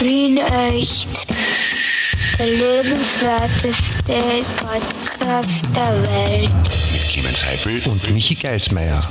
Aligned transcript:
Wien 0.00 0.38
echt. 0.38 1.26
Der 2.38 2.46
lebenswerteste 2.46 4.44
Podcast 4.56 5.66
der 5.74 6.02
Welt. 6.02 6.50
Mit 6.92 7.02
Clemens 7.12 7.44
Heifel 7.44 7.82
und 7.90 8.10
Michi 8.14 8.34
Geismeier. 8.34 9.06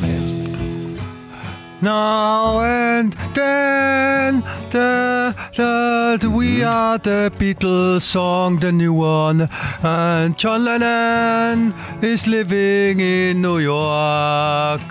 Now 1.81 2.60
and 2.60 3.15
then, 3.33 4.44
the, 4.71 5.33
the, 5.55 6.29
we 6.29 6.62
are 6.63 6.97
the 6.97 7.31
Beatles 7.37 8.01
song, 8.01 8.60
the 8.60 8.71
new 8.71 8.94
one. 8.94 9.47
And 9.81 10.37
John 10.37 10.65
Lennon 10.65 11.74
is 12.01 12.28
living 12.28 12.99
in 12.99 13.42
New 13.42 13.60
York. 13.60 14.81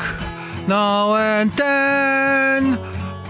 Now 0.67 1.15
and 1.17 1.51
then, 1.57 2.79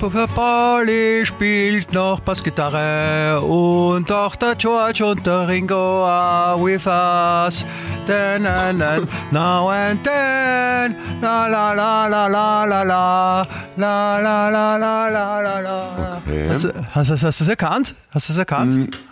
Pauli 0.02 1.26
spielt 1.26 1.92
noch 1.92 2.20
Bassgitarre 2.20 3.40
und 3.40 4.10
auch 4.12 4.36
der 4.36 4.54
George 4.54 5.04
und 5.04 5.26
der 5.26 5.48
Ringo 5.48 6.04
are 6.06 6.56
with 6.62 6.86
us. 6.86 7.64
Then 8.06 8.46
and 8.46 8.78
then, 8.80 9.08
now 9.32 9.68
and 9.70 10.02
then, 10.04 10.96
la 11.20 11.46
la 11.48 11.72
la 11.72 12.06
la 12.06 12.26
la 12.28 12.64
la 12.64 12.82
la, 12.84 13.46
la 13.76 14.18
la 14.18 14.48
la 14.50 14.76
la 14.76 15.40
la 15.40 15.60
la. 15.60 16.22
Okay. 16.24 16.48
Hast, 16.48 16.64
du- 16.64 16.72
hast, 16.94 17.10
hast, 17.10 17.24
hast 17.24 17.40
du 17.40 17.44
es 17.44 17.48
erkannt? 17.48 17.94
Hast 18.10 18.28
du 18.28 18.32
es 18.32 18.38
erkannt? 18.38 19.02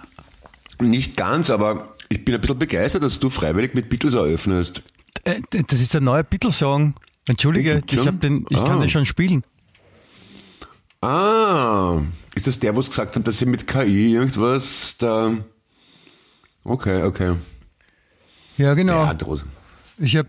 Nicht 0.80 1.16
ganz, 1.16 1.50
aber 1.50 1.94
ich 2.08 2.24
bin 2.24 2.34
ein 2.34 2.40
bisschen 2.40 2.58
begeistert, 2.58 3.02
dass 3.02 3.18
du 3.18 3.28
freiwillig 3.28 3.74
mit 3.74 3.88
Beatles 3.88 4.14
eröffnest. 4.14 4.82
Äh, 5.24 5.40
Das 5.66 5.80
ist 5.80 5.94
der 5.94 6.00
neue 6.00 6.22
Beatles-Song. 6.22 6.94
Entschuldige, 7.26 7.76
gibt's 7.76 7.94
ich, 7.94 8.06
hab 8.06 8.20
den, 8.20 8.46
ich 8.50 8.58
Ah. 8.58 8.66
kann 8.68 8.80
den 8.80 8.88
schon 8.88 9.04
spielen. 9.04 9.42
Ah, 11.06 12.02
ist 12.34 12.48
das 12.48 12.58
der, 12.58 12.74
wo 12.74 12.80
es 12.80 12.88
gesagt 12.88 13.14
haben, 13.14 13.22
dass 13.22 13.38
sie 13.38 13.46
mit 13.46 13.68
KI 13.68 14.14
irgendwas 14.14 14.96
da... 14.98 15.32
Okay, 16.64 17.04
okay. 17.04 17.36
Ja, 18.58 18.74
genau. 18.74 19.04
Ja, 19.04 19.14
Ich 19.98 20.16
habe, 20.16 20.28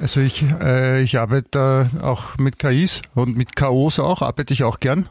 also 0.00 0.20
ich, 0.20 0.42
äh, 0.60 1.00
ich 1.00 1.16
arbeite 1.16 1.88
äh, 1.94 2.00
auch 2.02 2.38
mit 2.38 2.58
KIs 2.58 3.02
und 3.14 3.36
mit 3.36 3.54
KOs 3.54 4.00
auch, 4.00 4.20
arbeite 4.20 4.52
ich 4.52 4.64
auch 4.64 4.80
gern. 4.80 5.08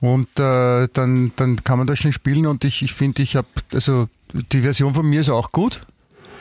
Und 0.00 0.28
äh, 0.40 0.88
dann, 0.90 1.32
dann 1.36 1.62
kann 1.62 1.76
man 1.76 1.86
das 1.86 1.98
schon 1.98 2.12
spielen 2.12 2.46
und 2.46 2.64
ich, 2.64 2.80
ich 2.80 2.94
finde, 2.94 3.22
ich 3.22 3.36
habe, 3.36 3.48
also 3.74 4.08
die 4.32 4.62
Version 4.62 4.94
von 4.94 5.04
mir 5.06 5.20
ist 5.20 5.28
auch 5.28 5.52
gut. 5.52 5.82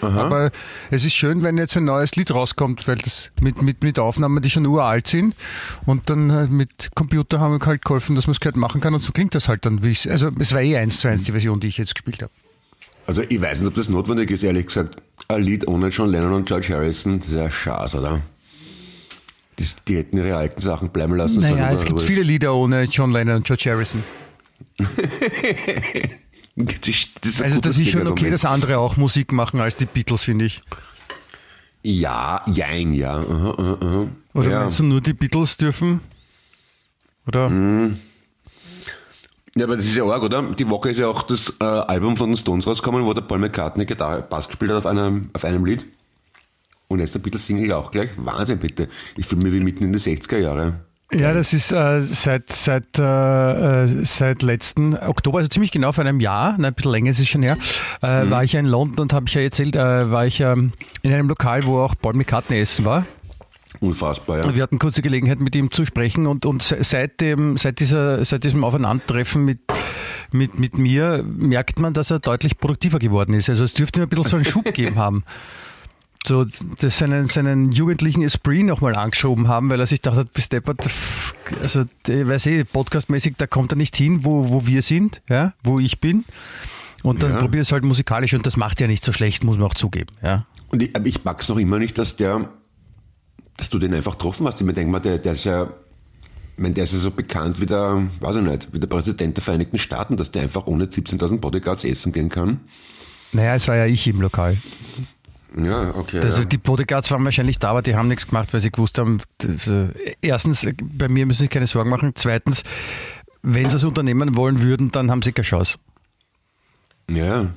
Aber 0.01 0.51
es 0.89 1.05
ist 1.05 1.13
schön, 1.13 1.43
wenn 1.43 1.57
jetzt 1.57 1.77
ein 1.77 1.85
neues 1.85 2.15
Lied 2.15 2.31
rauskommt, 2.31 2.87
weil 2.87 2.97
das 2.97 3.31
mit, 3.39 3.61
mit, 3.61 3.83
mit 3.83 3.99
Aufnahmen, 3.99 4.41
die 4.41 4.49
schon 4.49 4.65
uralt 4.65 5.07
sind. 5.07 5.35
Und 5.85 6.09
dann 6.09 6.31
halt 6.31 6.51
mit 6.51 6.89
Computer 6.95 7.39
haben 7.39 7.59
wir 7.59 7.65
halt 7.65 7.83
geholfen, 7.85 8.15
dass 8.15 8.27
man 8.27 8.31
es 8.31 8.39
gleich 8.39 8.55
machen 8.55 8.81
kann. 8.81 8.93
Und 8.93 9.01
so 9.01 9.11
klingt 9.11 9.35
das 9.35 9.47
halt 9.47 9.65
dann, 9.65 9.83
wie 9.83 9.89
ich 9.91 10.09
Also 10.09 10.29
es 10.39 10.53
war 10.53 10.61
eh 10.61 10.77
eins 10.77 10.99
zu 10.99 11.07
eins 11.07 11.23
die 11.23 11.31
Version, 11.31 11.59
die 11.59 11.67
ich 11.67 11.77
jetzt 11.77 11.95
gespielt 11.95 12.21
habe. 12.21 12.31
Also 13.07 13.23
ich 13.27 13.41
weiß 13.41 13.59
nicht, 13.59 13.67
ob 13.67 13.73
das 13.73 13.89
notwendig 13.89 14.31
ist, 14.31 14.43
ehrlich 14.43 14.67
gesagt. 14.67 15.01
Ein 15.27 15.41
Lied 15.43 15.67
ohne 15.67 15.89
John 15.89 16.09
Lennon 16.09 16.33
und 16.33 16.47
George 16.47 16.69
Harrison, 16.73 17.19
das 17.19 17.29
ist 17.29 17.35
ja 17.35 17.49
Schaß, 17.49 17.95
oder? 17.95 18.21
Das, 19.57 19.75
die 19.87 19.97
hätten 19.97 20.17
ihre 20.17 20.35
alten 20.35 20.61
Sachen 20.61 20.89
bleiben 20.89 21.15
lassen 21.15 21.41
sollen. 21.41 21.55
Naja, 21.55 21.73
es 21.73 21.81
aber- 21.81 21.89
gibt 21.89 22.01
viele 22.03 22.23
Lieder 22.23 22.53
ohne 22.55 22.83
John 22.83 23.11
Lennon 23.11 23.37
und 23.37 23.45
George 23.45 23.69
Harrison. 23.69 24.03
Das, 26.55 27.41
Also 27.41 27.59
das 27.61 27.77
ist 27.77 27.89
schon 27.89 28.07
okay, 28.07 28.29
dass 28.29 28.45
andere 28.45 28.79
auch 28.79 28.97
Musik 28.97 29.31
machen 29.31 29.59
als 29.59 29.77
die 29.77 29.85
Beatles, 29.85 30.23
finde 30.23 30.45
ich. 30.45 30.61
Ja, 31.83 32.43
jein, 32.51 32.93
ja. 32.93 33.15
Aha, 33.15 33.55
aha, 33.57 33.77
aha. 33.81 34.07
Oder 34.33 34.51
ja. 34.51 34.59
meinst 34.61 34.79
du 34.79 34.83
nur 34.83 35.01
die 35.01 35.13
Beatles 35.13 35.57
dürfen? 35.57 36.01
Oder? 37.27 37.49
Ja, 39.55 39.65
aber 39.65 39.75
das 39.75 39.85
ist 39.85 39.95
ja 39.95 40.05
arg, 40.05 40.23
oder? 40.23 40.43
Die 40.53 40.69
Woche 40.69 40.91
ist 40.91 40.97
ja 40.97 41.07
auch 41.07 41.23
das 41.23 41.53
äh, 41.59 41.63
Album 41.65 42.15
von 42.15 42.29
den 42.29 42.37
Stones 42.37 42.67
rausgekommen, 42.67 43.05
wo 43.05 43.13
der 43.13 43.21
Paul 43.21 43.39
McCartney 43.39 43.85
Gitarre, 43.85 44.21
Bass 44.21 44.47
gespielt 44.47 44.71
hat 44.71 44.77
auf 44.77 44.85
einem, 44.85 45.29
auf 45.33 45.43
einem 45.43 45.65
Lied. 45.65 45.85
Und 46.87 46.99
jetzt 46.99 47.15
der 47.15 47.19
Beatles 47.19 47.45
Single 47.45 47.71
auch 47.73 47.91
gleich. 47.91 48.09
Wahnsinn, 48.17 48.59
bitte. 48.59 48.87
Ich 49.17 49.25
fühle 49.25 49.43
mich 49.43 49.53
wie 49.53 49.59
mitten 49.59 49.83
in 49.83 49.93
die 49.93 49.99
60er 49.99 50.37
Jahre. 50.37 50.81
Ja, 51.13 51.33
das 51.33 51.51
ist 51.51 51.71
äh, 51.73 51.99
seit 52.01 52.51
seit 52.53 52.97
äh, 52.97 53.83
äh, 53.83 54.05
seit 54.05 54.41
letzten 54.43 54.95
Oktober, 54.95 55.39
also 55.39 55.49
ziemlich 55.49 55.71
genau 55.71 55.91
vor 55.91 56.05
einem 56.05 56.21
Jahr, 56.21 56.53
nein, 56.53 56.65
ein 56.65 56.73
bisschen 56.73 56.91
länger 56.91 57.09
ist 57.11 57.19
es 57.19 57.27
schon 57.27 57.43
her, 57.43 57.57
äh, 58.01 58.29
war 58.29 58.45
ich 58.45 58.53
ja 58.53 58.61
in 58.61 58.65
London 58.65 58.99
und 58.99 59.13
habe 59.13 59.25
ich 59.27 59.33
ja 59.33 59.41
erzählt, 59.41 59.75
äh, 59.75 60.09
war 60.09 60.25
ich 60.25 60.39
ähm, 60.39 60.71
in 61.01 61.11
einem 61.13 61.27
Lokal, 61.27 61.65
wo 61.65 61.79
auch 61.79 61.95
Paul 62.01 62.13
McCartney 62.13 62.61
essen 62.61 62.85
war. 62.85 63.05
Unfassbar, 63.81 64.37
ja. 64.39 64.43
Und 64.45 64.55
wir 64.55 64.63
hatten 64.63 64.79
kurze 64.79 65.01
Gelegenheit, 65.01 65.39
mit 65.41 65.55
ihm 65.55 65.69
zu 65.71 65.85
sprechen 65.85 66.27
und, 66.27 66.45
und 66.45 66.61
se- 66.61 66.77
seit, 66.83 67.19
dem, 67.19 67.57
seit, 67.57 67.79
dieser, 67.79 68.23
seit 68.23 68.43
diesem 68.43 68.63
Aufeinandertreffen 68.63 69.43
mit, 69.43 69.59
mit, 70.31 70.59
mit 70.59 70.77
mir 70.77 71.23
merkt 71.25 71.79
man, 71.79 71.93
dass 71.93 72.11
er 72.11 72.19
deutlich 72.19 72.57
produktiver 72.57 72.99
geworden 72.99 73.33
ist. 73.33 73.49
Also 73.49 73.63
es 73.65 73.73
dürfte 73.73 73.99
ihm 73.99 74.03
ein 74.03 74.09
bisschen 74.09 74.23
so 74.25 74.35
einen 74.37 74.45
Schub 74.45 74.63
gegeben 74.65 74.97
haben. 74.97 75.23
So, 76.25 76.45
das 76.79 76.99
seinen, 76.99 77.27
seinen 77.27 77.71
jugendlichen 77.71 78.21
Esprit 78.21 78.63
nochmal 78.63 78.95
angeschoben 78.95 79.47
haben, 79.47 79.69
weil 79.69 79.79
er 79.79 79.87
sich 79.87 80.01
dachte, 80.01 80.25
bis 80.25 80.49
deppert, 80.49 80.87
also, 81.61 81.85
ich 82.07 82.27
weiß 82.27 82.45
eh, 82.45 82.63
podcastmäßig, 82.63 83.35
da 83.37 83.47
kommt 83.47 83.71
er 83.73 83.75
nicht 83.75 83.95
hin, 83.97 84.23
wo, 84.23 84.49
wo 84.49 84.67
wir 84.67 84.83
sind, 84.83 85.21
ja, 85.29 85.53
wo 85.63 85.79
ich 85.79 85.99
bin. 85.99 86.23
Und 87.01 87.23
dann 87.23 87.31
Ja. 87.31 87.37
probier 87.39 87.61
es 87.61 87.71
halt 87.71 87.83
musikalisch 87.83 88.35
und 88.35 88.45
das 88.45 88.55
macht 88.55 88.79
ja 88.81 88.85
nicht 88.87 89.03
so 89.03 89.11
schlecht, 89.11 89.43
muss 89.43 89.57
man 89.57 89.65
auch 89.67 89.73
zugeben, 89.73 90.15
ja. 90.21 90.45
Und 90.69 90.83
ich, 90.83 90.95
aber 90.95 91.07
ich 91.07 91.23
mag's 91.23 91.49
noch 91.49 91.57
immer 91.57 91.79
nicht, 91.79 91.97
dass 91.97 92.15
der, 92.15 92.47
dass 93.57 93.71
du 93.71 93.79
den 93.79 93.93
einfach 93.93 94.13
getroffen 94.13 94.45
hast. 94.45 94.61
Ich 94.61 94.65
mir 94.67 94.73
denke 94.73 94.91
mal, 94.91 94.99
der, 94.99 95.17
der 95.17 95.33
ist 95.33 95.43
ja, 95.45 95.63
ich 95.63 96.61
meine, 96.61 96.75
der 96.75 96.83
ist 96.83 96.93
ja 96.93 96.99
so 96.99 97.09
bekannt 97.09 97.59
wie 97.59 97.65
der, 97.65 98.07
weiß 98.19 98.35
ich 98.35 98.43
nicht, 98.43 98.67
wie 98.71 98.79
der 98.79 98.87
Präsident 98.87 99.35
der 99.37 99.43
Vereinigten 99.43 99.79
Staaten, 99.79 100.17
dass 100.17 100.29
der 100.29 100.43
einfach 100.43 100.67
ohne 100.67 100.85
17.000 100.85 101.39
Bodyguards 101.39 101.83
essen 101.83 102.13
gehen 102.13 102.29
kann. 102.29 102.59
Naja, 103.33 103.55
es 103.55 103.67
war 103.67 103.75
ja 103.75 103.87
ich 103.87 104.07
im 104.07 104.21
Lokal. 104.21 104.55
Ja, 105.57 105.93
okay. 105.95 106.19
Also 106.19 106.41
ja. 106.41 106.47
die 106.47 106.57
Bodyguards 106.57 107.11
waren 107.11 107.25
wahrscheinlich 107.25 107.59
da, 107.59 107.71
aber 107.71 107.81
die 107.81 107.95
haben 107.95 108.07
nichts 108.07 108.27
gemacht, 108.27 108.53
weil 108.53 108.61
sie 108.61 108.71
gewusst 108.71 108.97
haben, 108.97 109.21
das, 109.39 109.67
äh, 109.67 109.89
erstens, 110.21 110.63
äh, 110.63 110.73
bei 110.79 111.09
mir 111.09 111.25
müssen 111.25 111.41
sie 111.43 111.47
keine 111.49 111.67
Sorgen 111.67 111.89
machen. 111.89 112.13
Zweitens, 112.15 112.63
wenn 113.41 113.65
sie 113.65 113.73
das 113.73 113.83
Unternehmen 113.83 114.35
wollen 114.35 114.61
würden, 114.61 114.91
dann 114.91 115.11
haben 115.11 115.21
sie 115.21 115.33
keine 115.33 115.45
Chance. 115.45 115.77
Ja. 117.09 117.51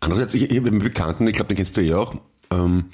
Andererseits, 0.00 0.34
ich, 0.34 0.50
ich 0.50 0.56
habe 0.56 0.68
einen 0.68 0.80
Bekannten, 0.80 1.26
ich 1.28 1.34
glaube, 1.34 1.48
den 1.48 1.56
kennst 1.56 1.76
du 1.76 1.80
ja 1.80 1.96
auch, 1.98 2.14
ähm, 2.50 2.86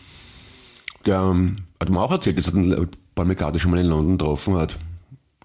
der 1.06 1.21
ähm, 1.21 1.56
hat 1.81 1.88
mir 1.88 2.00
auch 2.00 2.11
erzählt, 2.11 2.37
dass 2.38 2.49
er 2.49 2.53
den 2.53 2.88
McCartney 3.17 3.59
schon 3.59 3.71
mal 3.71 3.81
in 3.81 3.87
London 3.87 4.19
getroffen 4.19 4.56
hat. 4.56 4.77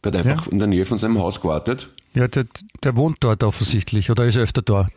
Der 0.03 0.11
hat 0.11 0.19
einfach 0.27 0.47
Ja. 0.47 0.51
in 0.51 0.59
der 0.59 0.67
Nähe 0.67 0.85
von 0.85 0.97
seinem 0.97 1.19
Haus 1.19 1.39
gewartet. 1.39 1.89
Ja, 2.13 2.27
der, 2.27 2.45
der 2.83 2.95
wohnt 2.97 3.17
dort 3.21 3.43
offensichtlich 3.43 4.11
oder 4.11 4.25
ist 4.25 4.37
öfter 4.37 4.61
dort. 4.61 4.91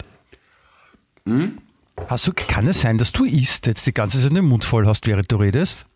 Hast 2.09 2.27
du, 2.27 2.33
kann 2.33 2.67
es 2.67 2.81
sein, 2.83 2.99
dass 2.99 3.13
du 3.13 3.25
isst 3.25 3.67
jetzt 3.67 3.87
die 3.87 3.95
ganze 3.95 4.21
Zeit 4.21 4.33
den 4.33 4.45
Mund 4.45 4.65
voll 4.65 4.87
hast, 4.87 5.07
während 5.07 5.31
du 5.33 5.37
redest? 5.37 5.87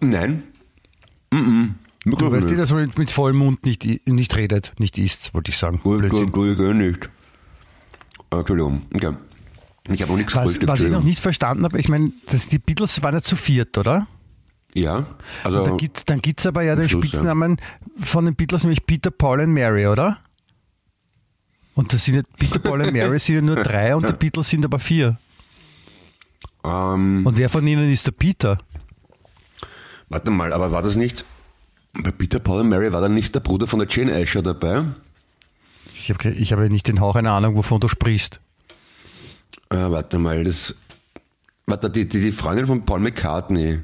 Nein. 0.00 0.42
Mhm. 1.32 1.76
Du 2.04 2.32
weißt 2.32 2.50
eh, 2.50 2.56
dass 2.56 2.72
man 2.72 2.90
mit, 2.96 3.10
vollem 3.10 3.36
Mund 3.36 3.64
nicht, 3.64 3.86
nicht 4.08 4.36
redet, 4.36 4.72
nicht 4.78 4.98
isst, 4.98 5.32
wollte 5.34 5.50
ich 5.50 5.56
sagen. 5.56 5.78
Gut, 5.82 6.00
Blödsinn. 6.00 6.32
gut, 6.32 6.56
gut, 6.56 6.66
eh 6.66 6.74
nicht. 6.74 7.08
Ah, 8.30 8.38
Entschuldigung. 8.38 8.82
Okay. 8.92 9.14
Ich 9.90 10.02
habe 10.02 10.12
noch 10.12 10.18
nichts 10.18 10.34
Was, 10.34 10.58
was 10.66 10.80
ich 10.80 10.90
noch 10.90 11.02
nicht 11.02 11.20
verstanden 11.20 11.64
habe, 11.64 11.78
ich 11.78 11.88
meine, 11.88 12.12
die 12.50 12.58
Beatles 12.58 13.02
waren 13.02 13.14
ja 13.14 13.20
zu 13.20 13.36
viert, 13.36 13.78
oder? 13.78 14.06
Ja, 14.74 15.06
also 15.44 15.64
Da 15.64 15.76
gibt's, 15.76 16.04
dann 16.04 16.20
gibt 16.20 16.40
es 16.40 16.46
aber 16.46 16.62
ja 16.62 16.76
den 16.76 16.88
Schluss, 16.88 17.04
ja. 17.04 17.08
Spitznamen 17.10 17.58
von 18.00 18.24
den 18.24 18.34
Beatles, 18.34 18.64
nämlich 18.64 18.86
Peter, 18.86 19.10
Paul 19.10 19.40
und 19.40 19.52
Mary, 19.52 19.86
oder? 19.86 20.18
Und 21.74 21.92
das 21.92 22.04
sind 22.04 22.16
ja, 22.16 22.22
Peter, 22.38 22.58
Paul 22.58 22.82
und 22.82 22.92
Mary 22.92 23.18
sind 23.18 23.34
ja 23.36 23.40
nur 23.40 23.56
drei 23.56 23.96
und 23.96 24.06
die 24.08 24.12
Beatles 24.12 24.48
sind 24.50 24.64
aber 24.64 24.78
vier. 24.78 25.18
ähm, 26.64 27.24
Und 27.26 27.36
wer 27.36 27.48
von 27.48 27.66
ihnen 27.66 27.90
ist 27.90 28.06
der 28.06 28.12
Peter? 28.12 28.58
warte 30.08 30.30
mal, 30.30 30.52
aber 30.52 30.70
war 30.72 30.82
das 30.82 30.96
nicht, 30.96 31.24
bei 31.94 32.10
Peter 32.10 32.38
Paul 32.38 32.60
und 32.60 32.68
Mary 32.68 32.92
war 32.92 33.00
da 33.00 33.08
nicht 33.08 33.34
der 33.34 33.40
Bruder 33.40 33.66
von 33.66 33.78
der 33.78 33.88
Jane 33.88 34.14
Asher 34.14 34.42
dabei? 34.42 34.84
Ich 35.94 36.10
habe 36.10 36.30
ich 36.30 36.52
hab 36.52 36.58
ja 36.60 36.68
nicht 36.68 36.86
den 36.88 37.00
Hauch 37.00 37.16
einer 37.16 37.32
Ahnung, 37.32 37.56
wovon 37.56 37.80
du 37.80 37.88
sprichst. 37.88 38.40
Äh, 39.70 39.76
warte 39.90 40.18
mal, 40.18 40.44
das, 40.44 40.74
warte, 41.66 41.88
die, 41.88 42.06
die, 42.06 42.20
die 42.20 42.32
Freundin 42.32 42.66
von 42.66 42.84
Paul 42.84 43.00
McCartney, 43.00 43.80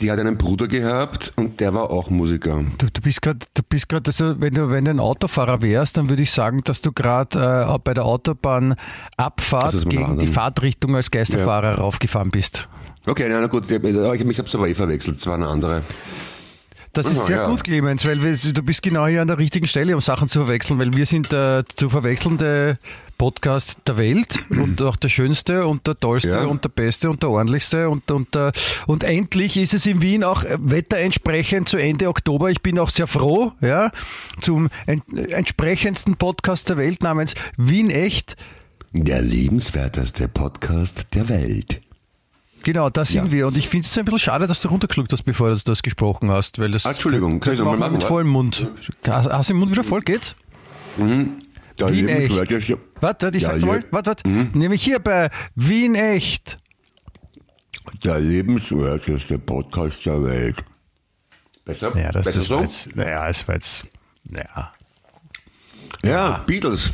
die 0.00 0.10
hat 0.10 0.18
einen 0.18 0.36
Bruder 0.36 0.68
gehabt 0.68 1.32
und 1.36 1.60
der 1.60 1.74
war 1.74 1.90
auch 1.90 2.10
Musiker. 2.10 2.64
Du, 2.78 2.86
du 2.92 3.00
bist 3.00 3.22
gerade, 3.22 3.40
du 3.54 3.62
bist 3.68 3.88
gerade, 3.88 4.08
also 4.08 4.40
wenn 4.40 4.54
du, 4.54 4.70
wenn 4.70 4.84
du 4.84 4.90
ein 4.90 5.00
Autofahrer 5.00 5.62
wärst, 5.62 5.96
dann 5.96 6.08
würde 6.08 6.22
ich 6.22 6.30
sagen, 6.30 6.60
dass 6.64 6.80
du 6.82 6.92
gerade 6.92 7.66
äh, 7.68 7.78
bei 7.82 7.94
der 7.94 8.04
Autobahn 8.04 8.76
Abfahrt 9.16 9.66
Das 9.66 9.74
ist 9.74 9.84
mal 9.86 9.90
gegen 9.90 10.04
die 10.04 10.10
anderen. 10.10 10.32
Fahrtrichtung 10.32 10.96
als 10.96 11.10
Geisterfahrer 11.10 11.76
raufgefahren 11.76 12.30
bist. 12.30 12.68
Okay, 13.06 13.26
na, 13.28 13.40
na 13.40 13.46
gut, 13.46 13.70
ich, 13.70 13.82
ich, 13.82 13.84
ich 13.84 14.38
habe 14.38 14.48
es 14.48 14.54
aber 14.54 14.68
eh 14.68 14.74
verwechselt, 14.74 15.18
es 15.18 15.26
war 15.26 15.34
eine 15.34 15.48
andere. 15.48 15.82
Das 16.92 17.06
ist 17.06 17.26
sehr 17.26 17.36
ja. 17.36 17.46
gut, 17.48 17.62
Clemens, 17.62 18.04
weil 18.04 18.20
wir, 18.22 18.34
du 18.52 18.62
bist 18.62 18.82
genau 18.82 19.06
hier 19.06 19.22
an 19.22 19.28
der 19.28 19.38
richtigen 19.38 19.66
Stelle, 19.68 19.94
um 19.94 20.00
Sachen 20.00 20.28
zu 20.28 20.40
verwechseln, 20.40 20.78
weil 20.80 20.92
wir 20.92 21.06
sind 21.06 21.32
äh, 21.32 21.62
zu 21.76 21.88
verwechselnde 21.88 22.78
Podcast 23.16 23.76
der 23.86 23.96
Welt 23.96 24.44
und 24.50 24.80
auch 24.82 24.96
der 24.96 25.08
schönste 25.08 25.66
und 25.66 25.86
der 25.86 26.00
tollste 26.00 26.30
Ja. 26.30 26.44
und 26.46 26.64
der 26.64 26.70
beste 26.70 27.10
und 27.10 27.22
der 27.22 27.30
ordentlichste 27.30 27.88
und, 27.88 28.10
und, 28.10 28.34
der, 28.34 28.50
und 28.86 29.04
endlich 29.04 29.56
ist 29.56 29.74
es 29.74 29.86
in 29.86 30.00
Wien 30.00 30.24
auch 30.24 30.42
wetterentsprechend 30.58 31.68
zu 31.68 31.76
Ende 31.76 32.08
Oktober. 32.08 32.50
Ich 32.50 32.62
bin 32.62 32.78
auch 32.78 32.88
sehr 32.90 33.06
froh, 33.06 33.52
ja, 33.60 33.92
zum 34.40 34.68
en 34.86 35.02
entsprechendsten 35.14 36.16
Podcast 36.16 36.70
der 36.70 36.76
Welt 36.78 37.02
namens 37.02 37.34
Wien 37.56 37.90
Echt. 37.90 38.36
Der 38.92 39.22
lebenswerteste 39.22 40.26
Podcast 40.26 41.06
der 41.14 41.28
Welt. 41.28 41.80
Genau, 42.62 42.90
da 42.90 43.04
sind 43.04 43.26
Ja. 43.26 43.32
wir. 43.32 43.46
Und 43.46 43.56
ich 43.56 43.68
finde 43.68 43.88
es 43.88 43.96
ein 43.96 44.04
bisschen 44.04 44.18
schade, 44.18 44.46
dass 44.46 44.60
du 44.60 44.68
runtergeschluckt 44.68 45.12
hast, 45.12 45.22
bevor 45.22 45.50
du 45.54 45.56
das 45.64 45.82
gesprochen 45.82 46.30
hast. 46.30 46.58
Weil 46.58 46.70
das 46.70 46.84
Ah, 46.86 46.90
Entschuldigung, 46.90 47.42
soll 47.42 47.54
ich 47.54 47.60
noch 47.60 47.66
mal 47.66 47.76
machen, 47.78 47.94
mit 47.94 48.04
vollem 48.04 48.28
Mund. 48.28 48.66
Hast 49.06 49.48
du 49.48 49.52
den 49.54 49.60
Mund 49.60 49.70
wieder 49.72 49.82
voll? 49.84 50.00
Geht's? 50.02 50.36
Der 50.98 51.88
Wien 51.90 52.06
lebenswerteste- 52.06 52.78
Warte, 53.00 53.26
warte, 53.26 53.36
ich 53.36 53.42
Ja, 53.44 53.50
sag's 53.50 53.62
mal. 53.64 53.84
Warte, 53.90 54.08
warte. 54.10 54.28
Nämlich 54.28 54.82
hier 54.84 54.98
bei 54.98 55.30
Wien 55.54 55.94
Echt. 55.94 56.58
Der 58.04 58.20
lebenswerteste 58.20 59.38
Podcast 59.38 60.04
der 60.04 60.22
Welt. 60.22 60.56
Besser? 61.64 61.96
Ja, 61.96 62.12
das, 62.12 62.26
Besser 62.26 62.38
das 62.38 62.48
so? 62.48 62.60
jetzt, 62.60 62.94
naja, 62.96 63.28
es 63.28 63.46
war 63.48 63.54
jetzt, 63.54 63.86
naja, 64.24 64.72
Ja, 66.02 66.38
Beatles. 66.46 66.90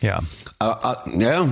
ja. 0.00 0.20
Ah, 0.58 0.66
ah, 0.82 1.04
ja. 1.16 1.48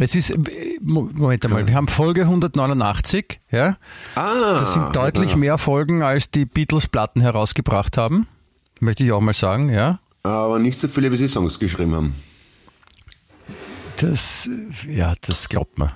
Es 0.00 0.14
ist, 0.14 0.30
äh, 0.30 0.36
Mo- 0.80 1.10
Moment 1.12 1.44
einmal, 1.44 1.66
wir 1.66 1.74
haben 1.74 1.88
Folge 1.88 2.22
189, 2.22 3.40
ja. 3.50 3.76
Ah. 4.14 4.60
Das 4.60 4.74
sind 4.74 4.94
deutlich 4.94 5.30
ja. 5.30 5.36
mehr 5.36 5.58
Folgen, 5.58 6.02
als 6.02 6.30
die 6.30 6.44
Beatles-Platten 6.44 7.20
herausgebracht 7.20 7.96
haben. 7.96 8.28
Möchte 8.80 9.02
ich 9.02 9.10
auch 9.10 9.20
mal 9.20 9.34
sagen, 9.34 9.68
ja. 9.70 9.98
Aber 10.22 10.60
nicht 10.60 10.78
so 10.78 10.86
viele, 10.86 11.10
wie 11.12 11.16
sie 11.16 11.28
Songs 11.28 11.58
geschrieben 11.58 11.94
haben. 11.96 12.14
Das, 13.96 14.48
äh, 14.86 14.94
ja, 14.94 15.14
das 15.20 15.48
glaubt 15.48 15.78
man. 15.78 15.90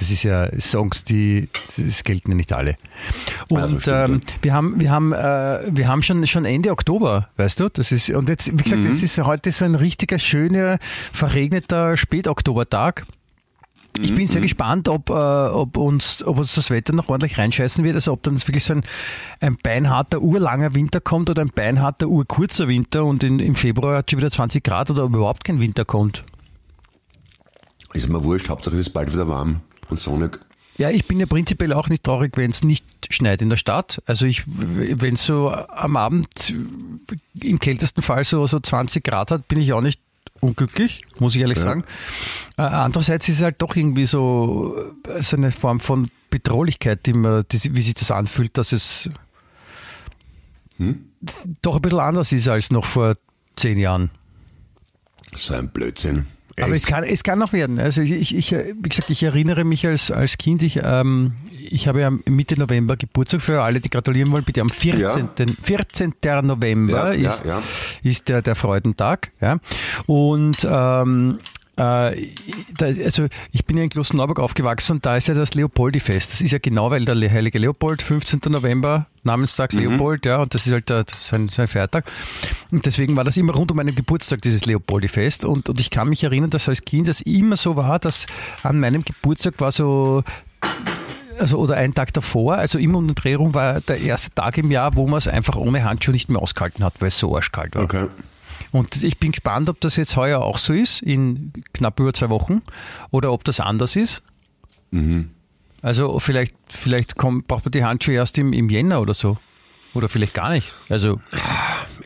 Das, 0.00 0.10
ist 0.10 0.22
ja 0.24 0.48
Songs, 0.58 1.04
die, 1.04 1.48
das 1.76 2.02
gelten 2.02 2.30
ja 2.32 2.36
nicht 2.36 2.52
alle. 2.52 2.76
Und 3.50 3.82
stimmt, 3.82 4.10
ähm, 4.10 4.20
wir 4.42 4.52
haben, 4.54 4.80
wir 4.80 4.90
haben, 4.90 5.12
äh, 5.12 5.60
wir 5.70 5.86
haben 5.88 6.02
schon, 6.02 6.26
schon 6.26 6.44
Ende 6.46 6.72
Oktober, 6.72 7.28
weißt 7.36 7.60
du? 7.60 7.68
Das 7.68 7.92
ist, 7.92 8.10
und 8.10 8.28
jetzt, 8.28 8.50
wie 8.50 8.56
gesagt, 8.62 8.82
Mhm. 8.82 8.90
jetzt 8.90 9.02
ist 9.02 9.18
heute 9.18 9.52
so 9.52 9.64
ein 9.64 9.74
richtiger, 9.74 10.18
schöner, 10.18 10.78
verregneter 11.12 11.96
Spätoktobertag. 11.96 13.04
Ich 14.00 14.14
bin 14.14 14.24
Mhm. 14.24 14.28
sehr 14.28 14.40
gespannt, 14.40 14.88
ob, 14.88 15.10
äh, 15.10 15.12
ob, 15.12 15.76
uns, 15.76 16.22
ob 16.24 16.38
uns 16.38 16.54
das 16.54 16.70
Wetter 16.70 16.94
noch 16.94 17.08
ordentlich 17.08 17.36
reinscheißen 17.38 17.84
wird. 17.84 17.96
Also 17.96 18.12
ob 18.12 18.22
dann 18.22 18.40
wirklich 18.40 18.64
so 18.64 18.74
ein, 18.74 18.82
ein 19.40 19.56
beinharter, 19.62 20.22
urlanger 20.22 20.74
Winter 20.74 21.00
kommt 21.00 21.28
oder 21.28 21.42
ein 21.42 21.50
beinharter, 21.54 22.06
urkurzer 22.08 22.68
Winter 22.68 23.04
und 23.04 23.22
in, 23.22 23.38
im 23.38 23.54
Februar 23.54 23.98
hat 23.98 24.10
schon 24.10 24.18
wieder 24.20 24.30
20 24.30 24.64
Grad 24.64 24.90
oder 24.90 25.04
ob 25.04 25.14
überhaupt 25.14 25.44
kein 25.44 25.60
Winter 25.60 25.84
kommt. 25.84 26.24
Ist 27.92 28.08
mir 28.08 28.22
wurscht, 28.24 28.48
Hauptsache 28.48 28.76
es 28.76 28.82
ist 28.82 28.90
bald 28.94 29.12
wieder 29.12 29.28
warm 29.28 29.60
und 29.90 29.98
sonnig. 30.00 30.38
Ja, 30.78 30.88
ich 30.90 31.06
bin 31.06 31.20
ja 31.20 31.26
prinzipiell 31.26 31.72
auch 31.74 31.88
nicht 31.88 32.04
traurig, 32.04 32.36
wenn 32.36 32.50
es 32.50 32.64
nicht 32.64 32.84
schneit 33.10 33.42
in 33.42 33.50
der 33.50 33.56
Stadt. 33.58 34.00
Also 34.06 34.24
ich, 34.24 34.44
wenn 34.46 35.14
es 35.14 35.24
so 35.26 35.50
am 35.52 35.96
Abend 35.96 36.54
im 37.42 37.58
kältesten 37.58 38.00
Fall 38.02 38.24
so, 38.24 38.46
so 38.46 38.60
20 38.60 39.04
Grad 39.04 39.30
hat, 39.30 39.46
bin 39.48 39.60
ich 39.60 39.72
auch 39.74 39.82
nicht 39.82 40.00
unglücklich, 40.40 41.02
muss 41.18 41.34
ich 41.34 41.42
ehrlich 41.42 41.58
Ja. 41.58 41.64
sagen. 41.64 41.84
Äh, 42.56 42.62
andererseits 42.62 43.28
ist 43.28 43.36
es 43.38 43.42
halt 43.42 43.56
doch 43.60 43.76
irgendwie 43.76 44.06
so, 44.06 44.74
äh, 45.06 45.20
so 45.20 45.36
eine 45.36 45.50
Form 45.50 45.80
von 45.80 46.10
Bedrohlichkeit, 46.30 47.04
die 47.04 47.12
man, 47.12 47.44
die, 47.52 47.74
wie 47.76 47.82
sich 47.82 47.94
das 47.94 48.10
anfühlt, 48.10 48.56
dass 48.56 48.72
es 48.72 49.10
doch 51.60 51.76
ein 51.76 51.82
bisschen 51.82 52.00
anders 52.00 52.32
ist 52.32 52.48
als 52.48 52.70
noch 52.70 52.86
vor 52.86 53.16
zehn 53.56 53.78
Jahren. 53.78 54.10
So 55.34 55.52
ein 55.54 55.68
Blödsinn. 55.68 56.26
Aber 56.62 56.74
es 56.74 56.86
kann, 56.86 57.04
es 57.04 57.22
kann 57.22 57.38
noch 57.38 57.52
werden. 57.52 57.78
Also 57.78 58.02
ich, 58.02 58.12
ich, 58.12 58.36
ich, 58.36 58.52
wie 58.52 58.88
gesagt, 58.88 59.10
ich 59.10 59.22
erinnere 59.22 59.64
mich 59.64 59.86
als, 59.86 60.10
als 60.10 60.38
Kind, 60.38 60.62
ich, 60.62 60.80
ähm, 60.82 61.32
ich 61.58 61.88
habe 61.88 62.00
ja 62.00 62.10
Mitte 62.10 62.58
November 62.58 62.96
Geburtstag 62.96 63.42
für 63.42 63.62
alle, 63.62 63.80
die 63.80 63.90
gratulieren 63.90 64.30
wollen, 64.32 64.44
bitte 64.44 64.60
am 64.60 64.70
14. 64.70 65.28
14. 65.62 66.14
November 66.42 67.12
Ja, 67.14 67.20
ja, 67.20 67.32
ist, 67.34 67.44
ja. 67.44 67.62
ist 68.02 68.28
der, 68.28 68.42
der 68.42 68.54
Freudentag. 68.54 69.32
Ja. 69.40 69.58
Und 70.06 70.66
ähm, 70.68 71.38
äh, 71.40 71.59
also 71.80 73.26
ich 73.52 73.64
bin 73.64 73.76
ja 73.76 73.84
in 73.84 73.90
Klosterneuburg 73.90 74.38
aufgewachsen 74.38 74.96
und 74.96 75.06
da 75.06 75.16
ist 75.16 75.28
ja 75.28 75.34
das 75.34 75.54
Leopoldi-Fest. 75.54 76.32
Das 76.32 76.40
ist 76.40 76.50
ja 76.50 76.58
genau, 76.58 76.90
weil 76.90 77.04
der 77.04 77.30
heilige 77.30 77.58
Leopold, 77.58 78.02
15. 78.02 78.40
November, 78.48 79.06
Namenstag 79.22 79.72
Leopold, 79.72 80.26
ja, 80.26 80.42
und 80.42 80.54
das 80.54 80.66
ist 80.66 80.72
halt 80.72 80.88
der, 80.88 81.04
sein, 81.20 81.48
sein 81.48 81.68
Feiertag. 81.68 82.04
Und 82.70 82.86
deswegen 82.86 83.16
war 83.16 83.24
das 83.24 83.36
immer 83.36 83.54
rund 83.54 83.70
um 83.70 83.76
meinen 83.76 83.94
Geburtstag, 83.94 84.42
dieses 84.42 84.66
Leopoldi-Fest. 84.66 85.44
Und, 85.44 85.68
und 85.68 85.80
ich 85.80 85.90
kann 85.90 86.08
mich 86.08 86.22
erinnern, 86.24 86.50
dass 86.50 86.68
als 86.68 86.82
Kind 86.82 87.08
das 87.08 87.20
immer 87.22 87.56
so 87.56 87.76
war, 87.76 87.98
dass 87.98 88.26
an 88.62 88.78
meinem 88.80 89.04
Geburtstag 89.04 89.54
war 89.58 89.72
so 89.72 90.22
also 91.38 91.56
oder 91.56 91.76
einen 91.76 91.94
Tag 91.94 92.12
davor, 92.12 92.56
also 92.56 92.78
immer 92.78 92.98
um 92.98 93.06
den 93.06 93.14
Dreh 93.14 93.34
rum 93.34 93.54
war 93.54 93.80
der 93.80 93.98
erste 93.98 94.30
Tag 94.34 94.58
im 94.58 94.70
Jahr, 94.70 94.94
wo 94.96 95.06
man 95.06 95.16
es 95.16 95.26
einfach 95.26 95.56
ohne 95.56 95.82
Handschuhe 95.84 96.12
nicht 96.12 96.28
mehr 96.28 96.42
ausgehalten 96.42 96.84
hat, 96.84 96.94
weil 97.00 97.08
es 97.08 97.18
so 97.18 97.34
arschkalt 97.34 97.74
war. 97.74 97.84
Okay. 97.84 98.08
Und 98.72 99.02
ich 99.02 99.18
bin 99.18 99.32
gespannt, 99.32 99.68
ob 99.68 99.80
das 99.80 99.96
jetzt 99.96 100.16
heuer 100.16 100.40
auch 100.40 100.58
so 100.58 100.72
ist, 100.72 101.02
in 101.02 101.52
knapp 101.72 101.98
über 101.98 102.12
zwei 102.12 102.30
Wochen, 102.30 102.62
oder 103.10 103.32
ob 103.32 103.44
das 103.44 103.60
anders 103.60 103.96
ist. 103.96 104.22
Also 105.82 106.18
vielleicht, 106.20 106.54
vielleicht 106.68 107.16
kommt, 107.16 107.48
braucht 107.48 107.64
man 107.64 107.72
die 107.72 107.84
Handschuhe 107.84 108.14
erst 108.14 108.38
im, 108.38 108.52
im 108.52 108.68
Jänner 108.68 109.00
oder 109.00 109.14
so. 109.14 109.38
Oder 109.92 110.08
vielleicht 110.08 110.34
gar 110.34 110.50
nicht. 110.50 110.68
Also, 110.88 111.20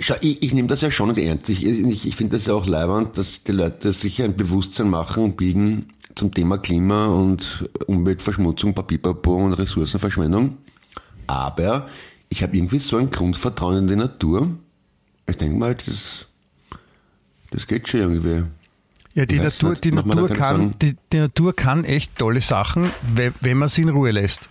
Schau, 0.00 0.14
ich, 0.20 0.42
ich 0.42 0.54
nehme 0.54 0.68
das 0.68 0.80
ja 0.80 0.90
schon 0.90 1.14
ernst. 1.16 1.48
Ich, 1.48 1.64
ich, 1.64 2.06
ich 2.06 2.16
finde 2.16 2.38
das 2.38 2.46
ja 2.46 2.54
auch 2.54 2.66
leibend, 2.66 3.18
dass 3.18 3.44
die 3.44 3.52
Leute 3.52 3.92
sich 3.92 4.22
ein 4.22 4.36
Bewusstsein 4.36 4.88
machen 4.88 5.24
und 5.24 5.36
bilden 5.36 5.86
zum 6.14 6.32
Thema 6.32 6.58
Klima 6.58 7.06
und 7.06 7.68
Umweltverschmutzung, 7.86 8.74
Papierpapo 8.74 9.36
und 9.36 9.54
Ressourcenverschwendung. 9.54 10.56
Aber 11.26 11.86
ich 12.28 12.42
habe 12.42 12.56
irgendwie 12.56 12.78
so 12.78 12.96
ein 12.96 13.10
Grundvertrauen 13.10 13.78
in 13.78 13.86
die 13.86 13.96
Natur. 13.96 14.48
Ich 15.28 15.36
denke 15.36 15.56
mal, 15.56 15.74
das, 15.74 16.26
das 17.54 17.66
geht 17.66 17.88
schon 17.88 18.00
irgendwie. 18.00 18.42
ja, 19.14 19.26
die 19.26 19.38
Natur, 19.38 19.70
nicht, 19.70 19.84
die 19.84 19.92
Natur 19.92 20.28
kann, 20.28 20.74
die, 20.80 20.96
die 21.12 21.18
Natur 21.18 21.54
kann 21.56 21.84
echt 21.84 22.16
tolle 22.16 22.40
Sachen, 22.40 22.90
wenn, 23.14 23.56
man 23.56 23.68
sie 23.68 23.82
in 23.82 23.88
Ruhe 23.88 24.10
lässt. 24.10 24.48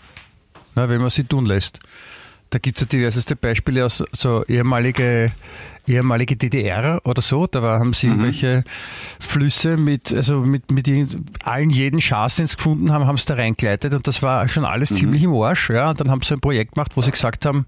Na, 0.75 0.89
wenn 0.89 1.01
man 1.01 1.09
sie 1.11 1.23
tun 1.23 1.45
lässt. 1.45 1.79
Da 2.49 2.59
gibt 2.59 2.77
es 2.77 2.81
ja 2.81 2.87
diverseste 2.87 3.35
Beispiele 3.35 3.83
aus 3.85 4.03
so 4.11 4.43
ehemalige, 4.45 5.31
ehemalige 5.87 6.35
DDR 6.35 7.01
oder 7.03 7.21
so. 7.21 7.47
Da 7.47 7.61
war, 7.61 7.79
haben 7.79 7.93
sie 7.93 8.07
Mhm. 8.07 8.13
irgendwelche 8.13 8.63
Flüsse 9.19 9.75
mit, 9.75 10.13
also 10.13 10.39
mit, 10.41 10.71
mit 10.71 10.87
allen 11.43 11.69
jeden 11.71 11.99
Schatz, 11.99 12.35
den 12.35 12.47
sie 12.47 12.55
gefunden 12.55 12.91
haben, 12.91 13.05
haben 13.07 13.17
sie 13.17 13.25
da 13.25 13.33
reingleitet 13.35 13.93
und 13.93 14.07
das 14.07 14.21
war 14.21 14.47
schon 14.47 14.65
alles 14.65 14.91
Mhm. 14.91 14.95
ziemlich 14.95 15.23
im 15.23 15.33
Arsch. 15.33 15.69
Ja. 15.71 15.89
Und 15.89 15.99
dann 15.99 16.09
haben 16.11 16.21
sie 16.21 16.33
ein 16.35 16.41
Projekt 16.41 16.73
gemacht, 16.75 16.91
wo 16.95 17.01
sie 17.01 17.11
gesagt 17.11 17.45
haben, 17.45 17.65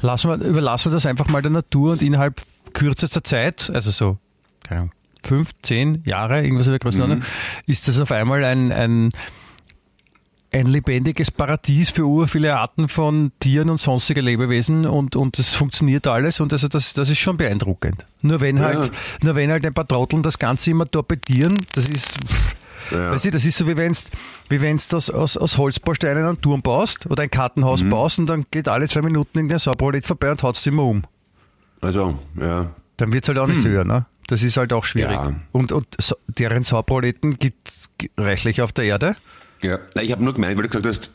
lassen 0.00 0.30
wir, 0.30 0.36
überlassen 0.46 0.90
wir 0.90 0.94
das 0.94 1.06
einfach 1.06 1.28
mal 1.28 1.42
der 1.42 1.50
Natur 1.50 1.92
und 1.92 2.02
innerhalb 2.02 2.40
kürzester 2.72 3.22
Zeit, 3.24 3.70
also 3.74 3.90
so, 3.90 4.18
keine 4.64 4.80
Ahnung, 4.80 4.92
fünf, 5.22 5.50
zehn 5.62 6.02
Jahre, 6.04 6.42
irgendwas 6.42 6.66
in 6.66 6.72
der 6.72 6.80
Größenordnung, 6.80 7.22
ist 7.66 7.86
das 7.88 8.00
auf 8.00 8.10
einmal 8.12 8.44
ein, 8.44 8.72
ein, 8.72 9.10
ein 10.52 10.66
lebendiges 10.66 11.30
Paradies 11.30 11.90
für 11.90 12.04
ur 12.04 12.28
viele 12.28 12.56
Arten 12.56 12.88
von 12.88 13.32
Tieren 13.40 13.70
und 13.70 13.78
sonstige 13.78 14.20
Lebewesen 14.20 14.86
und, 14.86 15.16
und 15.16 15.38
das 15.38 15.54
funktioniert 15.54 16.06
alles 16.06 16.40
und 16.40 16.52
also 16.52 16.68
das, 16.68 16.92
das 16.92 17.10
ist 17.10 17.18
schon 17.18 17.36
beeindruckend. 17.36 18.06
Nur 18.22 18.40
wenn 18.40 18.58
Ja. 18.58 18.64
halt, 18.64 18.92
nur 19.22 19.34
wenn 19.34 19.50
halt 19.50 19.66
ein 19.66 19.74
paar 19.74 19.88
Trotteln 19.88 20.22
das 20.22 20.38
Ganze 20.38 20.70
immer 20.70 20.88
torpedieren, 20.88 21.56
das 21.74 21.88
ist, 21.88 22.16
Ja. 22.92 23.10
weißt 23.10 23.24
du, 23.24 23.30
das 23.32 23.44
ist 23.44 23.56
so 23.58 23.66
wie 23.66 23.76
wenn's, 23.76 24.10
wie 24.48 24.60
wenn's 24.60 24.86
das 24.88 25.10
aus, 25.10 25.36
aus 25.36 25.58
Holzbausteinen 25.58 26.24
einen 26.24 26.40
Turm 26.40 26.62
baust 26.62 27.06
oder 27.10 27.22
ein 27.24 27.30
Kartenhaus 27.30 27.82
Mhm. 27.82 27.90
baust 27.90 28.18
und 28.20 28.26
dann 28.26 28.44
geht 28.52 28.68
alle 28.68 28.86
zwei 28.86 29.02
Minuten 29.02 29.38
irgendein 29.38 29.58
Sauprolet 29.58 30.06
vorbei 30.06 30.30
und 30.30 30.42
haut's 30.44 30.64
immer 30.66 30.84
um. 30.84 31.02
Also, 31.80 32.16
ja. 32.40 32.70
Dann 32.98 33.12
wird's 33.12 33.26
halt 33.26 33.38
auch 33.38 33.48
nicht 33.48 33.64
höher, 33.64 33.82
ne? 33.84 34.06
Das 34.26 34.42
ist 34.42 34.56
halt 34.56 34.72
auch 34.72 34.84
schwierig. 34.84 35.12
Ja. 35.12 35.34
Und, 35.52 35.72
und 35.72 35.86
so, 36.00 36.16
deren 36.28 36.62
Sauproleten 36.62 37.38
gibt 37.38 37.72
reichlich 38.16 38.62
auf 38.62 38.72
der 38.72 38.84
Erde. 38.86 39.16
Ja, 39.62 39.78
ich 40.00 40.12
habe 40.12 40.22
nur 40.24 40.34
gemeint, 40.34 40.56
weil 40.56 40.64
du 40.64 40.68
gesagt 40.68 40.86
hast, 40.86 41.10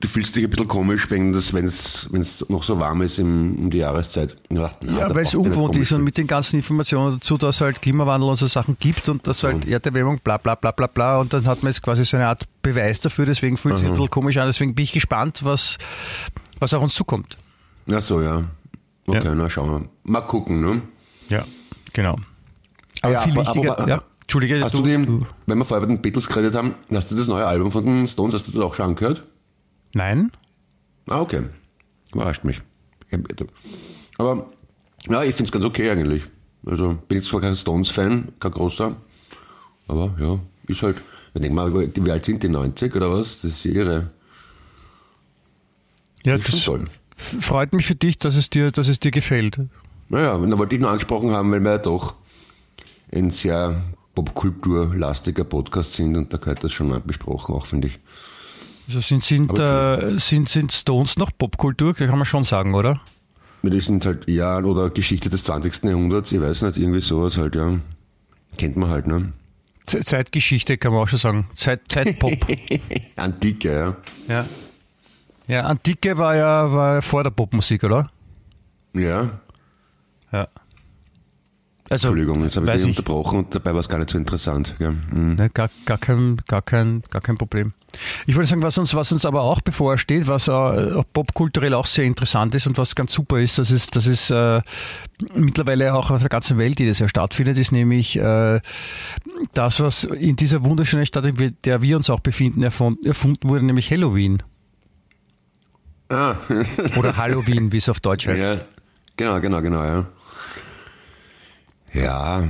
du 0.00 0.08
fühlst 0.08 0.34
dich 0.36 0.44
ein 0.44 0.50
bisschen 0.50 0.68
komisch, 0.68 1.10
wenn 1.10 1.34
es 1.34 2.44
noch 2.48 2.62
so 2.62 2.78
warm 2.78 3.02
ist 3.02 3.18
im, 3.18 3.56
um 3.58 3.70
die 3.70 3.78
Jahreszeit. 3.78 4.36
Dachte, 4.48 4.86
na, 4.86 5.00
Ja, 5.00 5.14
weil 5.14 5.24
es 5.24 5.34
ungewohnt 5.34 5.76
ist 5.76 5.92
und 5.92 6.02
mit 6.04 6.16
den 6.16 6.26
ganzen 6.26 6.56
Informationen 6.56 7.18
dazu, 7.18 7.36
dass 7.36 7.56
es 7.56 7.60
halt 7.60 7.82
Klimawandel 7.82 8.30
und 8.30 8.36
so 8.36 8.46
Sachen 8.46 8.76
gibt 8.80 9.08
und 9.08 9.26
dass 9.26 9.42
halt 9.44 9.66
Erderwärmung, 9.66 10.18
bla 10.22 10.38
bla 10.38 10.54
bla 10.54 10.70
bla 10.70 10.86
bla 10.86 11.20
und 11.20 11.32
dann 11.32 11.44
hat 11.46 11.62
man 11.62 11.72
jetzt 11.72 11.82
quasi 11.82 12.04
so 12.04 12.16
eine 12.16 12.28
Art 12.28 12.44
Beweis 12.62 13.00
dafür, 13.00 13.26
deswegen 13.26 13.56
fühlt 13.56 13.74
es 13.74 13.80
sich 13.80 13.88
ein 13.88 13.94
bisschen 13.94 14.10
komisch 14.10 14.36
an, 14.38 14.46
deswegen 14.46 14.74
bin 14.74 14.84
ich 14.84 14.92
gespannt, 14.92 15.40
was, 15.44 15.76
was 16.60 16.72
auf 16.74 16.82
uns 16.82 16.94
zukommt. 16.94 17.36
Ach 17.92 18.00
so, 18.02 18.22
ja. 18.22 18.44
Okay, 19.06 19.24
Ja. 19.24 19.34
na 19.34 19.50
schauen 19.50 19.70
wir. 19.82 19.88
Mal 20.04 20.20
gucken, 20.22 20.60
ne? 20.60 20.82
Ja, 21.28 21.44
genau. 21.92 22.16
Aber 23.02 23.12
Ja, 23.12 23.20
viel 23.22 23.32
aber- 23.32 23.42
wichtiger, 23.46 23.78
aber- 23.78 23.88
ja, 23.88 24.02
Entschuldige, 24.22 24.62
Hast 24.62 24.74
du, 24.74 24.82
die, 24.82 25.04
du, 25.06 25.26
wenn 25.46 25.58
wir 25.58 25.64
vorher 25.64 25.84
bei 25.84 25.92
den 25.92 26.00
Beatles 26.00 26.28
geredet 26.28 26.54
haben, 26.54 26.74
hast 26.94 27.10
du 27.10 27.16
das 27.16 27.26
neue 27.26 27.44
Album 27.46 27.72
von 27.72 27.84
den 27.84 28.06
Stones, 28.06 28.32
hast 28.34 28.46
du 28.46 28.52
das 28.52 28.60
auch 28.62 28.74
schon 28.74 28.86
angehört? 28.90 29.24
nein? 29.94 30.30
Ah, 31.08 31.20
okay. 31.20 31.42
Überrascht 32.14 32.44
mich. 32.44 32.60
Aber 34.18 34.46
ja, 35.08 35.22
ich 35.24 35.34
finde 35.34 35.48
es 35.48 35.52
ganz 35.52 35.64
okay 35.64 35.90
eigentlich. 35.90 36.22
Also 36.64 36.96
bin 37.08 37.16
jetzt 37.18 37.26
zwar 37.28 37.40
kein 37.40 37.56
Stones-Fan, 37.56 38.28
kein 38.38 38.50
großer, 38.52 38.94
aber 39.88 40.14
ja, 40.20 40.38
ist 40.68 40.82
halt. 40.82 41.02
Ich 41.34 41.40
denke 41.40 41.54
mal, 41.56 41.72
wie 41.74 42.10
alt 42.10 42.24
sind 42.24 42.42
die 42.42 42.48
90 42.48 42.94
oder 42.94 43.10
was? 43.10 43.40
Das 43.40 43.50
ist 43.52 43.64
irre. 43.64 44.10
Ja, 46.22 46.36
Das 46.36 46.44
das 46.46 46.70
freut 47.40 47.72
mich 47.72 47.86
für 47.86 47.94
dich, 47.94 48.18
dass 48.18 48.36
es 48.36 48.50
dir, 48.50 48.70
dass 48.70 48.88
es 48.88 49.00
dir 49.00 49.10
gefällt. 49.10 49.58
Naja, 50.08 50.36
da 50.38 50.58
wollte 50.58 50.74
ich 50.74 50.80
nur 50.80 50.90
angesprochen 50.90 51.30
haben, 51.32 51.50
weil 51.50 51.60
wir 51.60 51.70
ja 51.72 51.78
doch 51.78 52.14
ein 53.12 53.30
sehr 53.30 53.80
popkulturlastiger 54.14 55.44
Podcast 55.44 55.94
sind 55.94 56.16
und 56.16 56.32
da 56.32 56.36
gehört 56.38 56.62
das 56.64 56.72
schon 56.72 56.88
mal 56.88 57.00
besprochen, 57.00 57.54
auch 57.54 57.66
finde 57.66 57.88
ich. 57.88 57.98
Also 58.88 59.00
sind, 59.00 59.24
sind, 59.24 59.56
äh, 59.58 60.18
sind, 60.18 60.48
sind 60.48 60.72
Stones 60.72 61.16
noch 61.16 61.30
Popkultur? 61.36 61.94
Kann 61.94 62.08
man 62.18 62.24
schon 62.24 62.44
sagen, 62.44 62.74
oder? 62.74 63.00
Das 63.62 63.84
sind 63.84 64.04
halt, 64.06 64.28
ja, 64.28 64.58
oder 64.58 64.90
Geschichte 64.90 65.28
des 65.28 65.44
20. 65.44 65.84
Jahrhunderts, 65.84 66.32
ich 66.32 66.40
weiß 66.40 66.62
nicht, 66.62 66.78
irgendwie 66.78 67.00
sowas 67.02 67.36
halt, 67.36 67.54
ja. 67.54 67.78
Kennt 68.56 68.76
man 68.76 68.88
halt, 68.90 69.06
ne? 69.06 69.32
Ze- 69.86 70.00
Zeitgeschichte 70.04 70.76
kann 70.78 70.92
man 70.92 71.02
auch 71.02 71.08
schon 71.08 71.18
sagen. 71.18 71.48
Zeit, 71.54 71.82
Zeitpop. 71.88 72.32
Antike, 73.16 73.72
ja. 73.72 73.96
ja. 74.34 74.46
Ja, 75.46 75.62
Antike 75.66 76.16
war 76.18 76.34
ja, 76.36 76.72
war 76.72 76.94
ja 76.94 77.00
vor 77.00 77.22
der 77.22 77.30
Popmusik, 77.30 77.84
oder? 77.84 78.08
Ja, 78.94 79.40
Ja. 80.32 80.48
Also, 81.92 82.06
Entschuldigung, 82.06 82.44
jetzt 82.44 82.56
habe 82.56 82.66
ich 82.66 82.72
dich 82.72 82.82
ich. 82.82 82.98
unterbrochen 82.98 83.40
und 83.40 83.52
dabei 83.52 83.72
war 83.72 83.80
es 83.80 83.88
gar 83.88 83.98
nicht 83.98 84.10
so 84.10 84.16
interessant. 84.16 84.76
Gell? 84.78 84.92
Mhm. 84.92 85.34
Ne, 85.34 85.50
gar, 85.50 85.68
gar, 85.86 85.98
kein, 85.98 86.36
gar, 86.46 86.62
kein, 86.62 87.02
gar 87.10 87.20
kein 87.20 87.36
Problem. 87.36 87.72
Ich 88.28 88.36
wollte 88.36 88.48
sagen, 88.48 88.62
was 88.62 88.78
uns, 88.78 88.94
was 88.94 89.10
uns 89.10 89.24
aber 89.24 89.42
auch 89.42 89.60
bevorsteht, 89.60 90.28
was 90.28 90.46
äh, 90.46 91.02
popkulturell 91.12 91.74
auch 91.74 91.86
sehr 91.86 92.04
interessant 92.04 92.54
ist 92.54 92.68
und 92.68 92.78
was 92.78 92.94
ganz 92.94 93.12
super 93.12 93.40
ist, 93.40 93.58
dass 93.58 93.72
es, 93.72 93.88
dass 93.88 94.06
es 94.06 94.30
äh, 94.30 94.62
mittlerweile 95.34 95.92
auch 95.94 96.12
auf 96.12 96.20
der 96.20 96.28
ganzen 96.28 96.58
Welt 96.58 96.78
jedes 96.78 97.00
Jahr 97.00 97.08
stattfindet, 97.08 97.58
ist 97.58 97.72
nämlich 97.72 98.16
äh, 98.16 98.60
das, 99.54 99.80
was 99.80 100.04
in 100.04 100.36
dieser 100.36 100.62
wunderschönen 100.64 101.06
Stadt, 101.06 101.24
in 101.24 101.56
der 101.64 101.82
wir 101.82 101.96
uns 101.96 102.08
auch 102.08 102.20
befinden, 102.20 102.62
erfunden, 102.62 103.04
erfunden 103.04 103.48
wurde, 103.48 103.66
nämlich 103.66 103.90
Halloween. 103.90 104.44
Ah, 106.08 106.36
Oder 106.96 107.16
Halloween, 107.16 107.72
wie 107.72 107.78
es 107.78 107.88
auf 107.88 107.98
Deutsch 107.98 108.28
heißt. 108.28 108.42
ja, 108.42 108.56
genau, 109.16 109.40
genau, 109.40 109.60
genau, 109.60 109.82
ja. 109.82 110.06
Ja, 111.92 112.44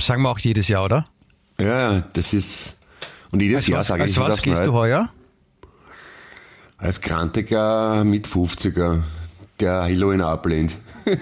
Sagen 0.00 0.22
wir 0.22 0.30
auch 0.30 0.38
jedes 0.38 0.68
Jahr, 0.68 0.84
oder? 0.84 1.06
ja, 1.60 2.00
das 2.12 2.32
ist. 2.32 2.76
Und 3.30 3.40
jedes 3.40 3.56
Als 3.56 3.66
Jahr 3.66 3.78
was, 3.80 3.86
sage 3.86 4.02
als 4.02 4.10
ich 4.12 4.16
wieder 4.18 4.28
was 4.28 4.42
gehst 4.42 4.66
du 4.66 4.72
heuer? 4.72 5.08
Als 6.78 7.00
Grantiger 7.00 8.04
mit 8.04 8.28
50er, 8.28 9.02
der 9.60 9.82
Halloween 9.82 10.20
ablehnt. 10.20 10.76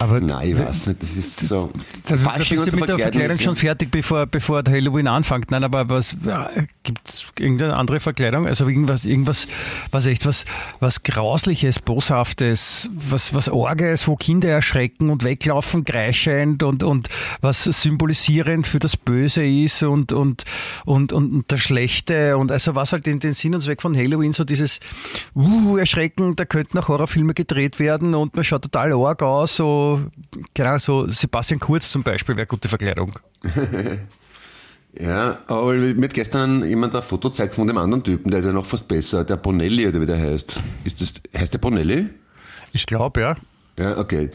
Aber 0.00 0.20
Nein, 0.20 0.50
ich 0.50 0.58
weiß 0.58 0.86
nicht, 0.86 1.02
das 1.02 1.16
ist 1.16 1.40
so. 1.40 1.70
Da, 2.06 2.16
da 2.16 2.38
bist 2.38 2.50
du 2.50 2.76
mit 2.76 2.88
der 2.88 2.98
Verkleidung 2.98 3.38
schon 3.38 3.56
fertig, 3.56 3.90
bevor, 3.90 4.26
bevor 4.26 4.62
Halloween 4.66 5.08
anfängt. 5.08 5.50
Nein, 5.50 5.64
aber 5.64 5.88
was 5.88 6.16
ja, 6.24 6.50
gibt 6.84 7.08
es 7.08 7.26
irgendeine 7.38 7.74
andere 7.76 7.98
Verkleidung? 7.98 8.46
Also 8.46 8.68
irgendwas, 8.68 9.04
irgendwas, 9.04 9.48
was 9.90 10.06
echt 10.06 10.24
was, 10.24 10.44
was 10.78 11.02
Grausliches, 11.02 11.80
Boshaftes, 11.80 12.90
was, 12.92 13.34
was 13.34 13.48
Orges, 13.48 14.06
wo 14.06 14.14
Kinder 14.14 14.48
erschrecken 14.48 15.10
und 15.10 15.24
weglaufen, 15.24 15.84
kreischend 15.84 16.62
und, 16.62 16.84
und 16.84 17.08
was 17.40 17.64
symbolisierend 17.64 18.66
für 18.66 18.78
das 18.78 18.96
Böse 18.96 19.44
ist 19.44 19.82
und, 19.82 20.12
und, 20.12 20.44
und, 20.84 21.12
und, 21.12 21.32
und 21.32 21.50
das 21.50 21.60
Schlechte 21.60 22.36
und 22.36 22.52
also 22.52 22.74
was 22.74 22.92
halt 22.92 23.06
den, 23.06 23.18
den 23.18 23.34
Sinn 23.34 23.54
und 23.54 23.62
Zweck 23.62 23.82
von 23.82 23.96
Halloween, 23.96 24.32
so 24.32 24.44
dieses 24.44 24.78
uh, 25.34 25.76
Erschrecken, 25.76 26.36
da 26.36 26.44
könnten 26.44 26.76
noch 26.76 26.88
Horrorfilme 26.88 27.34
gedreht 27.34 27.80
werden 27.80 28.14
und 28.14 28.36
man 28.36 28.44
schaut 28.44 28.62
total 28.62 28.92
arg 28.92 29.22
aus, 29.22 29.56
so, 29.56 29.87
genau, 30.54 30.78
so 30.78 31.06
Sebastian 31.08 31.60
Kurz 31.60 31.90
zum 31.90 32.02
Beispiel 32.02 32.36
wäre 32.36 32.46
gute 32.46 32.68
Verkleidung. 32.68 33.18
Ja, 34.98 35.40
aber 35.46 35.74
mir 35.74 36.04
hat 36.04 36.14
gestern 36.14 36.64
jemand 36.66 36.94
ein 36.96 37.02
Foto 37.02 37.30
zeigt 37.30 37.54
von 37.54 37.66
dem 37.66 37.76
anderen 37.76 38.02
Typen, 38.02 38.30
der 38.30 38.40
ist 38.40 38.46
ja 38.46 38.52
noch 38.52 38.66
fast 38.66 38.88
besser, 38.88 39.24
der 39.24 39.36
Bonelli 39.36 39.86
oder 39.86 40.00
wie 40.00 40.06
der 40.06 40.18
heißt. 40.18 40.60
Ist 40.84 41.00
das, 41.00 41.14
heißt 41.38 41.52
der 41.52 41.58
Bonelli? 41.58 42.08
Ich 42.72 42.86
glaube, 42.86 43.20
ja. 43.20 43.36
Ja, 43.78 43.98
okay. 43.98 44.30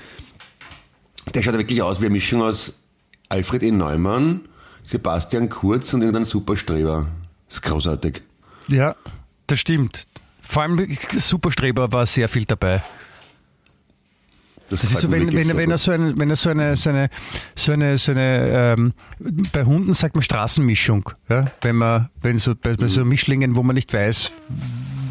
Der 1.34 1.42
schaut 1.42 1.58
wirklich 1.58 1.82
aus 1.82 2.00
wie 2.00 2.06
eine 2.06 2.14
Mischung 2.14 2.42
aus 2.42 2.74
Alfred 3.30 3.64
E. 3.64 3.72
Neumann, 3.72 4.42
Sebastian 4.84 5.50
Kurz 5.50 5.94
und 5.94 6.02
irgendein 6.02 6.26
Superstreber. 6.26 7.08
Das 7.48 7.58
ist 7.58 7.64
großartig. 7.64 8.22
Ja, 8.68 8.96
das 9.48 9.60
stimmt. 9.60 10.08
Vor 10.42 10.64
allem 10.64 10.98
Superstreber 11.12 11.92
war 11.92 12.06
sehr 12.06 12.30
viel 12.30 12.46
dabei. 12.46 12.84
Das 14.82 14.84
ist 14.84 15.02
gefällt 15.02 15.32
so, 15.32 15.38
wenn, 15.38 15.48
wenn, 15.50 15.58
wenn 15.58 15.72
er 15.72 15.78
so 15.78 15.92
eine, 15.92 16.18
wenn 16.18 16.30
er 16.30 16.36
so 16.36 16.50
eine, 16.50 16.76
so 16.76 16.90
eine, 16.90 17.10
so 17.56 17.72
eine, 17.72 17.98
so 17.98 18.12
eine 18.12 18.74
ähm, 18.74 18.94
bei 19.52 19.64
Hunden 19.64 19.94
sagt 19.94 20.16
man 20.16 20.24
Straßenmischung, 20.24 21.10
ja? 21.30 21.46
wenn 21.62 21.76
man, 21.76 22.10
wenn 22.22 22.38
so 22.38 22.54
bei, 22.56 22.76
bei 22.76 22.88
so 22.88 23.06
Mischlingen, 23.06 23.56
wo 23.56 23.64
man 23.64 23.76
nicht 23.76 23.94
weiß, 23.94 24.32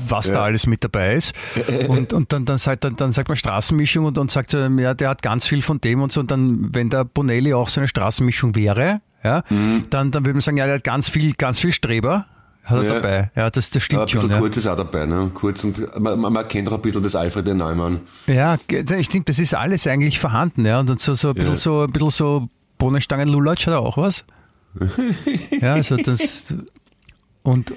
was 0.08 0.26
da 0.26 0.32
Mhm. 0.32 0.36
Ja. 0.36 0.42
alles 0.44 0.66
mit 0.66 0.84
dabei 0.84 1.14
ist. 1.14 1.32
Und, 1.88 2.12
und 2.12 2.32
dann, 2.32 2.44
dann, 2.44 2.58
sagt, 2.58 2.84
dann, 2.84 2.96
dann 2.96 3.12
sagt 3.12 3.28
man 3.28 3.36
Straßenmischung 3.36 4.04
und, 4.04 4.18
und 4.18 4.30
sagt 4.30 4.50
so, 4.50 4.58
ja, 4.58 4.94
der 4.94 5.08
hat 5.08 5.22
ganz 5.22 5.46
viel 5.46 5.62
von 5.62 5.80
dem 5.80 6.02
und 6.02 6.12
so. 6.12 6.20
Und 6.20 6.30
dann, 6.30 6.74
wenn 6.74 6.90
der 6.90 7.04
Bonelli 7.04 7.54
auch 7.54 7.68
so 7.68 7.80
eine 7.80 7.88
Straßenmischung 7.88 8.54
wäre, 8.54 9.00
ja, 9.24 9.42
Mhm. 9.48 9.82
dann, 9.90 10.10
dann 10.10 10.24
würde 10.24 10.34
man 10.34 10.40
sagen, 10.40 10.56
ja, 10.56 10.66
der 10.66 10.74
hat 10.76 10.84
ganz 10.84 11.08
viel, 11.08 11.32
ganz 11.34 11.60
viel 11.60 11.72
Streber. 11.72 12.26
Hat 12.64 12.78
er 12.78 12.84
Ja. 12.84 12.94
dabei. 12.94 13.30
Ja, 13.34 13.50
das, 13.50 13.70
das 13.70 13.86
Ja, 13.90 14.02
ein 14.02 14.08
stimmt 14.08 14.22
schon. 14.22 14.30
Ja. 14.30 14.38
kurz 14.38 14.56
ist 14.56 14.66
auch 14.68 14.76
dabei, 14.76 15.04
ne? 15.06 15.30
Kurz 15.34 15.64
und 15.64 15.78
man, 16.00 16.18
man 16.20 16.32
man 16.32 16.46
kennt 16.48 16.68
auch 16.68 16.74
ein 16.74 16.80
bisschen 16.82 17.02
das 17.02 17.16
Alfred 17.16 17.48
E. 17.48 17.54
Neumann. 17.54 18.00
Ja, 18.26 18.56
das 18.84 19.04
stimmt, 19.06 19.28
das 19.28 19.38
ist 19.40 19.54
alles 19.54 19.86
eigentlich 19.86 20.18
vorhanden, 20.20 20.64
ja. 20.64 20.78
Und 20.80 21.00
so, 21.00 21.14
so 21.14 21.28
ein 21.28 21.34
bisschen 21.34 21.54
Ja. 21.54 21.58
so, 21.58 21.82
ein 21.82 21.90
bisschen 21.92 22.10
so 22.10 22.48
Bohnenstangen 22.78 23.28
Lulatsch 23.28 23.66
hat 23.66 23.74
er 23.74 23.80
auch 23.80 23.96
was. 23.96 24.24
ja, 25.60 25.74
also 25.74 25.96
das, 25.96 26.54
und, 27.42 27.72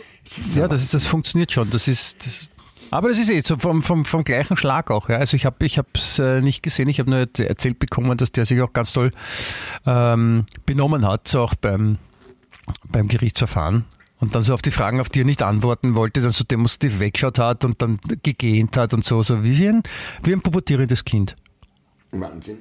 ja, 0.54 0.68
das 0.68 0.82
ist, 0.82 0.94
das 0.94 1.06
funktioniert 1.06 1.51
schon, 1.51 1.70
das 1.70 1.88
ist, 1.88 2.25
das, 2.25 2.50
aber 2.92 3.10
das 3.10 3.18
ist 3.20 3.30
eh 3.30 3.42
so 3.44 3.58
vom, 3.58 3.82
vom, 3.82 4.06
vom 4.06 4.24
gleichen 4.24 4.56
Schlag 4.56 4.92
auch, 4.92 5.10
ja. 5.10 5.18
Also 5.18 5.36
ich 5.36 5.46
habe, 5.46 5.65
ich 5.65 5.77
habe 5.77 5.88
es 5.96 6.20
äh, 6.20 6.42
nicht 6.42 6.62
gesehen, 6.63 6.88
ich 6.88 7.00
habe 7.00 7.10
nur 7.10 7.27
erzählt 7.38 7.80
bekommen, 7.80 8.18
dass 8.18 8.32
der 8.32 8.46
sich 8.46 8.62
auch 8.62 8.72
ganz 8.72 8.94
toll, 8.94 9.12
ähm, 9.86 10.46
benommen 10.65 11.06
hat, 11.08 11.27
so 11.27 11.42
auch 11.42 11.56
beim, 11.56 11.98
beim 12.88 13.08
Gerichtsverfahren. 13.08 13.86
Und 14.25 14.34
dann 14.34 14.41
so 14.41 14.55
auf 14.55 14.63
die 14.63 14.72
Fragen, 14.72 15.00
auf 15.00 15.10
die 15.10 15.22
er 15.22 15.25
nicht 15.25 15.44
antworten 15.44 15.94
wollte, 15.94 16.20
dann 16.20 16.32
so 16.32 16.44
demonstrativ 16.44 17.00
weggeschaut 17.00 17.38
hat 17.38 17.63
und 17.63 17.79
dann 17.84 18.00
gegähnt 18.24 18.75
hat 18.75 18.91
und 18.96 19.05
so, 19.05 19.22
so 19.22 19.44
wie 19.44 19.67
ein, 19.67 19.84
wie 20.24 20.34
ein 20.34 20.41
pubertierendes 20.41 21.05
Kind. 21.05 21.36
Wahnsinn. 22.12 22.58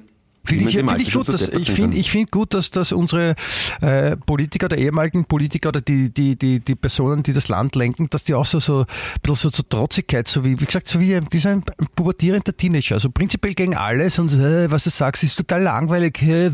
Finde 0.47 0.69
ich, 0.69 0.77
find 0.77 1.01
ich 1.01 1.11
gut, 1.11 1.27
dass, 1.27 1.47
ich 1.47 1.71
finde 1.71 1.97
ich 1.97 2.11
find 2.11 2.29
gut, 2.29 2.53
dass, 2.53 2.69
dass 2.69 2.91
unsere 2.91 3.33
äh, 3.81 4.15
Politiker 4.15 4.67
oder 4.67 4.77
ehemaligen 4.77 5.25
Politiker 5.25 5.69
oder 5.69 5.81
die, 5.81 6.13
die, 6.13 6.35
die, 6.35 6.59
die 6.59 6.75
Personen, 6.75 7.23
die 7.23 7.33
das 7.33 7.47
Land 7.47 7.73
lenken, 7.75 8.11
dass 8.11 8.25
die 8.25 8.35
auch 8.35 8.45
so, 8.45 8.59
so 8.59 8.81
ein 8.81 8.85
bisschen 9.23 9.49
so, 9.49 9.57
so 9.57 9.63
Trotzigkeit, 9.63 10.27
so 10.27 10.45
wie, 10.45 10.61
wie 10.61 10.65
gesagt, 10.65 10.87
so 10.87 10.99
wie, 10.99 11.15
ein- 11.15 11.27
wie 11.31 11.39
so 11.39 11.49
ein 11.49 11.63
pubertierender 11.95 12.55
Teenager, 12.55 12.93
also 12.93 13.09
prinzipiell 13.09 13.55
gegen 13.55 13.75
alles 13.75 14.19
und 14.19 14.33
äh, 14.33 14.69
was 14.69 14.83
du 14.83 14.91
sagst, 14.91 15.23
ist 15.23 15.35
total 15.35 15.63
langweilig, 15.63 16.21
äh, 16.21 16.51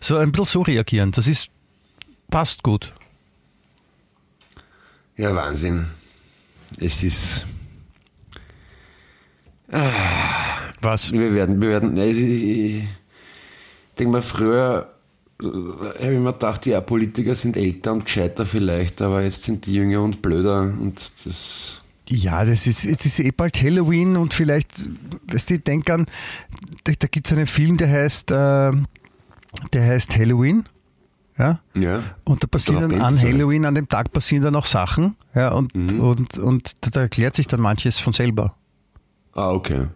so 0.00 0.16
ein 0.16 0.32
bisschen 0.32 0.46
so 0.46 0.62
reagieren, 0.62 1.12
das 1.12 1.28
ist, 1.28 1.46
passt 2.28 2.64
gut. 2.64 2.92
Ja, 5.20 5.34
Wahnsinn. 5.34 5.84
Es 6.78 7.02
ist. 7.02 7.44
Was? 10.80 11.12
Wir 11.12 11.34
werden, 11.34 11.60
wir 11.60 11.68
werden. 11.68 11.92
ne, 11.92 12.06
Ich 12.06 12.84
denke 13.98 14.12
mal, 14.12 14.22
früher 14.22 14.94
äh, 15.42 15.44
habe 15.44 16.14
ich 16.14 16.20
mir 16.20 16.32
gedacht, 16.32 16.64
ja, 16.64 16.80
Politiker 16.80 17.34
sind 17.34 17.58
älter 17.58 17.92
und 17.92 18.06
gescheiter 18.06 18.46
vielleicht, 18.46 19.02
aber 19.02 19.20
jetzt 19.20 19.42
sind 19.42 19.66
die 19.66 19.74
jünger 19.74 20.00
und 20.00 20.22
blöder 20.22 20.62
und 20.62 21.12
das. 21.26 21.82
Ja, 22.08 22.46
das 22.46 22.66
ist, 22.66 22.84
jetzt 22.84 23.04
ist 23.04 23.20
eh 23.20 23.30
bald 23.30 23.62
Halloween 23.62 24.16
und 24.16 24.32
vielleicht, 24.32 24.88
weißt 25.30 25.50
du, 25.50 25.54
ich 25.56 25.64
denk 25.64 25.90
an, 25.90 26.06
da, 26.84 26.92
da 26.98 27.08
gibt 27.08 27.26
es 27.26 27.32
einen 27.34 27.46
Film, 27.46 27.76
der 27.76 27.90
heißt, 27.90 28.30
äh, 28.30 28.72
der 29.74 29.86
heißt 29.86 30.16
Halloween. 30.16 30.64
Ja. 31.40 31.58
Ja. 31.74 32.02
Und 32.24 32.42
da 32.42 32.46
passieren 32.46 32.90
dann 32.90 33.00
an 33.00 33.18
Halloween, 33.18 33.64
an 33.64 33.74
dem 33.74 33.88
Tag 33.88 34.12
passieren 34.12 34.44
dann 34.44 34.54
auch 34.56 34.66
Sachen. 34.66 35.16
Ja, 35.34 35.48
und, 35.52 35.74
Mhm. 35.74 36.00
und, 36.00 36.38
und 36.38 36.76
da, 36.82 36.90
da 36.90 37.00
erklärt 37.00 37.34
sich 37.34 37.46
dann 37.46 37.60
manches 37.60 37.98
von 37.98 38.12
selber. 38.12 38.54
Ah, 39.32 39.50
okay. 39.50 39.86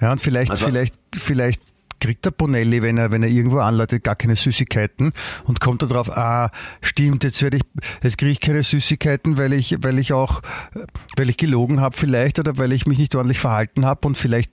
Ja, 0.00 0.12
und 0.12 0.20
vielleicht, 0.20 0.50
Also- 0.50 0.66
vielleicht, 0.66 0.94
vielleicht 1.14 1.62
kriegt 2.00 2.24
der 2.24 2.30
Bonelli, 2.30 2.82
wenn 2.82 2.98
er, 2.98 3.10
wenn 3.10 3.22
er 3.22 3.28
irgendwo 3.28 3.58
anleitet, 3.58 4.04
gar 4.04 4.14
keine 4.16 4.36
Süßigkeiten 4.36 5.12
und 5.44 5.60
kommt 5.60 5.82
da 5.82 5.86
drauf, 5.86 6.10
ah, 6.16 6.50
stimmt, 6.82 7.24
jetzt 7.24 7.42
werde 7.42 7.58
ich, 7.58 7.62
jetzt 8.02 8.18
kriege 8.18 8.32
ich 8.32 8.40
keine 8.40 8.62
Süßigkeiten, 8.62 9.38
weil 9.38 9.52
ich, 9.52 9.76
weil 9.80 9.98
ich 9.98 10.12
auch, 10.12 10.42
weil 11.16 11.30
ich 11.30 11.36
gelogen 11.36 11.80
habe 11.80 11.96
vielleicht 11.96 12.38
oder 12.38 12.58
weil 12.58 12.72
ich 12.72 12.86
mich 12.86 12.98
nicht 12.98 13.14
ordentlich 13.14 13.38
verhalten 13.38 13.84
habe 13.84 14.06
und 14.06 14.16
vielleicht 14.18 14.50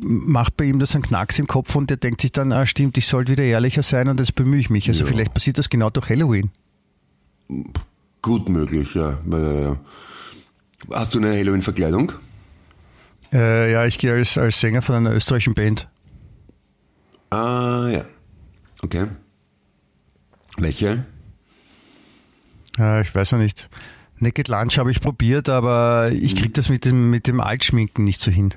macht 0.00 0.56
bei 0.56 0.64
ihm 0.64 0.78
das 0.78 0.94
einen 0.94 1.04
Knacks 1.04 1.38
im 1.38 1.46
Kopf 1.46 1.74
und 1.74 1.90
der 1.90 1.96
denkt 1.96 2.20
sich 2.20 2.32
dann, 2.32 2.52
ah, 2.52 2.66
stimmt, 2.66 2.96
ich 2.98 3.06
sollte 3.06 3.32
wieder 3.32 3.44
ehrlicher 3.44 3.82
sein 3.82 4.08
und 4.08 4.20
jetzt 4.20 4.34
bemühe 4.34 4.60
ich 4.60 4.70
mich. 4.70 4.88
Also 4.88 5.04
Ja. 5.04 5.10
vielleicht 5.10 5.34
passiert 5.34 5.58
das 5.58 5.68
genau 5.70 5.90
durch 5.90 6.08
Halloween. 6.08 6.50
Gut 8.22 8.48
möglich, 8.48 8.94
ja. 8.94 9.18
Ja. 9.30 9.76
Hast 10.92 11.14
du 11.14 11.18
eine 11.18 11.30
Halloween-Verkleidung? 11.36 12.12
Äh, 13.32 13.72
ja, 13.72 13.84
ich 13.86 13.98
gehe 13.98 14.12
als, 14.12 14.36
als 14.36 14.60
Sänger 14.60 14.82
von 14.82 14.94
einer 14.94 15.12
österreichischen 15.14 15.54
Band. 15.54 15.88
Ah, 17.32 17.88
ja. 17.90 18.04
Okay. 18.82 19.06
Welche? 20.58 21.06
Ja, 22.76 23.00
ich 23.00 23.14
weiß 23.14 23.32
noch 23.32 23.38
nicht. 23.38 23.70
Naked 24.18 24.48
Lunch 24.48 24.76
habe 24.76 24.90
ich 24.90 25.00
probiert, 25.00 25.48
aber 25.48 26.10
ich 26.12 26.36
kriege 26.36 26.50
das 26.50 26.68
mit 26.68 26.84
dem, 26.84 27.08
mit 27.08 27.26
dem 27.26 27.40
Altschminken 27.40 28.04
nicht 28.04 28.20
so 28.20 28.30
hin. 28.30 28.50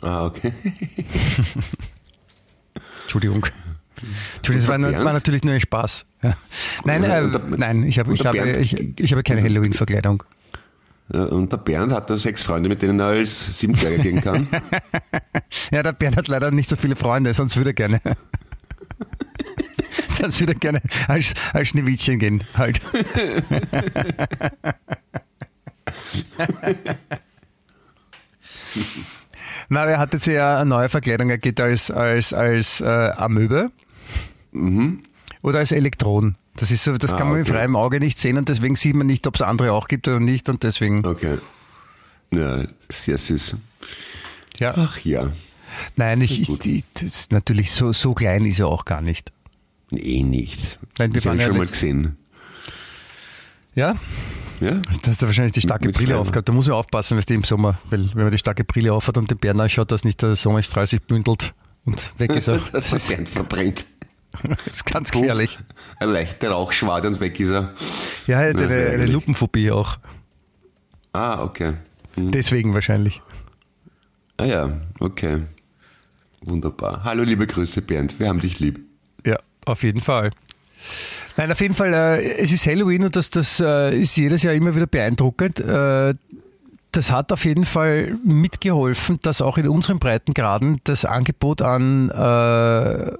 Ah, 0.00 0.26
okay. 0.26 0.52
Entschuldigung. 3.02 3.46
Entschuldigung, 4.36 4.82
das 4.82 4.94
war, 4.94 5.04
war 5.04 5.12
natürlich 5.12 5.42
nur 5.42 5.54
ein 5.54 5.60
Spaß. 5.60 6.06
Ja. 6.22 6.36
Nein, 6.84 7.02
Ja, 7.02 7.18
äh, 7.18 7.40
nein, 7.56 7.82
ich 7.82 7.98
habe, 7.98 8.14
ich, 8.14 8.24
habe, 8.24 8.60
ich, 8.60 9.00
ich 9.00 9.10
habe 9.10 9.24
keine 9.24 9.42
Halloween-Verkleidung. 9.42 10.22
Und 11.08 11.50
der 11.50 11.56
Bernd 11.56 11.92
hat 11.92 12.10
da 12.10 12.18
sechs 12.18 12.42
Freunde, 12.42 12.68
mit 12.68 12.82
denen 12.82 13.00
er 13.00 13.06
als 13.06 13.58
Siebenzwerger 13.58 14.02
gehen 14.02 14.20
kann. 14.20 14.46
Ja, 15.70 15.82
der 15.82 15.92
Bernd 15.92 16.16
hat 16.16 16.28
leider 16.28 16.50
nicht 16.50 16.68
so 16.68 16.76
viele 16.76 16.94
Freunde, 16.96 17.32
sonst 17.32 17.56
würde 17.56 17.70
er 17.70 17.74
gerne. 17.74 18.00
sonst 20.20 20.40
würde 20.40 20.52
er 20.54 20.58
gerne 20.58 20.82
als, 21.06 21.32
als 21.52 21.68
Schneewittchen 21.68 22.18
gehen, 22.18 22.42
halt. 22.54 22.80
Na, 29.68 29.84
er 29.84 29.98
hat 29.98 30.12
jetzt 30.12 30.26
ja 30.26 30.60
eine 30.60 30.68
neue 30.68 30.88
Verkleidung. 30.88 31.30
Er 31.30 31.38
geht 31.38 31.60
als, 31.60 31.90
als, 31.90 32.32
als 32.32 32.80
äh, 32.80 32.84
Amöbe 32.84 33.70
oder 35.42 35.58
als 35.58 35.72
Elektron. 35.72 36.36
Das 36.58 36.70
ist 36.70 36.84
so, 36.84 36.96
das 36.96 37.12
Ah, 37.12 37.16
kann 37.18 37.28
man 37.28 37.38
mit 37.38 37.46
okay. 37.48 37.58
freiem 37.58 37.76
Auge 37.76 38.00
nicht 38.00 38.18
sehen 38.18 38.36
und 38.38 38.48
deswegen 38.48 38.76
sieht 38.76 38.94
man 38.94 39.06
nicht, 39.06 39.26
ob 39.26 39.34
es 39.36 39.42
andere 39.42 39.72
auch 39.72 39.88
gibt 39.88 40.08
oder 40.08 40.20
nicht 40.20 40.48
und 40.48 40.62
deswegen, 40.62 41.04
Okay. 41.06 41.38
Ja, 42.32 42.64
sehr 42.90 43.16
süß. 43.18 43.56
ja. 44.58 44.74
Ach 44.76 44.98
ja. 45.04 45.32
Nein, 45.96 46.20
ich, 46.20 46.42
ich, 46.42 46.66
ich 46.66 46.84
das 46.94 47.30
natürlich 47.30 47.72
so, 47.72 47.92
so 47.92 48.12
klein 48.14 48.44
ist 48.44 48.58
er 48.58 48.66
auch 48.68 48.84
gar 48.84 49.00
nicht. 49.00 49.32
Eh 49.92 50.22
nicht. 50.22 50.78
Nein, 50.98 51.14
wir 51.14 51.20
ich 51.20 51.26
habe 51.26 51.38
ja 51.38 51.46
schon 51.46 51.56
mal 51.56 51.66
gesehen. 51.66 52.16
Ja, 53.74 53.94
Ja? 54.60 54.72
da 54.72 55.10
hast 55.10 55.22
du 55.22 55.26
wahrscheinlich 55.26 55.52
die 55.52 55.60
starke 55.60 55.86
Mit 55.86 55.94
Brille 55.96 56.10
Freier. 56.14 56.20
aufgehabt. 56.20 56.48
Da 56.48 56.52
muss 56.52 56.66
man 56.66 56.76
aufpassen, 56.76 57.16
weißt 57.16 57.30
du, 57.30 57.34
im 57.34 57.44
Sommer, 57.44 57.78
weil 57.90 58.10
wenn 58.14 58.24
man 58.24 58.32
die 58.32 58.38
starke 58.38 58.64
Brille 58.64 58.92
aufhat 58.92 59.16
und 59.16 59.30
den 59.30 59.38
Bären 59.38 59.60
anschaut, 59.60 59.92
dass 59.92 60.04
nicht 60.04 60.20
der 60.20 60.34
Sonnenstrahl 60.34 60.86
sich 60.86 61.00
bündelt 61.00 61.54
und 61.84 62.12
weg 62.18 62.32
ist 62.34 62.48
er. 62.48 62.58
Das 62.72 62.92
ist 62.92 63.08
Bernd 63.08 63.30
verbrennt. 63.30 63.86
Das 64.42 64.66
ist 64.66 64.86
ganz 64.86 65.10
gefährlich. 65.10 65.58
Eine 65.98 66.12
leichte 66.12 66.48
Rauchschwade 66.48 67.08
und 67.08 67.20
weg 67.20 67.38
ist 67.40 67.50
er. 67.50 67.74
Ja, 68.26 68.42
er 68.42 68.50
hat 68.50 68.56
eine, 68.56 68.86
eine 68.90 69.06
Lupenphobie 69.06 69.70
auch. 69.70 69.98
Ah, 71.12 71.42
okay. 71.42 71.74
Hm. 72.14 72.30
Deswegen 72.30 72.74
wahrscheinlich. 72.74 73.22
Ah 74.36 74.44
ja, 74.44 74.70
okay. 75.00 75.42
Wunderbar. 76.42 77.02
Hallo, 77.04 77.22
liebe 77.22 77.46
Grüße, 77.46 77.82
Bernd. 77.82 78.20
Wir 78.20 78.28
haben 78.28 78.40
dich 78.40 78.60
lieb. 78.60 78.80
Ja, 79.24 79.38
auf 79.64 79.82
jeden 79.82 80.00
Fall. 80.00 80.30
Nein, 81.36 81.52
auf 81.52 81.60
jeden 81.60 81.74
Fall, 81.74 81.92
äh, 81.92 82.38
es 82.38 82.52
ist 82.52 82.66
Halloween 82.66 83.04
und 83.04 83.16
das, 83.16 83.30
das 83.30 83.60
äh, 83.60 83.96
ist 83.98 84.16
jedes 84.16 84.42
Jahr 84.42 84.54
immer 84.54 84.74
wieder 84.74 84.86
beeindruckend. 84.86 85.60
Äh, 85.60 86.14
das 86.92 87.10
hat 87.10 87.32
auf 87.32 87.44
jeden 87.44 87.64
Fall 87.64 88.16
mitgeholfen, 88.24 89.18
dass 89.22 89.42
auch 89.42 89.58
in 89.58 89.68
unseren 89.68 89.98
Breitengraden 89.98 90.80
das 90.84 91.04
Angebot 91.04 91.62
an 91.62 92.10
äh, 92.10 93.12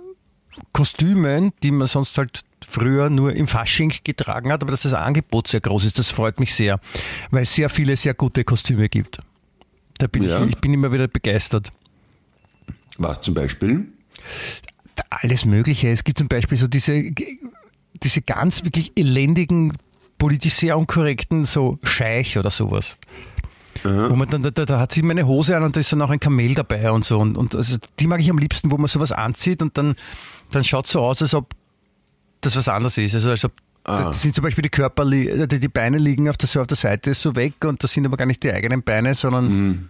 Kostümen, 0.73 1.53
die 1.63 1.71
man 1.71 1.87
sonst 1.87 2.17
halt 2.19 2.43
früher 2.69 3.11
nur 3.11 3.33
im 3.35 3.47
Fasching 3.49 3.93
getragen 4.05 4.53
hat, 4.53 4.63
aber 4.63 4.71
dass 4.73 4.83
das 4.83 4.95
Angebot 4.95 5.49
sehr 5.49 5.61
groß 5.61 5.85
ist, 5.85 5.99
das 5.99 6.11
freut 6.11 6.41
mich 6.41 6.55
sehr, 6.55 6.81
weil 7.31 7.43
es 7.43 7.55
sehr 7.55 7.69
viele 7.71 7.97
sehr 7.97 8.15
gute 8.15 8.45
Kostüme 8.45 8.89
gibt. 8.89 9.19
Da 9.99 10.07
bin 10.07 10.25
Ja. 10.25 10.43
ich, 10.45 10.51
ich 10.51 10.57
bin 10.59 10.75
immer 10.75 10.93
wieder 10.93 11.09
begeistert. 11.09 11.73
Was 12.99 13.21
zum 13.21 13.35
Beispiel? 13.35 13.87
alles 15.11 15.45
Mögliche. 15.45 15.89
Es 15.89 16.05
gibt 16.05 16.19
zum 16.19 16.29
Beispiel 16.29 16.59
so 16.59 16.67
diese, 16.67 17.13
diese 18.03 18.23
ganz 18.23 18.65
wirklich 18.65 18.93
elendigen, 18.97 19.77
politisch 20.19 20.55
sehr 20.55 20.77
unkorrekten, 20.77 21.45
so 21.45 21.79
Scheich 21.83 22.37
oder 22.37 22.51
sowas. 22.51 22.97
Wo 23.85 24.15
man 24.17 24.29
dann, 24.29 24.43
da, 24.43 24.51
da 24.51 24.79
hat 24.81 24.93
sie 24.93 25.03
meine 25.03 25.27
Hose 25.27 25.57
an 25.57 25.63
und 25.63 25.77
da 25.77 25.81
ist 25.81 25.93
dann 25.93 26.03
auch 26.03 26.11
ein 26.11 26.21
Kamel 26.21 26.55
dabei 26.55 26.91
und 26.91 27.05
so. 27.05 27.19
Und, 27.19 27.37
und 27.39 27.55
also 27.55 27.77
die 27.99 28.07
mag 28.07 28.21
ich 28.21 28.31
am 28.31 28.39
liebsten, 28.39 28.71
wo 28.71 28.77
man 28.79 28.87
sowas 28.89 29.13
anzieht 29.13 29.63
und 29.63 29.77
dann, 29.79 29.95
dann 30.51 30.65
schaut 30.65 30.87
es 30.87 30.93
so 30.93 31.01
aus, 31.01 31.23
als 31.23 31.35
ob 31.35 31.51
das 32.41 32.57
was 32.57 32.69
anderes 32.69 32.97
ist. 32.99 33.15
Also 33.15 33.31
als 33.31 33.45
ob 33.45 33.53
Ah. 33.85 34.03
da 34.03 34.13
sind 34.13 34.35
zum 34.35 34.45
Beispiel 34.45 34.61
die 34.61 34.69
Körper, 34.69 35.03
li- 35.03 35.47
die, 35.47 35.61
die 35.61 35.69
Beine 35.69 35.97
liegen 35.97 36.29
auf 36.29 36.37
der, 36.37 36.47
so 36.47 36.61
auf 36.61 36.67
der 36.67 36.77
Seite 36.77 37.15
so 37.15 37.35
weg 37.37 37.55
und 37.65 37.83
das 37.83 37.91
sind 37.93 38.05
aber 38.05 38.19
gar 38.19 38.27
nicht 38.27 38.43
die 38.43 38.53
eigenen 38.53 38.83
Beine, 38.83 39.15
sondern 39.15 39.89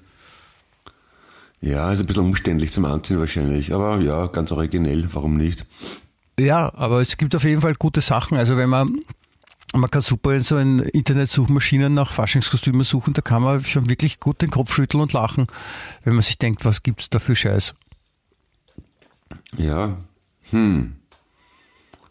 Ja, 1.60 1.90
ist 1.90 1.98
ein 1.98 2.06
bisschen 2.06 2.22
umständlich 2.24 2.70
zum 2.70 2.84
Anziehen 2.84 3.18
wahrscheinlich. 3.18 3.74
Aber 3.74 3.98
ja, 3.98 4.26
ganz 4.26 4.52
originell. 4.52 5.08
Warum 5.12 5.36
nicht? 5.36 5.66
Ja, 6.38 6.72
aber 6.76 7.00
es 7.00 7.16
gibt 7.16 7.34
auf 7.34 7.42
jeden 7.42 7.60
Fall 7.60 7.74
gute 7.74 8.00
Sachen. 8.00 8.38
Also 8.38 8.56
wenn 8.56 8.68
man, 8.68 9.00
man 9.74 9.90
kann 9.90 10.00
super 10.00 10.34
in 10.34 10.40
so 10.40 10.56
in 10.56 10.78
Internetsuchmaschinen 10.78 11.92
nach 11.92 12.12
Faschingskostümen 12.12 12.84
suchen, 12.84 13.12
da 13.12 13.20
kann 13.20 13.42
man 13.42 13.62
schon 13.64 13.88
wirklich 13.88 14.20
gut 14.20 14.40
den 14.42 14.50
Kopf 14.50 14.74
schütteln 14.74 15.02
und 15.02 15.12
lachen, 15.12 15.46
wenn 16.04 16.14
man 16.14 16.22
sich 16.22 16.38
denkt, 16.38 16.64
was 16.64 16.82
gibt's 16.82 17.10
da 17.10 17.18
für 17.18 17.36
Scheiß. 17.36 17.74
Ja. 19.56 19.98
Hm. 20.50 20.96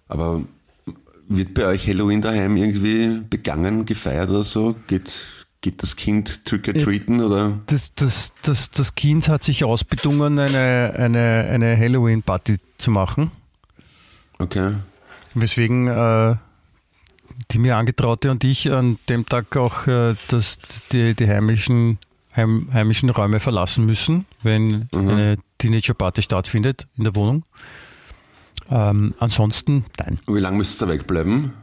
Aber 0.07 0.43
wird 1.27 1.53
bei 1.53 1.65
euch 1.65 1.87
Halloween 1.87 2.21
daheim 2.21 2.55
irgendwie 2.55 3.21
begangen, 3.29 3.85
gefeiert 3.85 4.29
oder 4.29 4.43
so? 4.43 4.75
Geht, 4.87 5.13
geht 5.61 5.83
das 5.83 5.95
Kind 5.95 6.45
trick-or-treaten 6.45 7.21
oder? 7.21 7.59
Das, 7.65 7.93
das, 7.95 8.33
das, 8.43 8.71
das 8.71 8.95
Kind 8.95 9.27
hat 9.27 9.43
sich 9.43 9.63
ausbedungen, 9.63 10.39
eine, 10.39 10.93
eine, 10.95 11.49
eine 11.51 11.77
Halloween-Party 11.77 12.57
zu 12.77 12.91
machen, 12.91 13.31
Okay. 14.39 14.75
weswegen 15.33 15.87
äh, 15.87 16.35
die 17.51 17.59
mir 17.59 17.77
Angetraute 17.77 18.31
und 18.31 18.43
ich 18.43 18.71
an 18.71 18.97
dem 19.09 19.25
Tag 19.25 19.55
auch 19.57 19.87
äh, 19.87 20.15
das, 20.27 20.57
die, 20.91 21.13
die 21.13 21.27
heimischen, 21.27 21.99
heim, 22.35 22.69
heimischen 22.73 23.09
Räume 23.09 23.39
verlassen 23.39 23.85
müssen, 23.85 24.25
wenn 24.43 24.87
eine 24.91 25.37
Teenager-Party 25.59 26.21
stattfindet 26.21 26.87
in 26.97 27.03
der 27.03 27.15
Wohnung. 27.15 27.43
Ähm, 28.69 29.13
ansonsten, 29.19 29.85
nein. 29.99 30.19
Wie 30.27 30.39
lange 30.39 30.57
müsst 30.57 30.81
ihr 30.81 30.87
wegbleiben? 30.87 31.53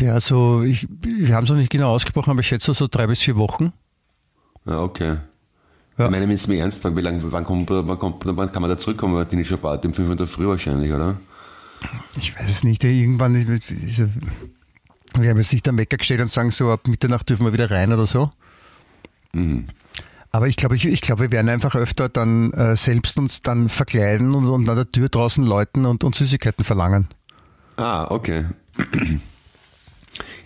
Ja, 0.00 0.14
also 0.14 0.62
ich, 0.62 0.88
wir 1.02 1.34
haben 1.34 1.44
es 1.44 1.50
noch 1.50 1.58
nicht 1.58 1.70
genau 1.70 1.90
ausgesprochen, 1.90 2.30
aber 2.30 2.40
ich 2.40 2.46
schätze 2.46 2.72
so 2.72 2.88
drei 2.90 3.06
bis 3.06 3.20
vier 3.20 3.36
Wochen. 3.36 3.72
Ja, 4.64 4.80
okay. 4.80 5.16
Ja. 5.98 6.06
Ich 6.06 6.10
meine, 6.10 6.26
wenn 6.26 6.34
es 6.34 6.46
mir 6.46 6.60
ernst 6.60 6.80
fragt, 6.80 6.96
wie 6.96 7.02
lange, 7.02 7.20
wann, 7.30 7.44
kommt, 7.44 7.68
wann, 7.68 7.98
kommt, 7.98 8.24
wann 8.24 8.50
kann 8.50 8.62
man 8.62 8.70
da 8.70 8.78
zurückkommen? 8.78 9.14
Bei 9.14 9.24
Teenager 9.26 9.58
Party 9.58 9.88
um 9.88 9.92
5 9.92 10.18
Uhr 10.18 10.26
Früh 10.26 10.46
wahrscheinlich, 10.46 10.90
oder? 10.90 11.20
Ich 12.16 12.38
weiß 12.38 12.48
es 12.48 12.64
nicht, 12.64 12.82
irgendwann, 12.84 13.34
ist- 13.34 14.02
wir 15.18 15.30
haben 15.30 15.38
jetzt 15.38 15.52
nicht 15.52 15.68
am 15.68 15.78
Wecker 15.78 15.96
gestellt 15.96 16.20
und 16.20 16.30
sagen 16.30 16.50
so, 16.50 16.70
ab 16.70 16.86
Mitternacht 16.86 17.28
dürfen 17.28 17.44
wir 17.46 17.52
wieder 17.52 17.70
rein 17.70 17.92
oder 17.92 18.06
so. 18.06 18.30
Aber 20.32 20.46
ich 20.48 20.56
glaube, 20.56 20.76
ich, 20.76 20.86
ich 20.86 21.00
glaube, 21.00 21.22
wir 21.22 21.32
werden 21.32 21.48
einfach 21.48 21.74
öfter 21.74 22.08
dann 22.08 22.52
äh, 22.52 22.76
selbst 22.76 23.16
uns 23.18 23.42
dann 23.42 23.68
verkleiden 23.68 24.34
und, 24.34 24.46
und 24.46 24.68
an 24.68 24.76
der 24.76 24.90
Tür 24.90 25.08
draußen 25.08 25.44
läuten 25.44 25.86
und, 25.86 26.04
und 26.04 26.14
Süßigkeiten 26.14 26.64
verlangen. 26.64 27.08
Ah, 27.76 28.06
okay. 28.10 28.44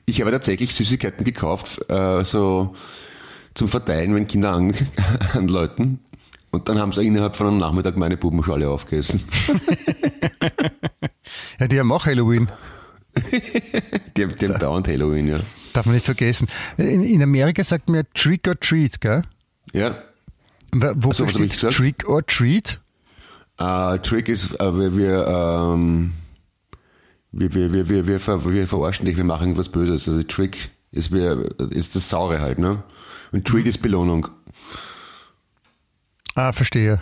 Ich 0.06 0.20
habe 0.20 0.30
tatsächlich 0.30 0.72
Süßigkeiten 0.74 1.24
gekauft, 1.24 1.80
äh, 1.90 2.22
so 2.24 2.74
zum 3.54 3.68
Verteilen, 3.68 4.14
wenn 4.14 4.26
Kinder 4.26 4.52
an, 4.52 4.74
anläuten. 5.32 6.00
Und 6.54 6.68
dann 6.68 6.78
haben 6.78 6.92
sie 6.92 7.06
innerhalb 7.06 7.36
von 7.36 7.48
einem 7.48 7.58
Nachmittag 7.58 7.96
meine 7.96 8.16
Bubenschale 8.16 8.68
aufgegessen. 8.68 9.22
Ja, 11.58 11.68
die 11.68 11.78
haben 11.78 11.90
auch 11.92 12.06
Halloween. 12.06 12.48
Die, 14.16 14.22
haben- 14.24 14.36
die 14.36 14.48
haben 14.48 14.58
dauernd 14.58 14.88
Halloween, 14.88 15.28
ja. 15.28 15.40
Darf 15.72 15.86
man 15.86 15.94
nicht 15.94 16.04
vergessen. 16.04 16.48
In, 16.76 17.04
in 17.04 17.22
Amerika 17.22 17.62
sagt 17.62 17.88
man 17.88 17.98
ja 17.98 18.02
Trick 18.14 18.46
or 18.48 18.58
Treat, 18.58 19.00
gell? 19.00 19.22
Ja. 19.72 19.98
Wofür 20.72 21.26
ich 21.40 21.54
steht? 21.54 21.72
Trick 21.72 22.08
or 22.08 22.26
Treat? 22.26 22.80
Äh, 23.58 23.98
Trick 24.00 24.28
ist, 24.28 24.58
äh, 24.60 24.76
wir, 24.78 24.96
wir, 24.96 25.26
ähm, 25.28 26.12
wir, 27.30 27.54
wir, 27.54 27.72
wir, 27.72 27.88
wir, 27.88 28.06
wir, 28.08 28.20
ver, 28.20 28.44
wir 28.52 28.66
verarschen 28.66 29.06
dich, 29.06 29.16
wir 29.16 29.24
machen 29.24 29.44
irgendwas 29.44 29.68
Böses. 29.68 30.08
Also 30.08 30.22
Trick 30.24 30.70
ist, 30.90 31.12
wir, 31.12 31.54
ist 31.70 31.94
das 31.94 32.08
Saure 32.10 32.40
halt, 32.40 32.58
ne? 32.58 32.82
Und 33.32 33.46
Treat 33.46 33.66
ist 33.66 33.80
Belohnung. 33.80 34.28
Ah, 36.34 36.52
verstehe. 36.52 37.00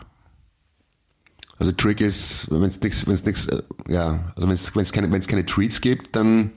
Also 1.58 1.72
Trick 1.72 2.00
ist, 2.00 2.48
wenn 2.50 2.62
es 2.64 2.80
nichts, 2.80 3.06
wenn 3.06 3.14
es 3.14 3.24
nichts, 3.24 3.46
äh, 3.46 3.62
ja, 3.88 4.32
also 4.34 4.48
wenn 4.48 4.54
es 4.54 4.74
wenn 4.74 4.82
es 4.82 4.92
keine, 4.92 5.10
wenn 5.12 5.20
es 5.20 5.28
keine 5.28 5.46
Treats 5.46 5.80
gibt, 5.80 6.16
dann 6.16 6.50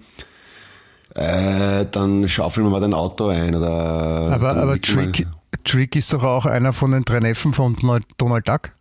äh, 1.13 1.85
dann 1.91 2.27
schaufeln 2.27 2.65
wir 2.65 2.71
mal 2.71 2.79
dein 2.79 2.93
Auto 2.93 3.27
ein 3.27 3.53
oder. 3.55 4.31
Aber, 4.33 4.55
aber 4.55 4.81
Trick, 4.81 5.27
Trick 5.63 5.95
ist 5.95 6.11
doch 6.11 6.23
auch 6.23 6.45
einer 6.45 6.73
von 6.73 6.91
den 6.91 7.03
drei 7.05 7.19
Neffen 7.19 7.53
von 7.53 7.75
Donald- 8.17 8.47
Duck. 8.47 8.71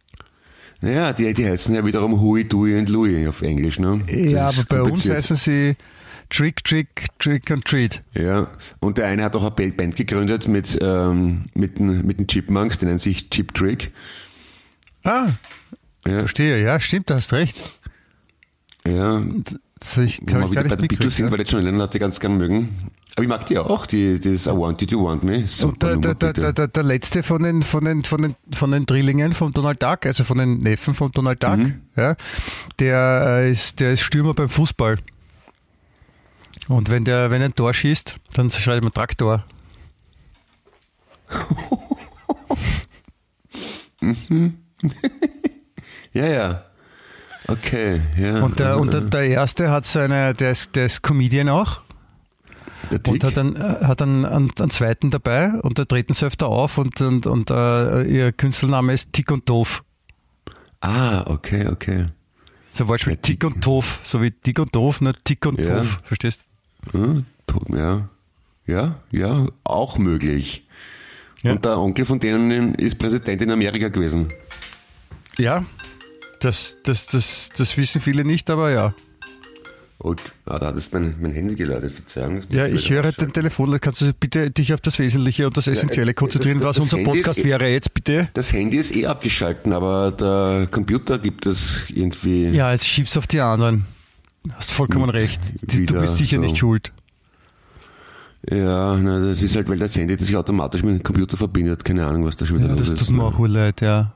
Ja, 0.80 1.12
die, 1.12 1.32
die 1.32 1.46
heißen 1.46 1.74
ja 1.74 1.84
wiederum 1.84 2.20
Huey, 2.20 2.44
Dewey 2.46 2.78
und 2.78 2.88
Louie 2.88 3.26
auf 3.28 3.42
Englisch, 3.42 3.78
ne? 3.78 4.00
Das 4.06 4.32
Ja, 4.32 4.48
aber 4.48 4.64
bei 4.68 4.82
uns 4.82 5.08
heißen 5.08 5.36
sie 5.36 5.76
Trick, 6.30 6.64
Trick, 6.64 7.06
Trick 7.18 7.50
and 7.50 7.64
Treat. 7.64 8.02
Ja, 8.14 8.48
und 8.80 8.98
der 8.98 9.06
eine 9.06 9.24
hat 9.24 9.34
auch 9.36 9.42
eine 9.56 9.72
Band 9.72 9.96
gegründet 9.96 10.48
mit, 10.48 10.78
ähm, 10.82 11.44
mit, 11.54 11.78
den, 11.78 12.04
mit 12.06 12.18
den 12.18 12.26
Chipmunks, 12.26 12.78
die 12.78 12.86
nennen 12.86 12.98
sich 12.98 13.30
Chip 13.30 13.54
Trick. 13.54 13.92
Ah, 15.04 15.28
Ja, 16.06 16.18
Verstehe, 16.20 16.62
ja, 16.62 16.80
stimmt, 16.80 17.10
du 17.10 17.14
hast 17.14 17.32
recht. 17.32 17.80
ja. 18.86 19.22
Hab 19.96 20.02
ich, 20.02 20.18
Wo 20.22 20.32
hab 20.34 20.40
wir 20.40 20.50
wieder 20.52 20.64
bei 20.64 20.76
den 20.76 20.88
Beatles 20.88 21.16
sind, 21.16 21.30
weil 21.30 21.42
ich 21.42 21.50
John 21.50 21.60
Lennon 21.62 21.82
hatte 21.82 21.98
ganz 21.98 22.18
gern 22.18 22.38
mögen. 22.38 22.90
Aber 23.16 23.22
ich 23.22 23.28
mag 23.28 23.44
die 23.44 23.58
auch, 23.58 23.84
die, 23.84 24.18
das 24.18 24.46
I 24.46 24.50
Want 24.50 24.80
You 24.80 24.86
to 24.86 25.04
Want 25.04 25.22
Me. 25.22 25.46
Super 25.46 25.92
Und 25.92 26.04
der, 26.06 26.14
der, 26.14 26.32
der, 26.32 26.52
der, 26.54 26.68
der 26.68 26.82
letzte 26.82 27.22
von 27.22 27.42
den, 27.42 27.60
von, 27.62 27.84
den, 27.84 28.02
von, 28.02 28.22
den, 28.22 28.34
von 28.54 28.70
den 28.70 28.86
Drillingen 28.86 29.34
von 29.34 29.52
Donald 29.52 29.82
Duck, 29.82 30.06
also 30.06 30.24
von 30.24 30.38
den 30.38 30.56
Neffen 30.58 30.94
von 30.94 31.12
Donald 31.12 31.42
Duck, 31.42 31.58
Mhm. 31.58 31.80
ja, 31.96 32.16
der, 32.78 33.24
äh, 33.42 33.50
ist, 33.50 33.78
der 33.78 33.92
ist 33.92 34.00
Stürmer 34.00 34.32
beim 34.32 34.48
Fußball. 34.48 34.96
Und 36.68 36.90
wenn 36.90 37.04
der, 37.04 37.30
wenn 37.30 37.40
er 37.42 37.48
ein 37.48 37.54
Tor 37.54 37.74
schießt, 37.74 38.18
dann 38.34 38.50
schreit 38.50 38.82
man 38.82 38.92
Traktor. 38.92 39.44
Ja, 46.12 46.26
ja. 46.26 46.64
Okay, 47.48 48.00
ja. 48.16 48.42
Und 48.42 48.58
der, 48.58 48.78
und 48.78 48.92
der, 48.92 49.02
der 49.02 49.24
erste 49.24 49.70
hat 49.70 49.84
seine, 49.84 50.34
der 50.34 50.50
ist, 50.52 50.76
der 50.76 50.86
ist 50.86 51.02
Comedian 51.02 51.48
auch. 51.48 51.80
der 52.90 53.02
Tick. 53.02 53.14
Und 53.14 53.24
hat 53.24 53.36
dann, 53.36 53.56
äh, 53.56 53.84
hat 53.84 54.00
dann 54.00 54.24
einen, 54.24 54.50
einen 54.58 54.70
zweiten 54.70 55.10
dabei 55.10 55.50
und 55.62 55.78
da 55.78 55.84
treten 55.84 56.14
sie 56.14 56.24
öfter 56.26 56.46
auf 56.48 56.78
und, 56.78 57.00
und, 57.00 57.26
und 57.26 57.50
äh, 57.50 58.02
ihr 58.04 58.32
Künstlername 58.32 58.92
ist 58.94 59.12
Tick 59.12 59.30
und 59.30 59.48
Doof. 59.48 59.84
ah, 60.80 61.24
okay, 61.26 61.68
okay. 61.68 62.06
So 62.72 62.88
Wortspiel 62.88 63.14
Ja, 63.14 63.20
Tick 63.20 63.44
und 63.44 63.64
Doof, 63.64 64.00
so 64.02 64.22
wie 64.22 64.30
Tick 64.30 64.58
und 64.58 64.74
Doof, 64.74 65.00
nur 65.00 65.12
Tick 65.24 65.44
und 65.46 65.60
Ja. 65.60 65.78
Doof, 65.80 65.98
verstehst 66.04 66.40
to- 66.40 66.46
ja. 66.92 68.08
Ja, 68.66 68.94
ja, 69.10 69.46
auch 69.64 69.98
möglich. 69.98 70.66
Ja. 71.42 71.52
Und 71.52 71.64
der 71.66 71.78
Onkel 71.78 72.06
von 72.06 72.18
denen 72.18 72.74
ist 72.76 72.98
Präsident 72.98 73.42
in 73.42 73.50
Amerika 73.50 73.88
gewesen. 73.88 74.32
Ja, 75.36 75.64
das, 76.40 76.76
das, 76.84 77.06
das, 77.06 77.50
das 77.56 77.76
wissen 77.76 78.00
viele 78.00 78.24
nicht, 78.24 78.48
aber 78.48 78.70
ja. 78.70 78.94
Und, 79.98 80.20
ah, 80.46 80.58
da 80.58 80.66
hat 80.68 80.76
jetzt 80.76 80.92
mein, 80.94 81.14
mein 81.20 81.32
Handy 81.32 81.54
geläutet, 81.54 81.92
Verzeihung. 81.92 82.40
Das 82.40 82.54
Ja, 82.54 82.66
ich 82.66 82.88
höre 82.90 83.12
den 83.12 83.32
Telefon, 83.32 83.78
kannst 83.80 84.00
du 84.00 84.12
bitte 84.14 84.50
dich 84.50 84.72
auf 84.74 84.80
das 84.80 84.98
Wesentliche 84.98 85.46
und 85.46 85.56
das 85.56 85.66
Essentielle 85.66 86.10
äh, 86.10 86.14
konzentrieren, 86.14 86.58
das- 86.60 86.68
was 86.68 86.76
das 86.76 86.84
unser 86.84 86.96
Handy 86.98 87.10
Podcast 87.10 87.38
ist 87.38 87.44
eh- 87.44 87.48
wäre 87.48 87.68
jetzt, 87.68 87.92
bitte? 87.94 88.28
Das 88.34 88.52
Handy 88.52 88.78
ist 88.78 88.94
eh 88.96 89.06
abgeschalten, 89.06 89.72
aber 89.74 90.10
der 90.12 90.68
Computer 90.70 91.18
gibt 91.18 91.44
es 91.46 91.84
irgendwie. 91.88 92.48
Ja, 92.48 92.72
jetzt 92.72 92.86
schiebst 92.88 93.14
du 93.14 93.18
auf 93.20 93.26
die 93.26 93.40
anderen. 93.40 93.86
Hast 94.52 94.70
vollkommen 94.72 95.10
recht. 95.10 95.40
Du 95.62 96.00
bist 96.00 96.16
sicher 96.16 96.36
so. 96.36 96.42
nicht 96.42 96.58
schuld. 96.58 96.92
Ja, 98.50 98.96
na, 98.98 99.20
das 99.20 99.42
ist 99.42 99.56
halt, 99.56 99.70
weil 99.70 99.78
das 99.78 99.96
Handy 99.96 100.16
das 100.16 100.26
sich 100.26 100.36
automatisch 100.36 100.82
mit 100.82 100.94
dem 100.98 101.02
Computer 101.02 101.36
verbindet. 101.36 101.82
Keine 101.84 102.04
Ahnung, 102.04 102.26
was 102.26 102.36
da 102.36 102.44
schon 102.44 102.58
wieder 102.58 102.68
Ja, 102.68 102.74
los 102.74 102.90
das 102.90 103.00
ist. 103.00 103.06
tut 103.06 103.16
mir 103.16 103.24
auch 103.24 103.38
wohl 103.38 103.48
leid, 103.50 103.80
ja. 103.80 104.12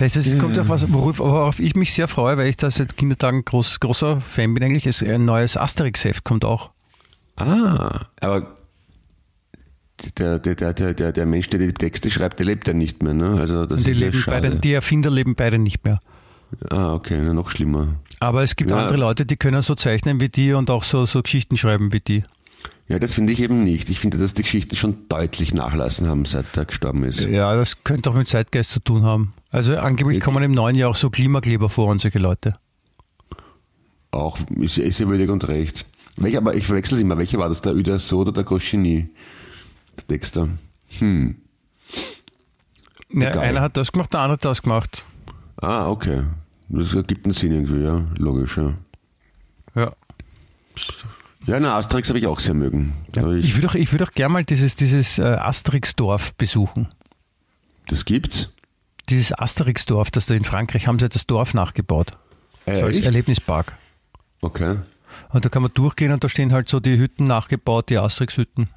Weißt 0.00 0.16
du, 0.16 0.20
Es 0.20 0.38
kommt 0.38 0.56
ja 0.56 0.68
was, 0.68 0.92
worauf, 0.92 1.20
worauf 1.20 1.60
ich 1.60 1.76
mich 1.76 1.92
sehr 1.94 2.08
freue, 2.08 2.36
weil 2.36 2.48
ich 2.48 2.56
da 2.56 2.68
seit 2.70 2.96
Kindertagen 2.96 3.44
groß, 3.44 3.78
großer 3.78 4.20
Fan 4.20 4.52
bin 4.54 4.64
eigentlich. 4.64 4.86
ist 4.86 5.04
Ein 5.04 5.24
neues 5.24 5.56
Asterix-Heft 5.56 6.24
kommt 6.24 6.44
auch. 6.44 6.70
Ah, 7.36 8.06
aber 8.20 8.56
der, 10.18 10.40
der, 10.40 10.54
der, 10.56 10.94
der, 10.94 11.12
der, 11.12 11.26
Mensch, 11.26 11.48
der 11.50 11.60
die 11.60 11.72
Texte 11.72 12.10
schreibt, 12.10 12.40
der 12.40 12.46
lebt 12.46 12.66
ja 12.66 12.74
nicht 12.74 13.02
mehr, 13.04 13.14
ne? 13.14 13.36
Also 13.38 13.66
das 13.66 13.84
die, 13.84 13.92
ist 13.92 14.00
ja 14.00 14.06
leben 14.06 14.18
schade. 14.18 14.40
beide, 14.48 14.60
die 14.60 14.72
Erfinder 14.72 15.10
leben 15.10 15.36
beide 15.36 15.58
nicht 15.58 15.84
mehr. 15.84 16.00
ah, 16.70 16.92
okay, 16.94 17.20
noch 17.32 17.48
schlimmer. 17.50 17.94
Aber 18.20 18.42
es 18.42 18.56
gibt 18.56 18.70
Ja. 18.70 18.78
andere 18.78 18.96
Leute, 18.96 19.26
die 19.26 19.36
können 19.36 19.62
so 19.62 19.74
zeichnen 19.74 20.20
wie 20.20 20.28
die 20.28 20.52
und 20.52 20.70
auch 20.70 20.84
so, 20.84 21.04
so 21.04 21.22
Geschichten 21.22 21.56
schreiben 21.56 21.92
wie 21.92 22.00
die. 22.00 22.24
Ja, 22.88 22.98
das 22.98 23.14
finde 23.14 23.32
ich 23.32 23.40
eben 23.40 23.64
nicht. 23.64 23.88
Ich 23.90 23.98
finde, 23.98 24.18
dass 24.18 24.34
die 24.34 24.42
Geschichten 24.42 24.76
schon 24.76 25.08
deutlich 25.08 25.54
nachlassen 25.54 26.06
haben, 26.06 26.24
seit 26.26 26.54
er 26.56 26.66
gestorben 26.66 27.04
ist. 27.04 27.20
Ja, 27.20 27.54
das 27.54 27.82
könnte 27.82 28.10
auch 28.10 28.14
mit 28.14 28.28
Zeitgeist 28.28 28.70
zu 28.70 28.80
tun 28.80 29.02
haben. 29.04 29.32
Also 29.50 29.76
angeblich 29.76 30.18
Ich- 30.18 30.22
kommen 30.24 30.42
im 30.42 30.52
neuen 30.52 30.76
Jahr 30.76 30.90
auch 30.90 30.94
so 30.96 31.08
Klimakleber 31.10 31.68
vor 31.70 31.88
und 31.88 32.00
solche 32.00 32.18
Leute. 32.18 32.56
Auch 34.10 34.38
ist, 34.60 34.78
ist 34.78 34.98
ja 35.00 35.08
würdig 35.08 35.30
und 35.30 35.48
recht. 35.48 35.86
Welcher, 36.16 36.38
aber 36.38 36.54
ich 36.54 36.66
verwechsel 36.66 37.00
immer. 37.00 37.18
Welcher 37.18 37.38
war 37.38 37.48
das? 37.48 37.62
Der 37.62 37.74
Uderso 37.74 38.20
oder 38.20 38.32
der 38.32 38.44
Goscinny? 38.44 39.08
Der 39.98 40.06
Texter. 40.06 40.48
Hm. 40.98 41.36
Ja, 43.12 43.30
Egal. 43.30 43.38
einer 43.38 43.60
hat 43.60 43.76
das 43.76 43.92
gemacht, 43.92 44.12
der 44.12 44.20
andere 44.20 44.34
hat 44.34 44.44
das 44.44 44.62
gemacht. 44.62 45.04
Ah, 45.56 45.88
okay. 45.88 46.22
Das 46.76 46.94
ergibt 46.94 47.24
einen 47.24 47.32
Sinn 47.34 47.52
irgendwie, 47.52 47.82
ja. 47.84 48.02
Logisch, 48.18 48.56
ja. 48.56 48.74
Ja. 49.74 49.92
Ja, 51.46 51.60
na, 51.60 51.76
Asterix 51.76 52.08
habe 52.08 52.18
ich 52.18 52.26
auch 52.26 52.40
sehr 52.40 52.54
mögen. 52.54 52.94
Hab 53.16 53.26
Ich 53.32 53.44
ich, 53.44 53.54
würde 53.56 53.68
auch, 53.68 53.74
ich 53.74 53.92
würd 53.92 54.02
auch 54.02 54.12
gerne 54.12 54.32
mal 54.32 54.44
dieses, 54.44 54.76
dieses 54.76 55.18
äh, 55.18 55.22
Asterix-Dorf 55.22 56.34
besuchen. 56.34 56.88
das 57.88 58.04
gibt's. 58.04 58.50
Dieses 59.10 59.32
Asterix-Dorf, 59.38 60.10
das 60.10 60.24
da 60.26 60.34
in 60.34 60.44
Frankreich 60.44 60.86
haben 60.86 60.98
sie 60.98 61.08
das 61.08 61.26
Dorf 61.26 61.52
nachgebaut. 61.52 62.12
Äh, 62.64 62.80
So 62.80 62.86
als 62.86 62.96
echt? 62.96 63.04
Erlebnispark. 63.06 63.76
Okay. 64.40 64.76
Und 65.28 65.44
da 65.44 65.48
kann 65.50 65.62
man 65.62 65.72
durchgehen 65.74 66.12
und 66.12 66.24
da 66.24 66.28
stehen 66.30 66.52
halt 66.52 66.68
so 66.70 66.80
die 66.80 66.96
Hütten 66.98 67.26
nachgebaut, 67.26 67.90
die 67.90 67.98
Asterix-Hütten. 67.98 68.68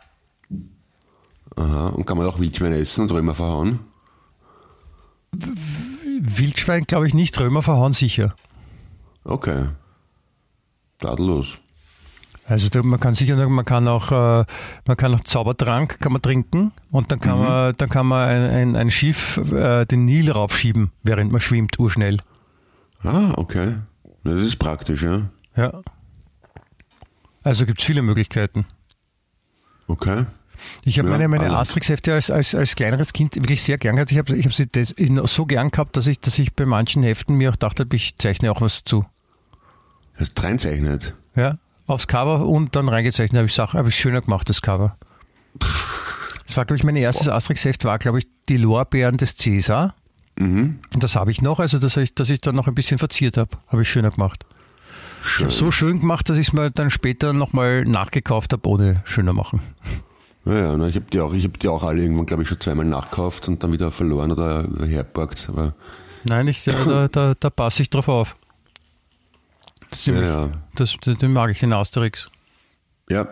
Aha. 1.55 1.87
Und 1.89 2.05
kann 2.05 2.17
man 2.17 2.27
auch 2.27 2.39
Wildschweine 2.39 2.77
essen 2.77 3.01
und 3.03 3.11
Römer 3.11 3.33
verhauen? 3.33 3.79
Wildschwein 6.21 6.85
glaube 6.85 7.07
ich 7.07 7.13
nicht, 7.13 7.39
Römer 7.39 7.61
verhauen 7.61 7.93
sicher. 7.93 8.35
Okay. 9.23 9.69
Tadellos. 10.99 11.57
Also 12.45 12.69
man 12.81 12.99
kann 12.99 13.13
sicher, 13.13 13.35
man 13.49 13.65
kann 13.65 13.89
auch, 13.89 14.11
äh, 14.11 14.45
man 14.85 14.97
kann 14.97 15.13
auch 15.13 15.19
Zaubertrank 15.21 15.99
kann 15.99 16.13
man 16.13 16.21
trinken 16.21 16.71
und 16.91 17.11
dann 17.11 17.19
kann 17.19 17.39
man, 17.39 17.75
dann 17.75 17.89
kann 17.89 18.07
man 18.07 18.29
ein, 18.29 18.41
ein, 18.43 18.75
ein 18.77 18.89
Schiff 18.89 19.37
äh, 19.51 19.85
den 19.85 20.05
Nil 20.05 20.31
raufschieben, 20.31 20.91
während 21.03 21.31
man 21.31 21.41
schwimmt, 21.41 21.77
urschnell. 21.77 22.19
Ah, 23.03 23.33
okay. 23.35 23.75
Das 24.23 24.41
ist 24.41 24.57
praktisch, 24.57 25.03
ja. 25.03 25.23
Ja. 25.57 25.81
Also 27.43 27.65
gibt 27.65 27.79
es 27.79 27.85
viele 27.85 28.01
Möglichkeiten. 28.01 28.65
Okay. 29.87 30.25
Ich 30.83 30.97
habe 30.99 31.07
Ja, 31.09 31.13
meine, 31.17 31.27
meine 31.27 31.45
alle. 31.45 31.57
Asterix-Hefte 31.57 32.13
als, 32.13 32.31
als, 32.31 32.55
als 32.55 32.75
kleineres 32.75 33.13
Kind 33.13 33.35
wirklich 33.35 33.61
sehr 33.63 33.77
gern 33.77 33.95
gehabt. 33.95 34.11
Ich 34.11 34.17
habe 34.17 34.35
ich 34.35 34.45
hab 34.45 34.53
sie 34.53 34.67
so 35.25 35.45
gern 35.45 35.69
gehabt, 35.69 35.97
dass 35.97 36.07
ich, 36.07 36.19
dass 36.19 36.37
ich 36.39 36.53
bei 36.53 36.65
manchen 36.65 37.03
Heften 37.03 37.35
mir 37.35 37.51
auch 37.51 37.55
dachte, 37.55 37.85
ich 37.91 38.15
zeichne 38.17 38.51
auch 38.51 38.61
was 38.61 38.83
dazu. 38.83 39.05
Hast 40.15 40.41
reinzeichnet. 40.43 41.13
Ja, 41.35 41.57
aufs 41.85 42.07
Cover 42.07 42.45
und 42.45 42.75
dann 42.75 42.89
reingezeichnet 42.89 43.37
habe 43.37 43.47
ich 43.47 43.53
Sachen, 43.53 43.77
habe 43.77 43.89
ich 43.89 43.95
schöner 43.95 44.21
gemacht, 44.21 44.49
das 44.49 44.61
Cover. 44.61 44.97
Das 45.59 46.55
war, 46.55 46.65
glaube 46.65 46.77
ich, 46.77 46.83
mein 46.83 46.95
erstes 46.95 47.27
Asterix-Heft 47.29 47.83
war, 47.83 47.99
glaube 47.99 48.19
ich, 48.19 48.27
die 48.49 48.57
Lorbeeren 48.57 49.17
des 49.17 49.35
Cäsar. 49.35 49.93
Mhm. 50.39 50.79
Und 50.93 51.03
das 51.03 51.15
habe 51.15 51.31
ich 51.31 51.41
noch, 51.41 51.59
also 51.59 51.79
dass 51.79 51.97
ich, 51.97 52.15
dass 52.15 52.29
ich 52.29 52.41
dann 52.41 52.55
noch 52.55 52.67
ein 52.67 52.75
bisschen 52.75 52.99
verziert 52.99 53.37
habe, 53.37 53.57
habe 53.67 53.81
ich 53.81 53.89
schöner 53.89 54.11
gemacht. 54.11 54.45
Ich 55.21 55.27
Schön. 55.29 55.45
habe 55.47 55.53
so 55.53 55.71
schön 55.71 55.99
gemacht, 55.99 56.29
dass 56.29 56.37
ich 56.37 56.47
es 56.47 56.53
mir 56.53 56.69
dann 56.71 56.89
später 56.89 57.33
nochmal 57.33 57.83
nachgekauft 57.85 58.53
habe, 58.53 58.67
ohne 58.69 59.01
schöner 59.05 59.33
machen. 59.33 59.61
Ja, 60.47 60.77
ja, 60.77 60.87
ich 60.87 60.95
habe 60.95 61.05
die 61.11 61.19
auch, 61.19 61.33
ich 61.33 61.43
habe 61.43 61.57
die 61.57 61.67
auch 61.67 61.83
alle 61.83 62.01
irgendwann, 62.01 62.25
glaube 62.25 62.43
ich, 62.43 62.49
schon 62.49 62.59
zweimal 62.59 62.85
nachgekauft 62.85 63.47
und 63.49 63.63
dann 63.63 63.73
wieder 63.73 63.91
verloren 63.91 64.31
oder 64.31 64.65
herborgt. 64.85 65.49
Aber 65.49 65.75
Nein, 66.23 66.47
ich, 66.47 66.65
ja, 66.65 66.85
da, 66.85 67.07
da, 67.07 67.33
da 67.37 67.49
passe 67.49 67.81
ich 67.81 67.89
drauf 67.89 68.07
auf. 68.07 68.35
Das, 69.89 69.99
ist 69.99 70.07
ja, 70.07 70.21
ja. 70.21 70.51
das, 70.75 70.95
den 71.03 71.33
mag 71.33 71.51
ich 71.51 71.63
in 71.63 71.73
Asterix. 71.73 72.29
Ja. 73.09 73.27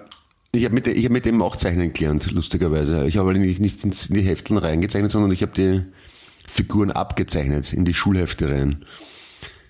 Ich 0.51 0.63
habe 0.63 0.73
mit, 0.73 0.87
ich 0.87 1.03
hab 1.03 1.11
mit 1.11 1.25
dem 1.25 1.41
auch 1.41 1.57
zeichnen 1.57 1.91
gelernt, 1.91 2.31
lustigerweise. 2.31 3.07
Ich 3.07 3.17
habe 3.17 3.33
nicht, 3.37 3.59
nicht 3.59 3.83
in 3.83 3.91
die 3.91 4.21
Hefteln 4.21 4.57
reingezeichnet, 4.57 5.11
sondern 5.11 5.31
ich 5.31 5.41
habe 5.41 5.51
die 5.51 5.83
Figuren 6.47 6.91
abgezeichnet 6.91 7.73
in 7.73 7.83
die 7.83 7.93
Schulhefte 7.93 8.49
rein. 8.49 8.85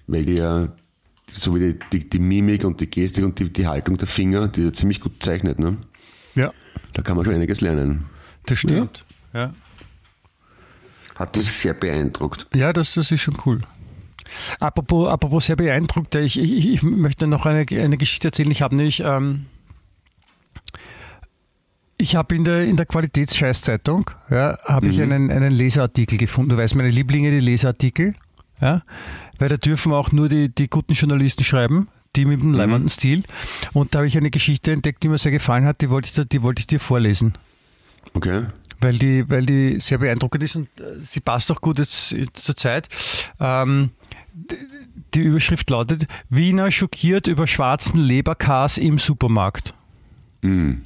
Weil 0.05 0.25
die 0.25 0.35
ja, 0.35 0.69
so 1.31 1.55
wie 1.55 1.59
die, 1.59 1.79
die, 1.91 2.09
die 2.09 2.19
Mimik 2.19 2.63
und 2.65 2.81
die 2.81 2.89
Gestik 2.89 3.25
und 3.25 3.39
die, 3.39 3.51
die 3.51 3.67
Haltung 3.67 3.97
der 3.97 4.07
Finger, 4.07 4.47
die 4.47 4.65
ja 4.65 4.73
ziemlich 4.73 4.99
gut 4.99 5.23
zeichnet, 5.23 5.57
ne? 5.57 5.77
Ja, 6.35 6.53
Da 6.93 7.01
kann 7.01 7.15
man 7.15 7.25
schon 7.25 7.35
einiges 7.35 7.61
lernen. 7.61 8.05
das 8.45 8.59
stimmt. 8.59 9.05
Ja, 9.33 9.53
Hat 11.15 11.35
mich 11.35 11.51
sehr 11.51 11.73
beeindruckt. 11.73 12.47
ja 12.53 12.71
das, 12.73 12.93
das 12.93 13.11
ist 13.11 13.21
schon 13.21 13.37
cool. 13.45 13.61
Apropos, 14.59 15.07
apropos 15.09 15.45
sehr 15.45 15.55
beeindruckt, 15.55 16.15
ich, 16.15 16.39
ich, 16.39 16.67
ich 16.67 16.83
möchte 16.83 17.27
noch 17.27 17.45
eine, 17.45 17.65
eine 17.69 17.97
Geschichte 17.97 18.29
erzählen. 18.29 18.51
Ich 18.51 18.61
habe 18.61 18.75
nämlich, 18.75 19.01
ähm, 19.01 19.45
ich 21.97 22.15
habe 22.15 22.35
in 22.35 22.43
der, 22.43 22.63
in 22.63 22.75
der 22.75 22.85
Qualitätsscheißzeitung, 22.85 24.09
ja, 24.29 24.57
habe 24.65 24.87
ich 24.87 25.01
einen, 25.01 25.31
einen 25.31 25.51
Leserartikel 25.51 26.17
gefunden. 26.17 26.49
Du 26.49 26.57
weißt, 26.57 26.75
meine 26.75 26.89
Lieblinge, 26.89 27.31
die 27.31 27.39
Leserartikel, 27.39 28.15
ja, 28.59 28.81
weil 29.37 29.49
da 29.49 29.57
dürfen 29.57 29.93
auch 29.93 30.11
nur 30.11 30.27
die, 30.27 30.53
die 30.53 30.67
guten 30.69 30.93
Journalisten 30.93 31.43
schreiben, 31.43 31.87
die 32.15 32.25
mit 32.25 32.41
dem 32.41 32.53
leimenden 32.53 32.89
Stil. 32.89 33.23
Und 33.73 33.93
da 33.93 33.99
habe 33.99 34.07
ich 34.07 34.17
eine 34.17 34.31
Geschichte 34.31 34.71
entdeckt, 34.71 35.03
die 35.03 35.09
mir 35.09 35.17
sehr 35.17 35.31
gefallen 35.31 35.65
hat, 35.65 35.81
die 35.81 35.89
wollte 35.89 36.07
ich, 36.07 36.13
dir- 36.13 36.25
die 36.25 36.41
wollte 36.41 36.59
ich 36.61 36.67
dir 36.67 36.79
vorlesen. 36.79 37.33
Okay? 38.13 38.43
weil 38.81 38.97
die, 38.99 39.27
weil 39.29 39.45
die 39.45 39.79
sehr 39.79 39.97
beeindruckend 39.99 40.43
ist 40.43 40.55
und 40.57 40.67
äh, 40.79 40.99
sie 41.01 41.21
passt 41.21 41.49
auch 41.51 41.61
gut 41.61 41.79
jetzt 41.79 42.13
zur 42.33 42.55
Zeit. 42.55 42.87
Ähm, 43.39 43.91
die 45.13 45.21
Überschrift 45.21 45.69
lautet: 45.69 46.05
Wiener 46.29 46.69
schockiert 46.71 47.25
über 47.27 47.47
schwarzen 47.47 47.99
Leberkas 47.99 48.77
im 48.77 48.99
Supermarkt. 48.99 49.73
Mhm. 50.41 50.83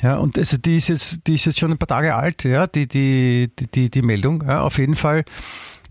Ja, 0.00 0.16
und 0.16 0.38
also 0.38 0.56
die 0.56 0.76
ist 0.76 0.88
jetzt, 0.88 1.18
die 1.26 1.34
ist 1.34 1.44
jetzt 1.46 1.58
schon 1.58 1.72
ein 1.72 1.78
paar 1.78 1.88
Tage 1.88 2.14
alt, 2.14 2.44
ja, 2.44 2.66
die, 2.66 2.86
die, 2.86 3.50
die, 3.58 3.66
die, 3.66 3.90
die 3.90 4.02
Meldung. 4.02 4.42
Ja, 4.46 4.62
auf 4.62 4.78
jeden 4.78 4.94
Fall 4.94 5.24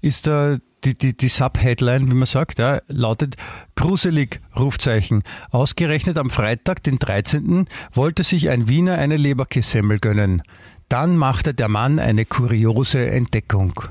ist 0.03 0.27
da 0.27 0.57
die, 0.83 0.93
die, 0.95 1.15
die 1.15 1.29
Sub-Headline, 1.29 2.11
wie 2.11 2.15
man 2.15 2.25
sagt, 2.25 2.59
ja, 2.59 2.81
lautet 2.87 3.37
Gruselig, 3.75 4.41
Rufzeichen. 4.55 5.23
Ausgerechnet 5.49 6.17
am 6.17 6.29
Freitag, 6.29 6.83
den 6.83 6.99
13., 6.99 7.67
wollte 7.93 8.23
sich 8.23 8.49
ein 8.49 8.67
Wiener 8.67 8.97
eine 8.97 9.15
Leberkässemmel 9.15 9.99
gönnen. 9.99 10.43
Dann 10.89 11.15
machte 11.15 11.53
der 11.53 11.69
Mann 11.69 11.99
eine 11.99 12.25
kuriose 12.25 13.09
Entdeckung. 13.09 13.81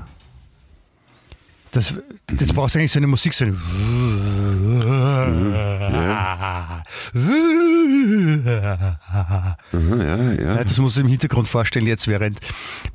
Das, 1.71 1.95
das 2.27 2.53
brauchst 2.53 2.75
du 2.75 2.79
eigentlich 2.79 2.91
so 2.91 2.99
eine 2.99 3.07
Musik, 3.07 3.33
so 3.33 3.45
eine 3.45 3.53
Mhm, 3.53 4.83
ja, 9.73 10.31
ja. 10.33 10.63
das 10.63 10.77
musst 10.79 10.97
du 10.97 11.01
im 11.01 11.07
Hintergrund 11.07 11.47
vorstellen 11.47 11.85
jetzt, 11.87 12.07
während, 12.07 12.39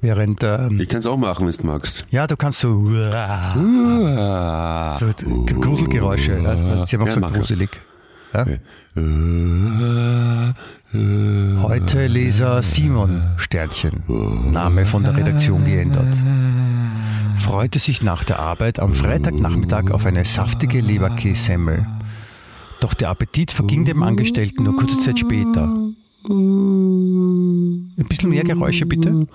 während 0.00 0.42
ähm, 0.42 0.80
Ich 0.80 0.88
kann 0.88 0.98
es 1.00 1.06
auch 1.06 1.16
machen, 1.16 1.46
wenn 1.46 1.54
du 1.54 1.66
magst. 1.66 2.04
ja, 2.10 2.26
du 2.26 2.36
kannst 2.36 2.60
so, 2.60 2.90
Ah. 3.12 4.96
so 4.98 5.06
Gruselgeräusche, 5.60 6.38
ja, 6.38 6.86
sie 6.86 6.96
haben 6.96 7.02
auch 7.02 7.06
Ja, 7.06 7.12
so 7.14 7.20
gruselig. 7.20 7.70
Ja? 8.34 8.44
Heute 11.62 12.06
Leser 12.06 12.62
Simon 12.62 13.22
Sternchen, 13.36 14.02
Name 14.52 14.84
von 14.86 15.02
der 15.02 15.16
Redaktion 15.16 15.64
geändert. 15.64 16.14
Freute 17.38 17.78
sich 17.78 18.02
nach 18.02 18.24
der 18.24 18.38
Arbeit 18.40 18.80
am 18.80 18.92
Freitagnachmittag 18.94 19.90
auf 19.92 20.04
eine 20.04 20.24
saftige 20.24 20.80
Leberkässemmel. 20.80 21.86
Doch 22.80 22.94
der 22.94 23.10
Appetit 23.10 23.50
verging 23.50 23.84
dem 23.84 24.02
Angestellten 24.02 24.62
nur 24.64 24.76
kurze 24.76 25.00
Zeit 25.00 25.18
später. 25.18 25.64
Ein 26.24 27.94
bisschen 28.08 28.30
mehr 28.30 28.44
Geräusche 28.44 28.86
bitte. 28.86 29.26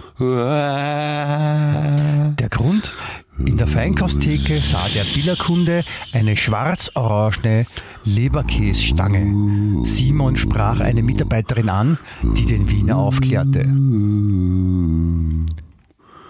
Der 2.39 2.49
Grund? 2.49 2.91
In 3.39 3.57
der 3.57 3.67
Feinkosttheke 3.67 4.59
sah 4.59 4.85
der 4.93 5.03
Billerkunde 5.15 5.83
eine 6.11 6.37
schwarz-orangene 6.37 7.65
Leberkässtange. 8.05 9.85
Simon 9.85 10.35
sprach 10.37 10.79
eine 10.79 11.01
Mitarbeiterin 11.01 11.69
an, 11.69 11.97
die 12.21 12.45
den 12.45 12.69
Wiener 12.69 12.97
aufklärte. 12.97 13.61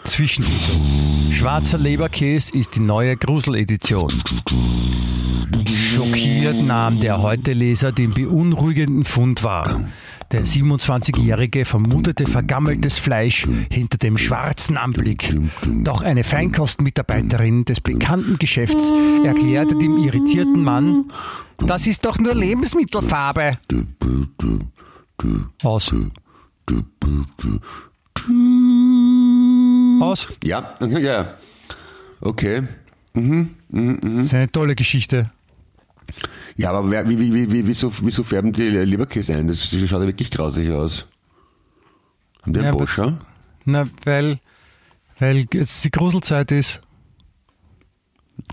Zwischenlesung. 0.04 1.32
Schwarzer 1.32 1.78
Leberkäse 1.78 2.54
ist 2.54 2.76
die 2.76 2.80
neue 2.80 3.16
Gruseledition. 3.18 4.12
Schockiert 5.74 6.62
nahm 6.62 7.00
der 7.00 7.22
Heute-Leser 7.22 7.92
den 7.92 8.14
beunruhigenden 8.14 9.04
Fund 9.04 9.44
wahr. 9.44 9.82
Der 10.32 10.46
27-Jährige 10.46 11.64
vermutete 11.64 12.26
vergammeltes 12.26 12.98
Fleisch 12.98 13.48
hinter 13.70 14.00
dem 14.00 14.18
schwarzen 14.18 14.78
Anblick. 14.78 15.36
Doch 15.84 16.02
eine 16.02 16.24
Feinkostmitarbeiterin 16.24 17.66
des 17.66 17.82
bekannten 17.82 18.40
Geschäfts 18.40 18.92
erklärte 19.24 19.76
dem 19.78 19.98
irritierten 19.98 20.64
Mann, 20.64 21.06
das 21.60 21.88
ist 21.88 22.06
doch 22.06 22.18
nur 22.18 22.34
Lebensmittelfarbe. 22.34 23.58
Aus. 25.62 25.94
Aus. 30.04 30.28
Ja, 30.44 30.74
ja. 30.82 31.36
Okay. 32.22 32.64
Das 33.14 34.26
ist 34.26 34.34
eine 34.34 34.52
tolle 34.52 34.76
Geschichte. 34.76 35.32
Ja, 36.56 36.72
aber 36.72 36.90
wer, 36.92 37.08
wie, 37.10 37.20
wie, 37.20 37.34
wie, 37.34 37.52
wie, 37.52 37.68
wieso, 37.68 37.92
wieso 38.02 38.24
färben 38.24 38.52
die 38.52 38.70
Leberkäse 38.70 39.36
ein? 39.36 39.48
Das 39.48 39.64
schaut 39.64 39.90
ja 39.90 40.02
wirklich 40.02 40.30
grausig 40.30 40.72
aus. 40.72 41.08
Haben 42.42 42.54
die 42.54 42.60
einen 42.60 42.74
Ja, 42.74 42.78
Boscher? 42.78 43.20
Na, 43.66 43.88
weil, 44.04 44.40
weil 45.20 45.46
jetzt 45.54 45.84
die 45.84 45.92
Gruselzeit 45.92 46.52
ist. 46.52 46.82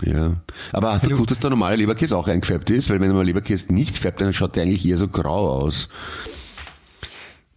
Ja. 0.03 0.37
Aber 0.71 0.93
hast 0.93 1.05
du 1.05 1.09
gewusst, 1.09 1.31
dass 1.31 1.39
der 1.39 1.49
normale 1.49 1.75
Leberkäse 1.75 2.15
auch 2.15 2.27
eingefärbt 2.27 2.69
ist? 2.69 2.89
Weil 2.89 3.01
wenn 3.01 3.11
man 3.11 3.25
Leberkäse 3.25 3.73
nicht 3.73 3.97
färbt, 3.97 4.21
dann 4.21 4.33
schaut 4.33 4.55
der 4.55 4.63
eigentlich 4.63 4.85
eher 4.85 4.97
so 4.97 5.07
grau 5.07 5.49
aus. 5.49 5.89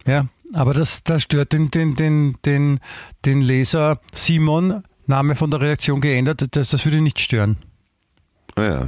Ja, 0.05 0.27
aber 0.55 0.73
das, 0.73 1.03
das 1.03 1.23
stört 1.23 1.53
den, 1.53 1.69
den, 1.71 1.95
den, 1.95 2.37
den, 2.45 2.79
den 3.25 3.41
Leser 3.41 3.99
Simon, 4.13 4.83
Name 5.07 5.35
von 5.35 5.51
der 5.51 5.61
Redaktion 5.61 6.01
geändert, 6.01 6.45
das, 6.51 6.69
das 6.69 6.85
würde 6.85 6.97
ihn 6.97 7.03
nicht 7.03 7.19
stören. 7.19 7.57
Ah 8.55 8.63
ja. 8.63 8.87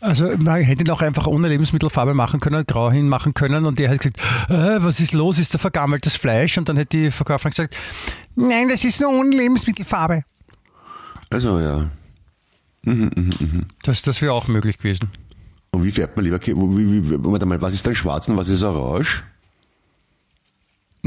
Also 0.00 0.36
man 0.36 0.60
hätte 0.62 0.84
ihn 0.84 0.90
auch 0.90 1.00
einfach 1.02 1.26
ohne 1.26 1.48
Lebensmittelfarbe 1.48 2.12
machen 2.14 2.40
können, 2.40 2.66
grau 2.66 2.90
hinmachen 2.90 3.32
können 3.32 3.64
und 3.64 3.78
der 3.78 3.88
hätte 3.88 4.10
gesagt, 4.10 4.50
äh, 4.50 4.84
was 4.84 5.00
ist 5.00 5.12
los, 5.14 5.38
ist 5.38 5.54
da 5.54 5.58
vergammeltes 5.58 6.16
Fleisch? 6.16 6.58
Und 6.58 6.68
dann 6.68 6.76
hätte 6.76 6.96
die 6.96 7.10
Verkäuferin 7.10 7.50
gesagt, 7.50 7.76
nein, 8.34 8.68
das 8.68 8.84
ist 8.84 9.00
nur 9.00 9.10
ohne 9.10 9.34
Lebensmittelfarbe. 9.34 10.24
Also 11.30 11.58
ja. 11.60 11.88
Das, 13.82 14.02
das 14.02 14.20
wäre 14.22 14.32
auch 14.32 14.48
möglich 14.48 14.78
gewesen. 14.78 15.10
Und 15.72 15.82
wie 15.82 15.90
färbt 15.90 16.16
man? 16.16 16.30
Wo- 16.30 16.76
Wie, 16.76 17.10
wie, 17.10 17.24
warte 17.24 17.46
mal, 17.46 17.60
was 17.60 17.74
ist 17.74 17.86
dann 17.86 17.94
schwarz 17.94 18.28
und 18.28 18.36
was 18.36 18.48
ist 18.48 18.62
orange? 18.62 19.24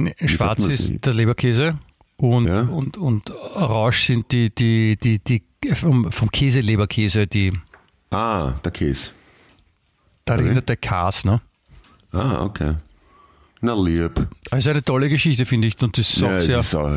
Nee, 0.03 0.15
Schwarz 0.27 0.65
ist 0.65 1.05
der 1.05 1.13
Leberkäse 1.13 1.75
und, 2.17 2.47
Ja. 2.47 2.61
und, 2.61 2.97
und 2.97 3.31
orange 3.31 4.05
sind 4.05 4.31
die, 4.31 4.49
die, 4.53 4.97
die, 4.97 5.19
die 5.19 5.43
vom, 5.75 6.11
vom 6.11 6.31
Käse 6.31 6.59
Leberkäse, 6.61 7.27
die 7.27 7.53
Ah, 8.11 8.53
der 8.63 8.71
Käse. 8.71 9.09
da 10.25 10.33
Okay. 10.35 10.45
erinnert 10.45 10.69
der 10.69 10.77
Kas, 10.77 11.25
ne? 11.25 11.41
Ah, 12.11 12.43
okay. 12.43 12.75
Na 13.61 13.73
lieb. 13.73 14.27
Also 14.51 14.69
eine 14.71 14.83
tolle 14.83 15.09
Geschichte, 15.09 15.45
finde 15.45 15.67
ich. 15.67 15.79
Und 15.81 15.97
das 15.97 16.09
ist 16.15 16.23
auch 16.23 16.29
Ja, 16.29 16.37
es 16.37 16.45
sehr. 16.45 16.59
ist, 16.59 16.75
auch, 16.75 16.89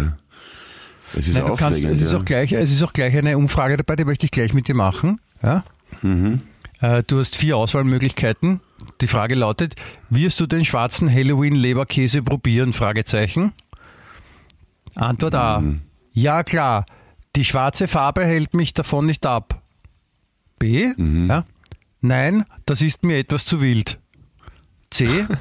es 1.14 1.28
ist 1.28 1.34
Nein, 1.34 1.54
kannst, 1.56 1.80
es, 1.84 2.00
ist 2.00 2.12
ja. 2.12 2.18
auch 2.18 2.24
gleich, 2.24 2.52
es 2.52 2.70
ist 2.70 2.82
auch 2.82 2.92
gleich 2.92 3.16
eine 3.16 3.36
Umfrage 3.36 3.76
dabei, 3.76 3.96
die 3.96 4.04
möchte 4.04 4.26
ich 4.26 4.30
gleich 4.30 4.54
mit 4.54 4.68
dir 4.68 4.74
machen. 4.74 5.20
Ja? 5.42 5.64
Mhm. 6.02 6.40
Äh, 6.80 7.02
Du 7.06 7.18
hast 7.18 7.36
vier 7.36 7.56
Auswahlmöglichkeiten. 7.56 8.60
Die 9.00 9.08
Frage 9.08 9.34
lautet, 9.34 9.76
wirst 10.10 10.40
du 10.40 10.46
den 10.46 10.64
schwarzen 10.64 11.12
Halloween-Leberkäse 11.12 12.22
probieren? 12.22 12.72
Fragezeichen. 12.72 13.52
Antwort 14.94 15.34
A. 15.34 15.60
Mhm. 15.60 15.82
Ja, 16.12 16.42
klar. 16.42 16.86
Die 17.36 17.44
schwarze 17.44 17.88
Farbe 17.88 18.24
hält 18.24 18.54
mich 18.54 18.74
davon 18.74 19.06
nicht 19.06 19.24
ab. 19.24 19.62
B. 20.58 20.92
Mhm. 20.96 21.28
Ja. 21.28 21.44
Nein, 22.00 22.44
das 22.66 22.82
ist 22.82 23.04
mir 23.04 23.18
etwas 23.18 23.44
zu 23.44 23.60
wild. 23.60 23.98
C. 24.90 25.26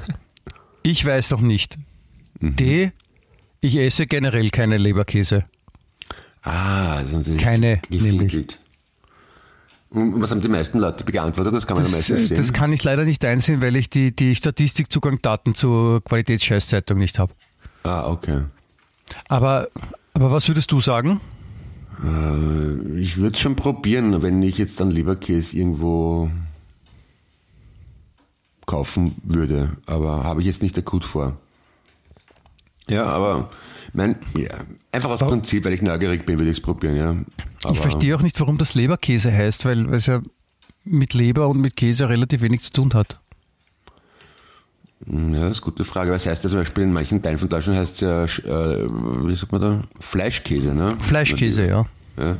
Ich 0.84 1.06
weiß 1.06 1.30
noch 1.30 1.40
nicht. 1.42 1.78
Mhm. 2.40 2.56
D. 2.56 2.92
Ich 3.60 3.76
esse 3.76 4.06
generell 4.06 4.50
keine 4.50 4.78
Leberkäse. 4.78 5.44
Ah, 6.42 6.98
das 6.98 7.10
ist 7.10 7.12
natürlich 7.18 7.40
Keine, 7.40 7.80
gefinkelt. 7.88 8.58
Und 9.92 10.22
was 10.22 10.30
haben 10.30 10.40
die 10.40 10.48
meisten 10.48 10.78
Leute 10.78 11.04
geantwortet? 11.04 11.52
Das 11.54 11.66
kann 11.66 11.76
man 11.76 11.84
ja 11.84 11.90
Das, 11.90 11.96
meistens 11.98 12.20
äh, 12.20 12.26
sehen. 12.28 12.36
das 12.38 12.52
kann 12.52 12.72
ich 12.72 12.82
leider 12.82 13.04
nicht 13.04 13.24
einsehen, 13.24 13.60
weil 13.60 13.76
ich 13.76 13.90
die, 13.90 14.14
die 14.14 14.34
Statistikzugangdaten 14.34 15.54
zur 15.54 16.02
Qualitätsscheißzeitung 16.04 16.98
nicht 16.98 17.18
habe. 17.18 17.32
ah, 17.84 18.08
okay. 18.10 18.42
Aber, 19.28 19.68
aber 20.14 20.30
was 20.32 20.48
würdest 20.48 20.72
du 20.72 20.80
sagen? 20.80 21.20
Äh, 22.02 22.98
Ich 23.00 23.18
würde 23.18 23.34
es 23.34 23.40
schon 23.40 23.56
probieren, 23.56 24.22
wenn 24.22 24.42
ich 24.42 24.56
jetzt 24.56 24.80
dann 24.80 24.90
Leberkäse 24.90 25.56
irgendwo 25.58 26.30
kaufen 28.66 29.14
würde. 29.22 29.70
Aber 29.86 30.24
habe 30.24 30.40
ich 30.40 30.46
jetzt 30.46 30.62
nicht 30.62 30.78
akut 30.78 31.04
vor. 31.04 31.36
Ja, 32.88 33.04
aber 33.06 33.50
mein, 33.92 34.16
ja, 34.36 34.48
einfach 34.90 35.10
aus 35.10 35.20
Warum? 35.20 35.34
Prinzip, 35.40 35.64
weil 35.64 35.74
ich 35.74 35.82
neugierig 35.82 36.24
bin, 36.26 36.38
würde 36.38 36.50
ich 36.50 36.58
es 36.58 36.62
probieren, 36.62 36.96
ja. 36.96 37.16
Aber, 37.64 37.74
ich 37.74 37.80
verstehe 37.80 38.16
auch 38.16 38.22
nicht, 38.22 38.38
warum 38.40 38.58
das 38.58 38.74
Leberkäse 38.74 39.32
heißt, 39.32 39.64
weil 39.64 39.92
es 39.94 40.06
ja 40.06 40.20
mit 40.84 41.14
Leber 41.14 41.48
und 41.48 41.60
mit 41.60 41.76
Käse 41.76 42.08
relativ 42.08 42.42
wenig 42.42 42.62
zu 42.62 42.72
tun 42.72 42.92
hat. 42.94 43.20
Ja, 45.06 45.14
das 45.48 45.58
ist 45.58 45.62
eine 45.62 45.72
gute 45.72 45.84
Frage. 45.84 46.12
Was 46.12 46.26
heißt 46.26 46.44
ja 46.44 46.50
zum 46.50 46.60
Beispiel 46.60 46.84
in 46.84 46.92
manchen 46.92 47.20
Teilen 47.22 47.38
von 47.38 47.48
Deutschland 47.48 47.78
heißt 47.78 47.94
es 47.94 48.00
ja, 48.00 48.24
äh, 48.24 48.84
wie 49.26 49.34
sagt 49.34 49.50
man 49.52 49.60
da? 49.60 49.82
Fleischkäse, 49.98 50.74
ne? 50.74 50.96
Fleischkäse, 51.00 51.66
ja. 51.66 51.86
Ja. 52.16 52.36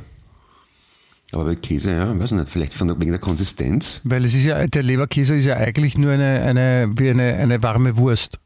Aber 1.33 1.45
bei 1.47 1.55
Käse, 1.57 1.93
ja, 1.93 2.17
weiß 2.19 2.33
ich 2.33 2.39
nicht, 2.39 2.51
vielleicht 2.51 2.75
von 2.75 2.89
wegen 3.01 3.11
der 3.11 3.19
Konsistenz. 3.21 4.01
Weil 4.05 4.25
es 4.25 4.35
ist 4.35 4.45
ja, 4.45 4.67
der 4.67 4.83
Leberkäse 4.83 5.35
ist 5.35 5.47
ja 5.47 5.57
eigentlich 5.57 5.97
nur 5.99 6.13
eine, 6.13 6.43
eine, 6.43 6.93
wie 6.97 7.11
eine, 7.11 7.35
eine 7.35 7.63
warme 7.63 7.97
Wurst 7.97 8.39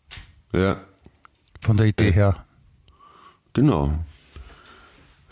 Ja, 0.53 0.77
von 1.61 1.77
der 1.77 1.87
Idee 1.89 2.13
her. 2.13 2.45
genau. 3.53 3.99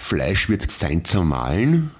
Fleisch 0.04 0.48
wird 0.48 0.70
fein 0.70 1.04
zermahlen. 1.04 1.90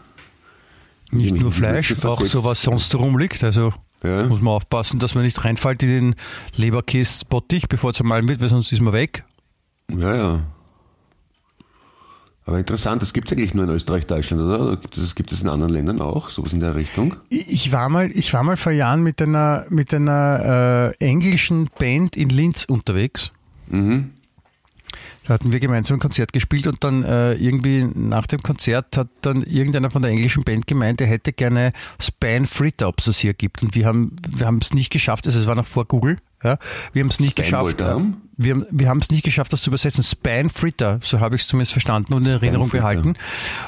Nicht 1.10 1.34
nur 1.34 1.44
Würze 1.44 1.58
Fleisch, 1.58 1.92
auch 2.04 2.16
versetzt. 2.18 2.32
so 2.32 2.44
was 2.44 2.62
sonst 2.62 2.94
rumliegt. 2.94 3.42
Also 3.44 3.72
Ja. 4.02 4.24
muss 4.26 4.40
man 4.42 4.52
aufpassen, 4.54 4.98
dass 4.98 5.14
man 5.14 5.24
nicht 5.24 5.42
reinfällt 5.44 5.82
in 5.82 5.88
den 5.88 6.14
Leberkäse-Bottich, 6.56 7.68
bevor 7.68 7.90
es 7.90 7.96
zermahlen 7.96 8.28
wird, 8.28 8.40
weil 8.40 8.48
sonst 8.48 8.72
ist 8.72 8.80
man 8.82 8.92
weg. 8.92 9.24
Ja, 9.90 10.14
ja. 10.14 10.44
Aber 12.46 12.58
interessant, 12.58 13.00
das 13.00 13.14
gibt 13.14 13.30
es 13.30 13.36
eigentlich 13.38 13.54
nur 13.54 13.64
in 13.64 13.70
Österreich, 13.70 14.06
Deutschland, 14.06 14.42
oder? 14.42 14.60
Oder 14.60 14.76
gibt 14.76 14.98
es, 14.98 15.14
gibt 15.14 15.32
es 15.32 15.40
in 15.40 15.48
anderen 15.48 15.72
Ländern 15.72 16.02
auch, 16.02 16.28
sowas 16.28 16.52
in 16.52 16.60
der 16.60 16.74
Richtung? 16.74 17.16
Ich 17.30 17.72
war 17.72 17.88
mal, 17.88 18.10
ich 18.12 18.34
war 18.34 18.42
mal 18.42 18.58
vor 18.58 18.72
Jahren 18.72 19.02
mit 19.02 19.22
einer, 19.22 19.64
mit 19.70 19.94
einer 19.94 20.92
äh, 21.00 21.04
englischen 21.04 21.70
Band 21.78 22.18
in 22.18 22.28
Linz 22.28 22.66
unterwegs. 22.66 23.32
Mhm. 23.68 24.10
Da 25.26 25.34
hatten 25.34 25.52
wir 25.52 25.60
gemeinsam 25.60 25.96
ein 25.96 26.00
Konzert 26.00 26.32
gespielt 26.32 26.66
und 26.66 26.84
dann 26.84 27.02
äh, 27.02 27.32
irgendwie 27.34 27.84
nach 27.94 28.26
dem 28.26 28.42
Konzert 28.42 28.96
hat 28.96 29.08
dann 29.22 29.42
irgendeiner 29.42 29.90
von 29.90 30.02
der 30.02 30.10
englischen 30.10 30.44
Band 30.44 30.66
gemeint, 30.66 31.00
er 31.00 31.06
hätte 31.06 31.32
gerne 31.32 31.72
Span 31.98 32.44
Fritter, 32.46 32.88
ob 32.88 32.98
es 32.98 33.06
das 33.06 33.18
hier 33.18 33.32
gibt. 33.34 33.62
Und 33.62 33.74
wir 33.74 33.86
haben 33.86 34.16
wir 34.28 34.46
haben 34.46 34.58
es 34.60 34.74
nicht 34.74 34.90
geschafft, 34.90 35.26
also 35.26 35.38
es 35.38 35.46
war 35.46 35.54
noch 35.54 35.66
vor 35.66 35.86
Google. 35.86 36.18
Ja, 36.42 36.58
wir 36.92 37.00
haben 37.02 37.08
es 37.08 37.20
nicht 37.20 37.32
Span 37.32 37.44
geschafft. 37.46 37.62
wollte 37.64 37.84
haben? 37.86 38.20
Wir, 38.36 38.52
haben- 38.54 38.66
wir 38.70 38.88
haben 38.90 38.98
es 38.98 39.10
nicht 39.10 39.22
geschafft, 39.24 39.52
das 39.54 39.62
zu 39.62 39.70
übersetzen. 39.70 40.04
Span 40.04 40.50
Fritter, 40.50 40.98
so 41.02 41.20
habe 41.20 41.36
ich 41.36 41.42
es 41.42 41.48
zumindest 41.48 41.72
verstanden 41.72 42.12
und 42.12 42.26
in 42.26 42.32
Erinnerung 42.32 42.68
Fritter. 42.68 42.82
behalten. 42.82 43.14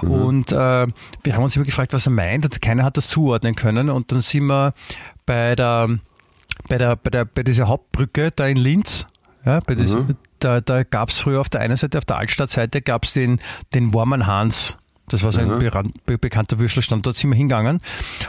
Und 0.03 0.53
äh, 0.53 0.55
wir 0.57 1.35
haben 1.35 1.43
uns 1.43 1.57
immer 1.57 1.65
gefragt, 1.65 1.95
was 1.95 2.07
er 2.07 2.13
meint. 2.13 2.45
Und 2.45 2.61
keiner 2.61 2.85
hat 2.85 2.99
das 2.99 3.09
zuordnen 3.09 3.55
können. 3.55 3.89
Und 3.89 4.13
dann 4.13 4.21
sind 4.21 4.45
wir 4.47 4.75
bei 5.25 5.55
der 5.57 5.89
bei 6.69 6.77
der 6.77 6.97
bei 6.97 7.11
der 7.11 7.25
bei 7.25 7.43
dieser 7.43 7.69
Hauptbrücke 7.69 8.31
da 8.37 8.47
in 8.47 8.57
Linz. 8.59 9.07
Ja, 9.47 9.61
bei 9.61 9.75
dis, 9.75 9.97
Da, 10.41 10.61
da 10.61 10.83
gab 10.83 11.09
es 11.09 11.19
früher 11.19 11.41
auf 11.41 11.49
der 11.49 11.61
einen 11.61 11.77
Seite, 11.77 11.99
auf 11.99 12.05
der 12.05 12.17
Altstadtseite 12.19 12.83
gab 12.83 13.05
es 13.05 13.13
den, 13.13 13.41
den 13.75 13.93
Warmen 13.95 14.27
Hans. 14.27 14.77
Das 15.09 15.23
war 15.23 15.31
so 15.31 15.41
ein 15.41 15.49
beran- 15.61 15.93
be 16.05 16.19
bekannter 16.19 16.59
Würstelstand. 16.59 17.07
Dort 17.07 17.17
sind 17.17 17.31
wir 17.31 17.37
hingegangen. 17.37 17.81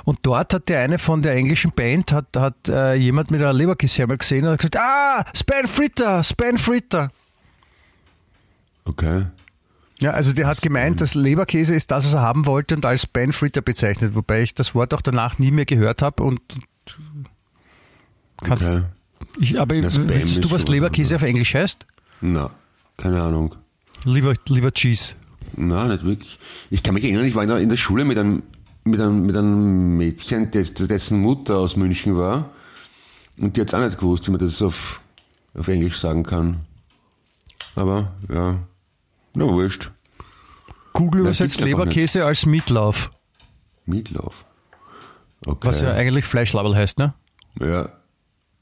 Und 0.04 0.20
dort 0.22 0.54
hat 0.54 0.70
der 0.70 0.82
eine 0.82 1.00
von 1.00 1.24
der 1.24 1.34
englischen 1.34 1.72
Band, 1.72 2.12
hat, 2.12 2.28
hat 2.38 2.70
äh, 2.70 2.94
jemand 2.94 3.32
mit 3.32 3.42
einer 3.42 3.52
Leberkässemmel 3.52 4.18
gesehen 4.18 4.46
und 4.46 4.52
hat 4.52 4.60
gesagt, 4.60 4.78
ah, 4.78 5.26
Span 5.36 5.66
Fritter, 5.68 6.24
Span 6.24 6.58
Fritter. 6.60 7.10
Okay. 8.86 9.26
Ja, 10.00 10.12
also 10.12 10.32
der 10.34 10.46
hat 10.46 10.62
gemeint, 10.62 11.02
dass 11.02 11.16
Leberkäse 11.16 11.74
ist 11.74 11.90
das, 11.90 12.06
was 12.06 12.14
er 12.14 12.22
haben 12.22 12.46
wollte 12.46 12.76
und 12.76 12.86
als 12.86 13.02
Span 13.02 13.34
Fritter 13.34 13.62
bezeichnet, 13.62 14.14
wobei 14.14 14.42
ich 14.44 14.54
das 14.54 14.76
Wort 14.76 14.94
auch 14.94 15.02
danach 15.02 15.40
nie 15.40 15.50
mehr 15.50 15.66
gehört 15.66 16.04
habe 16.04 16.22
und 16.24 16.40
Kannst- 18.44 18.64
okay. 18.64 18.84
ich, 19.40 19.60
aber 19.60 19.82
Das 19.82 19.96
du, 19.96 20.02
ist 20.04 20.52
was 20.52 20.68
Leberkäse 20.68 21.16
auf 21.16 21.24
Englisch 21.24 21.56
heißt? 21.56 21.88
Na, 22.22 22.50
keine 22.98 23.22
Ahnung. 23.22 23.56
Liver, 24.04 24.34
Liver 24.48 24.72
Cheese. 24.72 25.14
Na, 25.56 25.88
nicht 25.88 26.04
wirklich. 26.04 26.40
Ich 26.70 26.84
kann 26.84 26.94
mich 26.94 27.04
erinnern, 27.04 27.26
ich 27.26 27.36
war 27.36 27.44
in 27.44 27.70
der, 27.70 27.78
Schule 27.78 28.06
mit 28.06 28.18
einem, 28.18 28.44
mit 28.84 29.00
einem, 29.00 29.26
mit 29.26 29.36
einem 29.36 29.98
Mädchen, 29.98 30.52
des, 30.52 30.74
dessen 30.74 31.22
Mutter 31.22 31.58
aus 31.58 31.76
München 31.76 32.18
war. 32.18 32.50
Und 33.40 33.56
die 33.56 33.62
hat 33.62 33.68
es 33.68 33.74
auch 33.74 33.80
nicht 33.80 33.98
gewusst, 33.98 34.28
wie 34.28 34.32
man 34.32 34.40
das 34.40 34.62
auf, 34.62 35.00
auf 35.54 35.68
Englisch 35.68 36.00
sagen 36.00 36.24
kann. 36.24 36.66
Aber, 37.76 38.14
ja. 38.30 38.60
Na, 39.34 39.46
wurscht. 39.46 39.92
Google 40.94 41.22
übersetzt 41.22 41.62
Leberkäse 41.62 42.26
als 42.26 42.48
Meatloaf, 42.48 43.12
Meatloaf. 43.86 44.46
Okay. 45.46 45.68
was 45.68 45.82
ja 45.82 45.94
eigentlich 45.94 46.26
Fleischlabel 46.26 46.76
heißt, 46.76 46.98
ne? 46.98 47.14
Ja, 47.60 47.90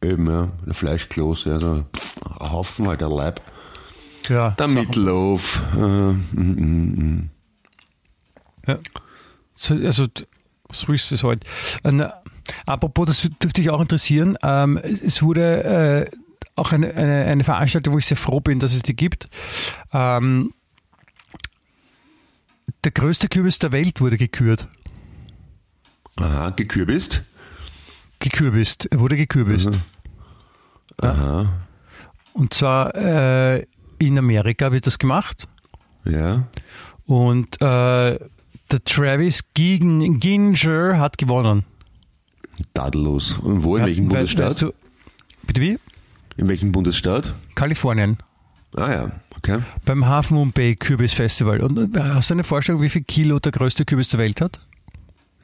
eben, 0.01 0.27
ja. 0.29 0.49
Ein 0.65 0.73
Fleischkloß, 0.73 1.45
ja, 1.45 1.60
so 1.60 1.73
ein 1.73 1.86
Haufen 2.39 2.88
halt, 2.88 3.01
der 3.01 3.10
Leib. 3.10 3.41
Ja. 4.27 4.51
Der 4.51 4.67
Meatloaf. 4.67 5.62
Äh, 5.73 5.77
mm, 5.77 6.23
mm, 6.34 6.95
mm. 6.95 7.29
ja. 8.67 8.79
So, 9.53 9.75
also, 9.75 10.08
so 10.71 10.93
ist 10.93 11.12
es 11.12 11.23
halt. 11.23 11.43
Und, 11.84 12.05
apropos, 12.65 13.05
das 13.08 13.21
dürfte 13.21 13.62
dich 13.62 13.69
auch 13.69 13.81
interessieren. 13.81 14.38
Ähm, 14.43 14.77
es 14.77 15.01
es 15.01 15.21
wurde 15.21 16.10
äh, 16.12 16.17
auch 16.55 16.71
eine, 16.71 16.93
eine, 16.93 17.25
eine 17.25 17.43
Veranstaltung, 17.43 17.93
wo 17.93 17.97
ich 17.97 18.05
sehr 18.05 18.17
froh 18.17 18.39
bin, 18.39 18.60
dass 18.60 18.73
es 18.73 18.81
die 18.81 18.95
gibt. 18.95 19.29
Ähm, 19.93 20.53
der 22.84 22.91
größte 22.91 23.27
Kürbis 23.27 23.60
der 23.60 23.71
Welt 23.71 23.99
wurde 24.01 24.17
gekürt. 24.17 24.67
Aha, 26.17 26.51
gekürbist. 26.51 27.23
Gekürbist. 28.19 28.88
Er 28.91 28.99
wurde 28.99 29.17
gekürbist. 29.17 29.69
Aha, 31.01 31.49
Und 32.34 32.54
zwar 32.54 32.95
äh, 32.95 33.65
in 33.99 34.17
Amerika 34.17 34.71
wird 34.71 34.88
das 34.88 34.97
gemacht. 34.99 35.47
ja. 36.06 36.47
Und 37.08 37.62
äh, 37.62 38.17
der 38.71 38.84
Travis 38.84 39.43
Gin- 39.56 40.19
Ginger 40.19 40.97
hat 40.97 41.19
gewonnen. 41.19 41.65
Tadellos. 42.73 43.34
Und 43.38 43.62
wo, 43.63 43.75
in 43.75 43.82
Ja, 43.82 43.88
welchem 43.88 44.06
we- 44.06 44.10
Bundesstaat? 44.10 44.49
weißt 44.51 44.62
du- 44.63 44.73
bitte 45.43 45.62
wie? 45.62 45.78
In 46.38 46.47
welchem 46.47 46.71
Bundesstaat? 46.71 47.36
Kalifornien. 47.54 48.17
Ah 48.75 48.91
ja, 48.91 49.12
okay. 49.38 49.60
Beim 49.86 50.08
Half 50.08 50.32
Moon 50.32 50.51
Bay 50.51 50.73
Kürbis 50.75 51.13
Festival. 51.13 51.62
Und 51.62 51.95
äh, 51.95 51.99
hast 52.01 52.32
du 52.32 52.34
eine 52.34 52.43
Vorstellung, 52.43 52.82
wie 52.82 52.89
viel 52.89 53.04
Kilo 53.04 53.38
der 53.39 53.51
größte 53.51 53.86
Kürbis 53.86 54.10
der 54.10 54.19
Welt 54.19 54.41
hat? 54.41 54.60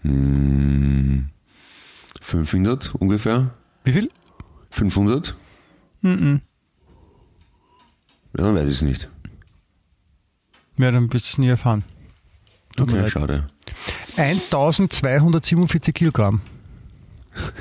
Hm, 0.01 1.29
500 2.21 2.95
ungefähr? 2.95 3.53
Wie 3.83 3.91
viel? 3.91 4.09
500? 4.69 5.35
Mhm. 6.01 6.41
Ja, 8.37 8.45
dann 8.45 8.55
weiß 8.55 8.69
ich 8.69 8.75
es 8.77 8.81
nicht. 8.81 9.09
Ja, 10.77 10.91
dann 10.91 11.11
wirst 11.11 11.27
du 11.27 11.31
es 11.33 11.37
nie 11.37 11.49
erfahren. 11.49 11.83
Tut 12.77 12.93
Okay, 12.93 13.07
schade. 13.09 13.47
1247 14.15 15.93
Kilogramm. 15.93 16.41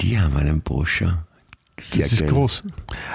Die 0.00 0.20
haben 0.20 0.36
einen 0.36 0.60
Boscher. 0.60 1.26
Sehr 1.78 2.04
Das 2.04 2.12
ist 2.12 2.20
geil. 2.20 2.30
groß. 2.30 2.62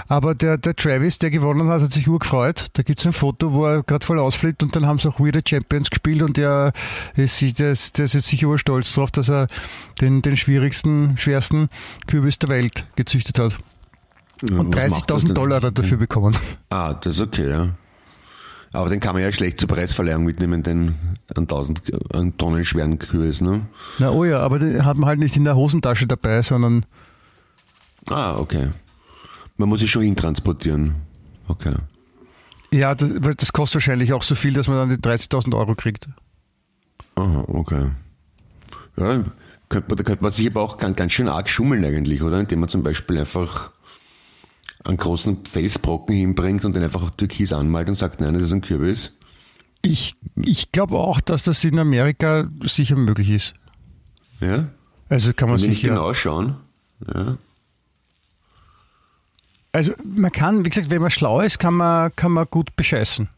Aber 0.08 0.36
der, 0.36 0.58
der 0.58 0.76
Travis, 0.76 1.17
der 1.17 1.32
gewonnen 1.32 1.67
hat, 1.69 1.82
hat 1.82 1.93
sich 1.93 2.08
urgefreut. 2.08 2.67
Da 2.74 2.84
gibt 2.84 3.00
es 3.00 3.06
ein 3.08 3.13
Foto, 3.13 3.54
wo 3.54 3.65
er 3.65 3.82
gerade 3.82 4.06
voll 4.06 4.19
ausflippt 4.19 4.62
und 4.62 4.76
dann 4.76 4.86
haben 4.86 5.00
sie 5.00 5.10
auch 5.10 5.19
Weird 5.19 5.50
Champions 5.50 5.89
gespielt 5.89 6.21
und 6.21 6.38
der 6.38 6.71
ist, 7.15 7.41
der 7.60 7.71
ist, 7.71 7.97
der 7.97 8.06
ist 8.06 8.13
jetzt 8.13 8.28
sicher 8.28 8.56
stolz 8.60 8.93
drauf, 8.93 9.10
dass 9.10 9.30
er 9.30 9.47
den, 10.00 10.21
den 10.21 10.38
schwierigsten, 10.38 11.17
schwersten 11.17 11.69
Kürbis 12.06 12.38
der 12.38 12.50
Welt 12.50 12.86
gezüchtet 12.95 13.39
hat. 13.39 13.58
Und 14.43 14.76
was 14.76 14.89
macht 14.91 15.10
das 15.10 15.24
30.000 15.24 15.26
denn? 15.28 15.36
Dollar 15.36 15.56
hat 15.58 15.63
er 15.65 15.71
dafür 15.71 15.97
bekommen. 15.97 16.36
Ah, 16.69 16.93
das 16.93 17.15
ist 17.15 17.21
okay, 17.21 17.50
ja. 17.50 17.69
Aber 18.74 18.89
den 18.89 19.00
kann 19.00 19.13
man 19.13 19.21
ja 19.21 19.32
schlecht 19.32 19.60
zur 19.60 19.69
Preisverleihung 19.69 20.24
mitnehmen, 20.24 20.63
den 20.63 20.95
an 21.36 21.43
1000 21.43 21.82
an 22.13 22.38
Tonnen 22.38 22.63
schweren 22.63 23.00
Kürbis, 23.00 23.41
ne? 23.41 23.62
Na 24.00 24.12
oh 24.12 24.24
ja, 24.24 24.39
aber 24.39 24.60
den 24.60 24.86
hat 24.86 24.97
man 24.97 25.10
halt 25.10 25.19
nicht 25.19 25.36
in 25.36 25.43
der 25.43 25.56
Hosentasche 25.56 26.08
dabei, 26.08 26.41
sondern 26.41 26.86
Ah, 28.10 28.38
okay. 28.38 28.70
Man 29.58 29.70
muss 29.70 29.80
sich 29.80 29.92
schon 29.92 30.04
hintransportieren. 30.04 30.96
Okay. 31.48 31.76
ja, 32.72 32.96
das, 32.96 33.10
das 33.38 33.52
kostet 33.52 33.76
wahrscheinlich 33.76 34.14
auch 34.14 34.24
so 34.24 34.36
viel, 34.36 34.54
dass 34.54 34.68
man 34.68 34.78
dann 34.78 34.90
die 34.90 34.96
30.000 34.96 35.56
Euro 35.56 35.76
kriegt. 35.76 36.08
Aha, 37.16 37.44
okay. 37.48 37.92
Ja, 38.98 39.24
könnte 39.70 39.90
man, 39.90 39.98
da 39.98 40.04
könnte 40.04 40.24
man 40.24 40.32
sich 40.32 40.48
aber 40.48 40.62
auch 40.62 40.78
ganz, 40.78 40.96
ganz 40.96 41.12
schön 41.12 41.28
arg 41.28 41.50
schummeln 41.50 41.84
eigentlich, 41.86 42.22
oder? 42.24 42.40
Indem 42.40 42.62
man 42.62 42.70
zum 42.70 42.84
Beispiel 42.84 43.18
einfach 43.20 43.72
einen 44.84 44.98
großen 44.98 45.46
Felsbrocken 45.46 46.16
hinbringt 46.16 46.66
und 46.66 46.74
den 46.74 46.84
einfach 46.84 47.10
Türkis 47.12 47.54
anmalt 47.54 47.88
und 47.90 47.96
sagt, 47.96 48.20
nein, 48.22 48.34
das 48.34 48.44
ist 48.44 48.52
ein 48.54 48.62
Kürbis. 48.62 49.12
Ich, 49.84 50.16
ich 50.36 50.72
glaube 50.72 50.96
auch, 50.98 51.22
dass 51.22 51.44
das 51.44 51.64
in 51.64 51.78
Amerika 51.80 52.50
sicher 52.64 52.96
möglich 52.96 53.30
ist. 53.30 53.54
Ja? 54.40 54.70
Also 55.10 55.34
kann 55.34 55.50
man 55.50 55.58
Und 55.58 55.64
wenn 55.64 55.72
ich 55.72 55.78
sicher. 55.78 55.90
genau 55.90 56.14
schauen. 56.14 56.56
Ja. 57.14 57.38
Also 59.72 59.94
man 60.04 60.32
kann, 60.32 60.66
wie 60.66 60.70
gesagt, 60.70 60.90
wenn 60.90 61.02
man 61.02 61.12
schlau 61.12 61.42
ist, 61.42 61.60
kann 61.60 61.76
man, 61.76 62.16
kann 62.16 62.32
man 62.32 62.46
gut 62.50 62.76
bescheißen. 62.76 63.30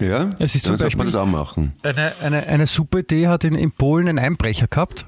Ja? 0.00 0.30
Es 0.38 0.54
ist 0.54 0.68
Dann 0.68 0.76
sollte 0.76 0.96
man 0.96 1.06
das 1.06 1.14
auch 1.14 1.26
machen. 1.26 1.72
Eine, 1.82 2.12
eine, 2.20 2.46
eine 2.46 2.66
super 2.66 2.98
Idee 2.98 3.28
hat 3.28 3.44
in, 3.44 3.54
in 3.54 3.70
Polen 3.70 4.08
ein 4.08 4.18
Einbrecher 4.18 4.66
gehabt. 4.66 5.06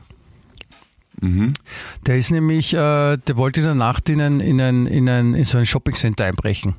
Der 2.06 2.16
ist 2.16 2.30
nämlich, 2.30 2.72
äh, 2.72 3.16
der 3.16 3.36
wollte 3.36 3.60
in 3.60 3.66
der 3.66 3.74
Nacht 3.74 4.08
in 4.08 4.20
ein, 4.20 4.40
in 4.40 4.60
ein, 4.60 4.86
in 4.86 5.08
ein, 5.08 5.34
in 5.34 5.44
so 5.44 5.58
ein 5.58 5.66
Shoppingcenter 5.66 6.24
einbrechen. 6.24 6.76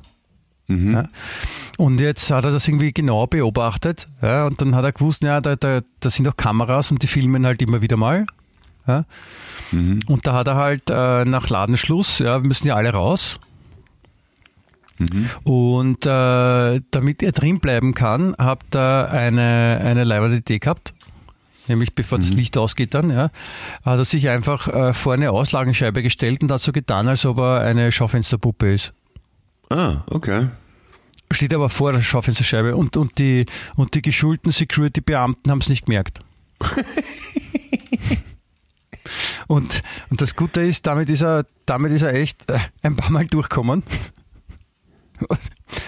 Ja. 0.68 1.08
Und 1.76 2.00
jetzt 2.00 2.30
hat 2.30 2.44
er 2.44 2.52
das 2.52 2.68
irgendwie 2.68 2.92
genau 2.92 3.26
beobachtet. 3.26 4.08
Ja, 4.22 4.46
und 4.46 4.60
dann 4.60 4.74
hat 4.74 4.84
er 4.84 4.92
gewusst, 4.92 5.22
ja, 5.22 5.40
da, 5.40 5.56
da, 5.56 5.82
da 5.98 6.10
sind 6.10 6.28
auch 6.28 6.36
Kameras 6.36 6.90
und 6.90 7.02
die 7.02 7.06
filmen 7.06 7.44
halt 7.44 7.60
immer 7.60 7.82
wieder 7.82 7.96
mal. 7.96 8.26
Ja. 8.86 9.04
Und 9.72 10.26
da 10.26 10.34
hat 10.34 10.48
er 10.48 10.56
halt 10.56 10.90
äh, 10.90 11.24
nach 11.24 11.48
Ladenschluss, 11.48 12.18
ja, 12.18 12.42
wir 12.42 12.48
müssen 12.48 12.66
ja 12.66 12.74
alle 12.74 12.90
raus. 12.90 13.38
Und 15.44 16.04
äh, 16.04 16.80
damit 16.90 17.22
er 17.22 17.32
drin 17.32 17.60
bleiben 17.60 17.94
kann, 17.94 18.34
habt 18.38 18.74
er 18.74 19.10
eine, 19.10 19.80
eine 19.82 20.04
leibende 20.04 20.38
Idee 20.38 20.58
gehabt. 20.58 20.92
Nämlich 21.68 21.94
bevor 21.94 22.18
das 22.18 22.30
Licht 22.30 22.58
ausgeht 22.58 22.94
dann, 22.94 23.10
ja, 23.10 23.30
hat 23.84 23.98
er 23.98 24.04
sich 24.04 24.28
einfach 24.28 24.68
äh, 24.68 24.92
vor 24.92 25.14
eine 25.14 25.30
Auslagenscheibe 25.30 26.02
gestellt 26.02 26.42
und 26.42 26.50
hat 26.50 26.60
so 26.60 26.72
getan, 26.72 27.06
als 27.06 27.24
ob 27.24 27.38
er 27.38 27.60
eine 27.60 27.92
Schaufensterpuppe 27.92 28.74
ist. 28.74 28.92
Ah, 29.70 30.02
okay. 30.10 30.48
Steht 31.30 31.54
aber 31.54 31.70
vor 31.70 31.92
der 31.92 32.00
Schaufensterscheibe 32.00 32.76
und, 32.76 32.96
und, 32.96 33.18
die, 33.18 33.46
und 33.76 33.94
die 33.94 34.02
geschulten 34.02 34.50
Security-Beamten 34.50 35.48
haben 35.50 35.60
es 35.60 35.68
nicht 35.68 35.86
gemerkt. 35.86 36.20
und, 39.46 39.82
und 40.10 40.20
das 40.20 40.36
Gute 40.36 40.62
ist, 40.62 40.86
damit 40.86 41.10
ist 41.10 41.22
er, 41.22 41.46
damit 41.66 41.92
ist 41.92 42.02
er 42.02 42.14
echt 42.14 42.50
äh, 42.50 42.58
ein 42.82 42.96
paar 42.96 43.10
Mal 43.10 43.26
durchgekommen. 43.26 43.82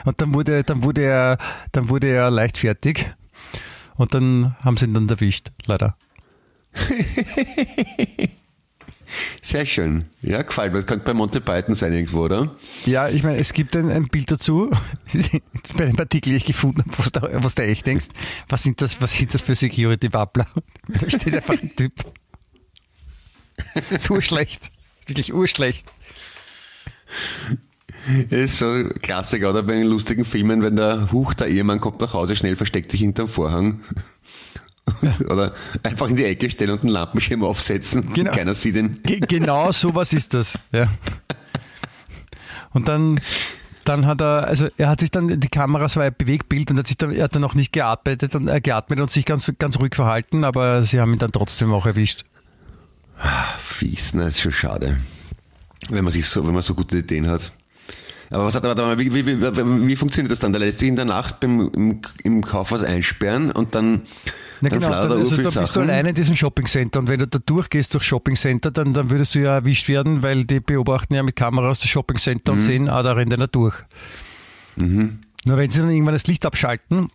Und 0.04 0.20
dann 0.20 0.34
wurde, 0.34 0.62
dann 0.62 0.82
wurde 0.84 1.02
er, 1.02 1.38
dann 1.72 1.88
wurde 1.88 2.08
er 2.08 2.30
leichtfertig. 2.30 3.06
Und 3.94 4.14
dann 4.14 4.56
haben 4.60 4.76
sie 4.76 4.86
ihn 4.86 4.94
dann 4.94 5.08
erwischt, 5.08 5.50
leider. 5.66 5.96
Sehr 9.42 9.66
schön. 9.66 10.06
Ja, 10.22 10.42
gefällt 10.42 10.72
mir. 10.72 10.78
Das 10.78 10.86
könnte 10.86 11.04
bei 11.04 11.14
Monty 11.14 11.40
Python 11.40 11.74
sein 11.74 11.92
irgendwo, 11.92 12.20
oder? 12.24 12.56
Ja, 12.86 13.08
ich 13.08 13.22
meine, 13.22 13.38
es 13.38 13.52
gibt 13.52 13.76
ein, 13.76 13.90
ein 13.90 14.08
Bild 14.08 14.30
dazu, 14.30 14.70
bei 15.76 15.86
dem 15.86 15.98
Artikel, 15.98 16.30
den 16.30 16.38
ich 16.38 16.46
gefunden 16.46 16.82
habe, 16.82 16.98
was, 16.98 17.12
da, 17.12 17.28
was 17.42 17.54
du 17.54 17.62
echt 17.62 17.86
denkst, 17.86 18.06
was 18.48 18.62
sind 18.62 18.80
das, 18.80 19.00
was 19.00 19.12
sind 19.12 19.34
das 19.34 19.42
für 19.42 19.54
Security-Wappler? 19.54 20.46
Da 20.88 21.10
steht 21.10 21.34
einfach 21.34 21.60
ein 21.60 21.74
Typ. 21.76 21.92
So 23.98 24.20
schlecht. 24.20 24.70
Wirklich 25.06 25.32
urschlecht. 25.32 25.86
Das 28.30 28.38
ist 28.38 28.58
so 28.58 28.88
Klassiker, 29.00 29.50
oder 29.50 29.62
bei 29.62 29.74
den 29.74 29.86
lustigen 29.86 30.24
Filmen, 30.24 30.62
wenn 30.62 30.76
der 30.76 31.12
Huch, 31.12 31.34
der 31.34 31.48
Ehemann 31.48 31.80
kommt 31.80 32.00
nach 32.00 32.14
Hause, 32.14 32.34
schnell 32.34 32.56
versteckt 32.56 32.90
sich 32.90 33.00
hinterm 33.00 33.28
Vorhang. 33.28 33.82
Und, 35.00 35.20
oder 35.30 35.54
einfach 35.84 36.08
in 36.08 36.16
die 36.16 36.24
Ecke 36.24 36.50
stellen 36.50 36.72
und 36.72 36.80
einen 36.80 36.90
Lampenschirm 36.90 37.44
aufsetzen. 37.44 38.12
Genau. 38.12 38.32
Keiner 38.32 38.54
sieht 38.54 38.76
ihn. 38.76 39.00
Ge 39.04 39.20
genau 39.20 39.70
sowas 39.70 40.12
ist 40.12 40.34
das. 40.34 40.58
Ja. 40.72 40.88
Und 42.72 42.88
dann, 42.88 43.20
dann 43.84 44.06
hat 44.06 44.20
er, 44.20 44.46
also 44.46 44.68
er 44.76 44.88
hat 44.88 45.00
sich 45.00 45.10
dann, 45.10 45.40
die 45.40 45.48
Kameras 45.48 45.96
war 45.96 46.04
ein 46.04 46.14
Bewegbild 46.16 46.70
und 46.70 46.78
hat 46.78 46.86
sich 46.88 46.96
dann, 46.96 47.12
er 47.12 47.24
hat 47.24 47.34
dann 47.34 47.42
noch 47.42 47.54
nicht 47.54 47.72
geatmet 47.72 48.34
und, 48.34 48.48
äh, 48.48 48.60
geatmet 48.60 49.00
und 49.00 49.10
sich 49.10 49.24
ganz, 49.24 49.52
ganz 49.58 49.78
ruhig 49.78 49.94
verhalten, 49.94 50.44
aber 50.44 50.82
sie 50.82 51.00
haben 51.00 51.12
ihn 51.12 51.18
dann 51.18 51.32
trotzdem 51.32 51.72
auch 51.72 51.86
erwischt. 51.86 52.24
Fies, 53.58 54.14
ne, 54.14 54.24
ist 54.28 54.40
schon 54.40 54.52
schade. 54.52 54.98
Wenn 55.88 56.04
man 56.04 56.12
sich 56.12 56.26
so, 56.26 56.46
wenn 56.46 56.54
man 56.54 56.62
so 56.62 56.74
gute 56.74 56.98
Ideen 56.98 57.28
hat. 57.28 57.52
Aber 58.30 58.46
was 58.46 58.54
hat 58.54 58.62
warte 58.62 58.80
mal, 58.82 58.98
wie, 58.98 59.12
wie, 59.14 59.26
wie, 59.26 59.86
wie 59.86 59.96
funktioniert 59.96 60.32
das 60.32 60.40
dann? 60.40 60.52
Der 60.52 60.60
lässt 60.60 60.78
sich 60.78 60.88
in 60.88 60.96
der 60.96 61.04
Nacht 61.04 61.40
beim, 61.40 61.70
im, 61.74 62.00
im 62.24 62.42
Kaufhaus 62.42 62.82
einsperren 62.82 63.50
und 63.50 63.74
dann, 63.74 64.02
Na 64.62 64.70
dann 64.70 64.80
genau, 64.80 64.90
dann, 64.90 65.12
also 65.12 65.36
da 65.36 65.60
bist 65.60 65.76
du 65.76 65.80
alleine 65.80 66.08
in 66.10 66.14
diesem 66.14 66.34
Shoppingcenter 66.34 67.00
und 67.00 67.08
wenn 67.08 67.18
du 67.18 67.26
da 67.26 67.38
durchgehst 67.44 67.92
durch 67.92 68.04
Shoppingcenter, 68.04 68.70
dann, 68.70 68.94
dann 68.94 69.10
würdest 69.10 69.34
du 69.34 69.40
ja 69.40 69.56
erwischt 69.56 69.86
werden, 69.88 70.22
weil 70.22 70.44
die 70.44 70.60
beobachten 70.60 71.14
ja 71.14 71.22
mit 71.22 71.36
Kameras 71.36 71.80
das 71.80 71.90
Shoppingcenter 71.90 72.52
und 72.52 72.58
Mhm. 72.60 72.62
sehen, 72.64 72.88
ah, 72.88 73.02
da 73.02 73.12
rennt 73.12 73.34
einer 73.34 73.48
durch. 73.48 73.76
Nur 74.76 75.56
wenn 75.58 75.68
sie 75.70 75.80
dann 75.80 75.90
irgendwann 75.90 76.14
das 76.14 76.26
Licht 76.26 76.46
abschalten, 76.46 77.10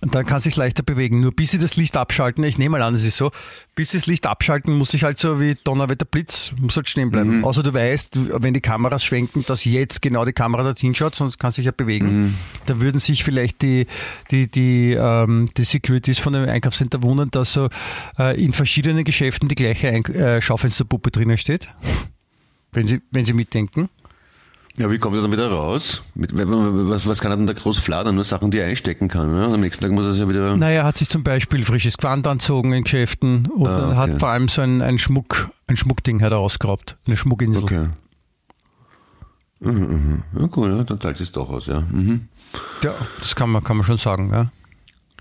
dann 0.00 0.26
kann 0.26 0.40
sich 0.40 0.56
leichter 0.56 0.82
bewegen. 0.82 1.20
Nur 1.20 1.32
bis 1.32 1.50
sie 1.50 1.58
das 1.58 1.76
Licht 1.76 1.96
abschalten, 1.96 2.44
ich 2.44 2.58
nehme 2.58 2.78
mal 2.78 2.82
an, 2.82 2.94
es 2.94 3.04
ist 3.04 3.16
so, 3.16 3.30
bis 3.74 3.90
sie 3.90 3.98
das 3.98 4.06
Licht 4.06 4.26
abschalten, 4.26 4.76
muss 4.76 4.94
ich 4.94 5.04
halt 5.04 5.18
so 5.18 5.40
wie 5.40 5.56
Donnerwetter 5.64 6.04
Blitz, 6.04 6.52
muss 6.58 6.76
halt 6.76 6.88
stehen 6.88 7.10
bleiben. 7.10 7.38
Mhm. 7.38 7.44
Außer 7.44 7.62
du 7.62 7.72
weißt, 7.72 8.42
wenn 8.42 8.54
die 8.54 8.60
Kameras 8.60 9.04
schwenken, 9.04 9.44
dass 9.46 9.64
jetzt 9.64 10.02
genau 10.02 10.24
die 10.24 10.32
Kamera 10.32 10.62
dorthin 10.62 10.94
schaut, 10.94 11.14
sonst 11.14 11.38
kann 11.38 11.52
sich 11.52 11.64
ja 11.64 11.72
bewegen. 11.72 12.06
Mhm. 12.06 12.34
Da 12.66 12.80
würden 12.80 12.98
sich 12.98 13.24
vielleicht 13.24 13.62
die, 13.62 13.86
die, 14.30 14.50
die, 14.50 14.92
ähm, 14.92 15.48
die 15.56 15.64
Securities 15.64 16.18
von 16.18 16.32
dem 16.32 16.48
Einkaufscenter 16.48 17.02
wundern, 17.02 17.30
dass 17.30 17.52
so 17.52 17.68
äh, 18.18 18.42
in 18.42 18.52
verschiedenen 18.52 19.04
Geschäften 19.04 19.48
die 19.48 19.54
gleiche 19.54 19.88
Ein 19.88 20.04
äh, 20.06 20.40
Schaufensterpuppe 20.40 21.10
drinnen 21.10 21.38
steht. 21.38 21.68
Wenn 22.72 22.88
sie, 22.88 23.00
wenn 23.10 23.24
sie 23.24 23.34
mitdenken. 23.34 23.88
Ja, 24.76 24.90
wie 24.90 24.98
kommt 24.98 25.14
er 25.16 25.22
dann 25.22 25.30
wieder 25.30 25.48
raus? 25.50 26.02
Mit, 26.16 26.32
was, 26.34 27.06
was 27.06 27.20
kann 27.20 27.30
er 27.30 27.36
denn 27.36 27.46
da 27.46 27.52
groß 27.52 27.78
fladern? 27.78 28.16
Nur 28.16 28.24
Sachen, 28.24 28.50
die 28.50 28.58
er 28.58 28.66
einstecken 28.66 29.06
kann. 29.08 29.32
Ne? 29.32 29.44
Am 29.44 29.60
nächsten 29.60 29.84
Tag 29.84 29.92
muss 29.92 30.04
er 30.04 30.10
es 30.10 30.18
ja 30.18 30.28
wieder. 30.28 30.56
Naja, 30.56 30.80
er 30.80 30.84
hat 30.84 30.96
sich 30.96 31.08
zum 31.08 31.22
Beispiel 31.22 31.64
frisches 31.64 31.96
Gewand 31.96 32.26
anzogen 32.26 32.72
in 32.72 32.82
Geschäften 32.82 33.46
und 33.46 33.68
Ah, 33.68 33.88
okay. 33.90 33.96
hat 33.96 34.18
vor 34.20 34.30
allem 34.30 34.48
so 34.48 34.62
ein, 34.62 34.82
ein 34.82 34.98
Schmuck, 34.98 35.50
ein 35.68 35.76
Schmuckding 35.76 36.22
hat 36.22 36.32
er 36.32 36.38
ausgeraubt. 36.38 36.96
Eine 37.06 37.16
Schmuckinsel. 37.16 37.62
Okay. 37.62 37.88
Mhm, 39.60 39.70
mhm. 39.72 40.22
Ja, 40.38 40.48
cool, 40.56 40.70
ja, 40.76 40.82
dann 40.82 40.98
teilt 40.98 41.20
es 41.20 41.30
doch 41.32 41.48
aus, 41.48 41.66
ja. 41.66 41.80
Mhm. 41.80 42.28
Ja, 42.82 42.92
das 43.20 43.34
kann 43.36 43.50
man, 43.50 43.62
kann 43.62 43.76
man 43.76 43.86
schon 43.86 43.96
sagen, 43.96 44.30
ja. 44.32 44.50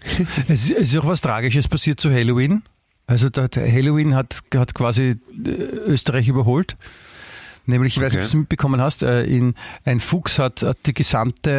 es, 0.48 0.70
ist- 0.70 0.98
auch 0.98 1.06
was 1.06 1.22
Tragisches 1.22 1.68
passiert 1.68 2.00
zu 2.00 2.12
Halloween. 2.12 2.64
Also 3.06 3.28
Halloween 3.30 4.16
hat, 4.16 4.42
hat 4.56 4.74
quasi 4.74 5.18
äh, 5.46 5.50
Österreich 5.50 6.28
überholt. 6.28 6.76
Nämlich, 7.66 7.96
ich 7.96 8.04
weiß 8.04 8.12
nicht, 8.14 8.20
ob 8.22 8.26
du 8.26 8.30
es 8.30 8.34
mitbekommen 8.34 8.82
hast, 8.82 9.04
äh, 9.04 9.24
in, 9.24 9.56
ein 9.86 10.00
Fuchs 10.00 10.38
hat, 10.40 10.64
hat 10.64 10.78
die 10.86 10.94
gesamte 10.94 11.52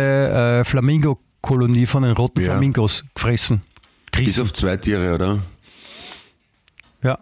äh, 0.60 0.64
Flamingo-Kolonie 0.64 1.86
von 1.86 2.02
den 2.02 2.12
roten 2.12 2.40
Ja. 2.40 2.46
Flamingos 2.52 3.04
gefressen. 3.14 3.62
Bis 4.12 4.20
Gerissen. 4.20 4.42
auf 4.42 4.52
zwei 4.52 4.76
Tiere, 4.76 5.14
oder? 5.14 5.38
Ja. 7.02 7.18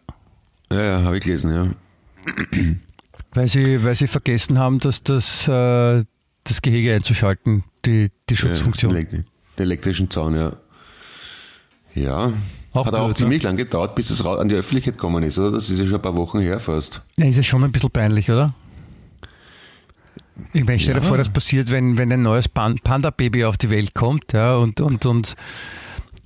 Ja, 0.72 0.82
ja, 0.82 1.02
habe 1.02 1.18
ich 1.18 1.24
gelesen, 1.24 1.52
ja. 1.54 1.68
Weil 3.34 3.48
sie, 3.48 3.82
weil 3.82 3.94
sie 3.94 4.08
vergessen 4.08 4.58
haben, 4.58 4.78
dass 4.78 5.02
das, 5.02 5.48
äh, 5.48 6.04
das 6.44 6.60
Gehege 6.60 6.94
einzuschalten, 6.94 7.64
die, 7.86 8.10
die 8.28 8.36
Schutzfunktion. 8.36 8.94
Ja, 8.94 9.04
den 9.04 9.24
elektrischen 9.56 10.10
Zaun, 10.10 10.36
ja. 10.36 10.52
Ja. 11.94 12.30
Auch 12.74 12.86
Hat 12.86 12.94
auch 12.94 12.98
blöd, 13.06 13.08
ne? 13.08 13.14
ziemlich 13.14 13.42
lang 13.42 13.56
gedauert, 13.56 13.94
bis 13.94 14.10
es 14.10 14.24
an 14.24 14.50
die 14.50 14.54
Öffentlichkeit 14.54 14.94
gekommen 14.94 15.22
ist, 15.22 15.38
oder? 15.38 15.50
Das 15.50 15.70
ist 15.70 15.78
ja 15.78 15.86
schon 15.86 15.94
ein 15.94 16.02
paar 16.02 16.16
Wochen 16.16 16.40
her 16.40 16.58
fast. 16.58 17.00
Ja, 17.16 17.24
ist 17.26 17.36
ja 17.36 17.42
schon 17.42 17.64
ein 17.64 17.72
bisschen 17.72 17.90
peinlich, 17.90 18.30
oder? 18.30 18.54
Ich 20.52 20.64
meine, 20.64 20.78
stell 20.80 20.94
dir 20.94 21.00
Ja. 21.02 21.06
vor, 21.06 21.16
das 21.16 21.28
passiert, 21.28 21.70
wenn, 21.70 21.98
wenn 21.98 22.10
ein 22.12 22.22
neues 22.22 22.48
Pan 22.48 22.76
Panda-Baby 22.82 23.44
auf 23.44 23.56
die 23.58 23.70
Welt 23.70 23.94
kommt, 23.94 24.32
ja, 24.32 24.56
und, 24.56 24.80
und, 24.80 25.04
und 25.06 25.36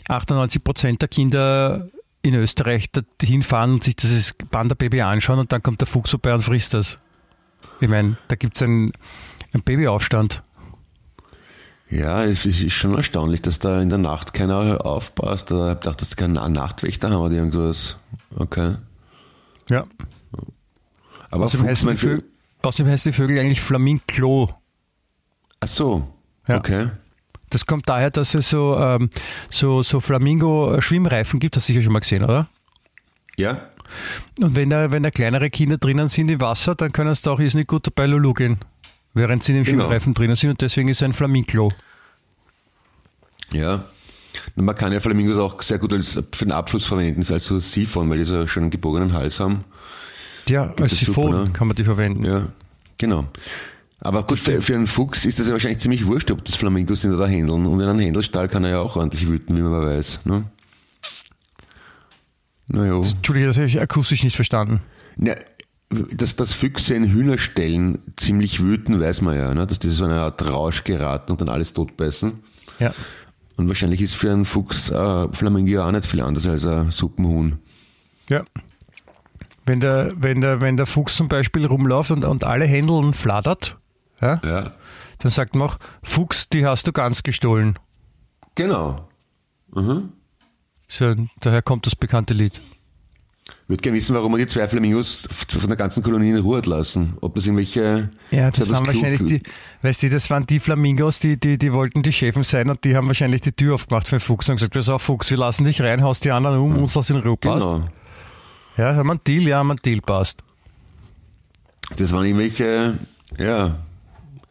98 0.08 0.62
Prozent 0.62 1.02
der 1.02 1.08
Kinder 1.08 1.88
in 2.22 2.34
Österreich 2.34 2.90
dorthin 2.90 3.42
fahren 3.42 3.74
und 3.74 3.84
sich 3.84 3.96
dieses 3.96 4.34
Panda-Baby 4.50 5.02
anschauen 5.02 5.38
und 5.38 5.52
dann 5.52 5.62
kommt 5.62 5.80
der 5.80 5.88
Fuchs 5.88 6.10
vorbei 6.10 6.34
und 6.34 6.42
frisst 6.42 6.74
das. 6.74 6.98
Ich 7.80 7.88
meine, 7.88 8.16
da 8.28 8.36
gibt 8.36 8.56
es 8.56 8.62
einen, 8.62 8.92
einen 9.52 9.62
Babyaufstand. 9.64 10.42
Ja, 11.88 12.24
es 12.24 12.46
ist 12.46 12.72
schon 12.72 12.94
erstaunlich, 12.96 13.42
dass 13.42 13.60
da 13.60 13.80
in 13.80 13.88
der 13.90 13.98
Nacht 13.98 14.34
keiner 14.34 14.84
aufpasst. 14.84 15.50
Ich 15.52 15.56
hab 15.56 15.80
gedacht, 15.82 16.00
dass 16.00 16.10
die 16.10 16.16
keinen 16.16 16.32
Nachtwächter 16.52 17.10
haben 17.10 17.20
oder 17.20 17.34
irgendwas. 17.34 17.96
Okay. 18.36 18.74
Ja. 19.68 19.86
Aber 21.30 21.44
Außerdem 21.44 21.66
Fuchs, 21.66 21.70
heißen, 21.70 21.86
mein 21.86 21.94
die 21.96 22.00
Vögel, 22.00 22.24
außerdem 22.66 22.90
heißen 22.92 23.12
die 23.12 23.16
Vögel 23.16 23.38
eigentlich 23.38 23.60
Flaminglo. 23.60 24.50
Ach 25.60 25.68
so. 25.68 26.08
Ja. 26.48 26.58
Okay. 26.58 26.88
Das 27.50 27.64
kommt 27.66 27.88
daher, 27.88 28.10
dass 28.10 28.34
es 28.34 28.50
so, 28.50 28.76
ähm, 28.78 29.08
so, 29.50 29.82
so 29.82 30.00
Flamingo-Schwimmreifen 30.00 31.38
gibt, 31.40 31.56
hast 31.56 31.68
du 31.68 31.72
sicher 31.72 31.82
schon 31.82 31.92
mal 31.92 32.00
gesehen, 32.00 32.24
oder? 32.24 32.48
Ja? 33.36 33.70
Und 34.40 34.56
wenn 34.56 34.70
da, 34.70 34.90
wenn 34.90 35.02
da 35.04 35.10
kleinere 35.10 35.48
Kinder 35.50 35.78
drinnen 35.78 36.08
sind 36.08 36.28
im 36.28 36.40
Wasser, 36.40 36.74
dann 36.74 36.92
können 36.92 37.14
sie 37.14 37.22
da 37.22 37.30
auch 37.32 37.38
nicht 37.38 37.68
gut 37.68 37.86
dabei 37.86 38.06
Lulu 38.06 38.34
gehen. 38.34 38.58
Während 39.14 39.44
sie 39.44 39.52
in 39.52 39.58
dem 39.58 39.64
Genau. 39.64 39.84
Schwimmreifen 39.84 40.12
drinnen 40.14 40.36
sind 40.36 40.50
und 40.50 40.60
deswegen 40.60 40.88
ist 40.88 40.98
es 40.98 41.02
ein 41.04 41.12
Flaminglo. 41.12 41.72
Ja. 43.52 43.84
Und 44.56 44.64
Man 44.64 44.74
kann 44.74 44.92
ja 44.92 45.00
Flamingos 45.00 45.38
auch 45.38 45.62
sehr 45.62 45.78
gut 45.78 45.92
als, 45.92 46.12
für 46.12 46.44
den 46.44 46.52
Abfluss 46.52 46.86
verwenden, 46.86 47.24
als 47.32 47.46
so 47.46 47.58
Siphon, 47.58 48.10
weil 48.10 48.18
die 48.18 48.24
so 48.24 48.44
einen 48.56 48.70
gebogenen 48.70 49.12
Hals 49.12 49.40
haben. 49.40 49.64
Ja, 50.48 50.72
als 50.80 50.92
es 50.92 51.00
super, 51.00 51.22
Siphon 51.22 51.44
ne? 51.44 51.50
kann 51.52 51.66
man 51.68 51.76
die 51.76 51.84
verwenden. 51.84 52.24
Ja, 52.24 52.48
genau. 52.98 53.26
Aber 54.00 54.22
gut, 54.24 54.38
für, 54.38 54.60
für 54.60 54.74
einen 54.74 54.86
Fuchs 54.86 55.24
ist 55.24 55.38
das 55.38 55.46
ja 55.46 55.52
wahrscheinlich 55.52 55.80
ziemlich 55.80 56.06
wurscht, 56.06 56.30
ob 56.30 56.44
das 56.44 56.54
Flamingos 56.54 57.02
sind 57.02 57.14
oder 57.14 57.26
Händeln. 57.26 57.66
Und 57.66 57.80
in 57.80 57.88
einem 57.88 57.98
Händelstall 57.98 58.48
kann 58.48 58.64
er 58.64 58.70
ja 58.70 58.78
auch 58.78 58.96
ordentlich 58.96 59.26
wüten, 59.26 59.56
wie 59.56 59.62
man 59.62 59.84
weiß. 59.84 60.20
Ne? 60.24 60.44
Naja. 62.68 62.96
Entschuldige, 62.96 63.46
das 63.46 63.56
habe 63.56 63.66
ich 63.66 63.80
akustisch 63.80 64.22
nicht 64.22 64.36
verstanden. 64.36 64.80
Ja, 65.18 65.34
dass, 65.90 66.36
dass 66.36 66.52
Füchse 66.52 66.94
in 66.94 67.12
Hühnerstellen 67.12 67.98
ziemlich 68.16 68.60
wüten, 68.60 69.00
weiß 69.00 69.22
man 69.22 69.36
ja, 69.36 69.54
ne? 69.54 69.66
dass 69.66 69.78
die 69.78 69.88
so 69.88 70.04
eine 70.04 70.20
Art 70.20 70.44
Rausch 70.44 70.84
geraten 70.84 71.32
und 71.32 71.40
dann 71.40 71.48
alles 71.48 71.72
totbeißen. 71.72 72.32
Ja. 72.80 72.92
Und 73.56 73.68
wahrscheinlich 73.68 74.02
ist 74.02 74.16
für 74.16 74.30
einen 74.30 74.44
Fuchs 74.44 74.90
äh, 74.90 75.28
Flamingo 75.32 75.82
auch 75.82 75.92
nicht 75.92 76.04
viel 76.04 76.20
anders 76.20 76.46
als 76.46 76.66
ein 76.66 76.90
Suppenhuhn. 76.90 77.58
Ja. 78.28 78.44
Wenn 79.66 79.80
der, 79.80 80.12
wenn 80.16 80.40
der, 80.40 80.60
wenn 80.60 80.76
der 80.76 80.86
Fuchs 80.86 81.16
zum 81.16 81.28
Beispiel 81.28 81.66
rumläuft 81.66 82.10
und, 82.12 82.24
und 82.24 82.44
alle 82.44 82.64
Händeln 82.64 83.12
flattert, 83.14 83.76
ja, 84.20 84.40
Ja. 84.44 84.72
dann 85.18 85.30
sagt 85.30 85.54
man 85.54 85.68
auch, 85.68 85.78
Fuchs, 86.02 86.48
die 86.48 86.64
hast 86.64 86.86
du 86.86 86.92
ganz 86.92 87.22
gestohlen. 87.22 87.78
Genau. 88.54 89.08
Mhm. 89.74 90.12
So, 90.88 91.14
daher 91.40 91.62
kommt 91.62 91.86
das 91.86 91.96
bekannte 91.96 92.32
Lied. 92.32 92.60
Ich 93.64 93.68
würde 93.68 93.82
gerne 93.82 93.96
wissen, 93.96 94.14
warum 94.14 94.30
man 94.32 94.40
die 94.40 94.46
zwei 94.46 94.66
Flamingos 94.68 95.28
von 95.48 95.66
der 95.68 95.76
ganzen 95.76 96.02
Kolonie 96.02 96.30
in 96.30 96.38
Ruhe 96.38 96.58
hat 96.58 96.66
lassen. 96.66 97.16
Ob 97.20 97.34
das 97.34 97.46
irgendwelche. 97.46 98.10
Ja, 98.30 98.50
das 98.50 98.60
hat 98.60 98.70
waren 98.70 98.86
wahrscheinlich 98.86 99.24
die, 99.24 99.42
weißt 99.82 100.04
du, 100.04 100.10
das 100.10 100.30
waren 100.30 100.46
die 100.46 100.60
Flamingos, 100.60 101.18
die, 101.18 101.36
die, 101.38 101.58
die 101.58 101.72
wollten 101.72 102.02
die 102.02 102.12
Chefen 102.12 102.44
sein 102.44 102.70
und 102.70 102.84
die 102.84 102.96
haben 102.96 103.08
wahrscheinlich 103.08 103.40
die 103.40 103.52
Tür 103.52 103.74
aufgemacht 103.74 104.08
für 104.08 104.16
den 104.16 104.20
Fuchs 104.20 104.48
und 104.48 104.56
gesagt, 104.56 104.72
pass 104.74 104.88
auf 104.88 105.02
Fuchs, 105.02 105.30
wir 105.30 105.38
lassen 105.38 105.64
dich 105.64 105.80
rein, 105.80 106.02
haust 106.02 106.24
die 106.24 106.30
anderen 106.30 106.58
um, 106.60 106.76
uns 106.78 106.94
lass 106.94 107.10
in 107.10 107.16
Ruhe, 107.16 107.36
passt. 107.36 107.66
Ja, 108.76 108.94
haben 108.94 109.06
wir 109.06 109.12
einen 109.12 109.24
Deal, 109.24 109.42
ja, 109.42 109.58
haben 109.58 109.68
wir 109.68 109.72
einen 109.72 109.82
Deal, 109.82 110.00
passt. 110.00 110.42
Das 111.96 112.12
waren 112.12 112.24
irgendwelche, 112.24 112.98
ja, 113.38 113.76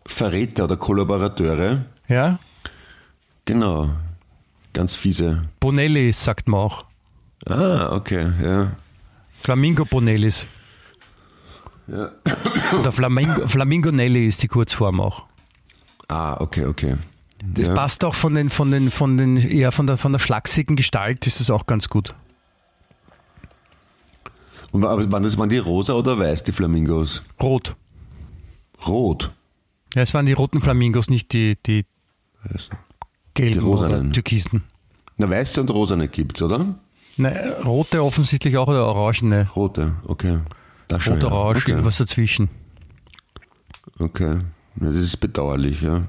Verräter 0.06 0.66
oder 0.66 0.78
Kollaborateure. 0.78 1.86
Ja, 2.08 2.40
Genau. 3.46 3.90
Ganz 4.74 4.96
fiese. 4.96 5.48
Bonellis 5.60 6.24
sagt 6.24 6.48
man 6.48 6.60
auch. 6.60 6.86
Ah, 7.46 7.96
okay, 7.96 8.32
ja. 8.44 8.72
Flamingo 9.42 9.86
Bonellis. 9.86 10.48
Ja. 11.88 12.10
Oder 12.80 12.92
Flamingo, 12.92 13.48
Flamingo 13.48 13.92
Nelly 13.92 14.26
ist 14.26 14.42
die 14.42 14.48
Kurzform 14.48 15.00
auch. 15.00 15.24
Ah, 16.08 16.42
okay, 16.42 16.66
okay. 16.66 16.96
Das 17.44 17.68
ja. 17.68 17.74
passt 17.76 18.04
auch 18.04 18.16
von 18.16 18.34
den, 18.34 18.50
von 18.50 18.72
den, 18.72 18.90
von 18.90 19.18
den, 19.18 19.38
eher 19.38 19.72
von 19.72 19.86
der, 19.86 19.98
von 19.98 20.12
der 20.12 20.20
schlachsigen 20.20 20.76
Gestalt 20.76 21.28
ist 21.28 21.40
das 21.40 21.52
auch 21.52 21.68
ganz 21.68 21.90
gut. 21.90 22.16
Und, 24.76 24.84
waren 24.84 25.24
das 25.24 25.38
waren 25.38 25.48
die 25.48 25.58
rosa 25.58 25.94
oder 25.94 26.20
weiß, 26.20 26.44
die 26.44 26.52
Flamingos? 26.52 27.22
Rot. 27.42 27.78
Rot. 28.86 29.32
Ja, 29.94 30.02
es 30.02 30.14
waren 30.14 30.26
die 30.26 30.34
roten 30.34 30.60
Flamingos, 30.60 31.10
nicht 31.10 31.32
die, 31.32 31.58
die 31.66 31.86
gelben 33.34 33.54
Die 33.54 33.60
oder 33.62 34.12
türkisen. 34.12 34.64
Na, 35.16 35.30
weiße 35.30 35.62
und 35.62 35.72
rosane 35.72 36.10
gibt's, 36.10 36.42
oder? 36.42 36.76
Ne, 37.16 37.56
rote 37.64 38.04
offensichtlich 38.04 38.58
auch 38.58 38.68
oder 38.68 38.86
orangene. 38.86 39.48
Rote, 39.56 39.96
okay. 40.08 40.40
Das 40.90 41.04
schon, 41.04 41.22
Rot, 41.22 41.24
ja. 41.24 41.32
orange, 41.32 41.62
okay. 41.62 41.72
irgendwas 41.72 41.98
dazwischen. 41.98 42.50
Okay. 43.98 44.40
Ja, 44.82 44.88
das 44.88 44.96
ist 44.98 45.18
bedauerlich, 45.22 45.82
ja. 45.82 46.04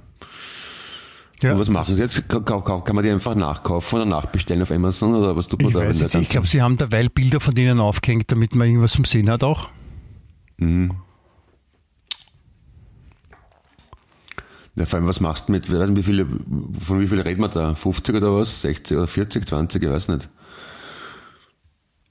Ja, 1.42 1.52
Und 1.52 1.58
was 1.58 1.68
machen 1.68 1.94
Sie 1.94 2.00
jetzt? 2.00 2.28
Ka- 2.28 2.40
ka- 2.40 2.60
ka- 2.62 2.80
Kann 2.80 2.96
man 2.96 3.04
die 3.04 3.10
einfach 3.10 3.34
nachkaufen 3.34 3.96
oder 4.00 4.06
nachbestellen 4.08 4.62
auf 4.62 4.70
Amazon 4.70 5.14
oder 5.14 5.36
was 5.36 5.48
tut 5.48 5.60
man 5.60 5.68
Ich 5.68 5.74
da? 5.74 5.80
weiß 5.80 6.00
jetzt, 6.00 6.14
ich 6.14 6.28
glaube, 6.28 6.46
sie 6.46 6.62
haben 6.62 6.78
derweil 6.78 7.10
Bilder 7.10 7.40
von 7.40 7.54
denen 7.54 7.78
aufgehängt, 7.78 8.32
damit 8.32 8.54
man 8.54 8.66
irgendwas 8.68 8.92
zum 8.92 9.04
Sehen 9.04 9.28
hat 9.30 9.44
auch. 9.44 9.68
Ja, 14.76 14.84
vor 14.84 14.98
allem, 14.98 15.08
was 15.08 15.20
machst 15.20 15.48
du 15.48 15.52
mit, 15.52 15.64
ich 15.66 15.72
weiß 15.72 15.88
nicht, 15.88 15.98
wie 15.98 16.02
viele, 16.02 16.26
von 16.26 17.00
wie 17.00 17.06
viel 17.06 17.20
reden 17.20 17.40
wir 17.40 17.48
da? 17.48 17.74
50 17.74 18.14
oder 18.14 18.34
was? 18.36 18.60
60 18.60 18.96
oder 18.96 19.06
40, 19.06 19.46
20, 19.46 19.82
ich 19.82 19.88
weiß 19.90 20.08
nicht. 20.08 20.28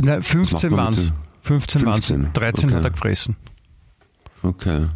Nein, 0.01 0.23
15 0.23 0.69
man 0.71 0.79
waren 0.79 0.93
es. 0.93 1.05
den- 1.05 1.13
15 1.41 1.85
waren 1.85 1.99
es. 1.99 2.07
15? 2.07 2.33
13 2.33 2.69
hat 2.71 2.77
Okay. 2.77 2.85
er 2.87 2.91
gefressen. 2.91 3.35
Okay. 4.41 4.87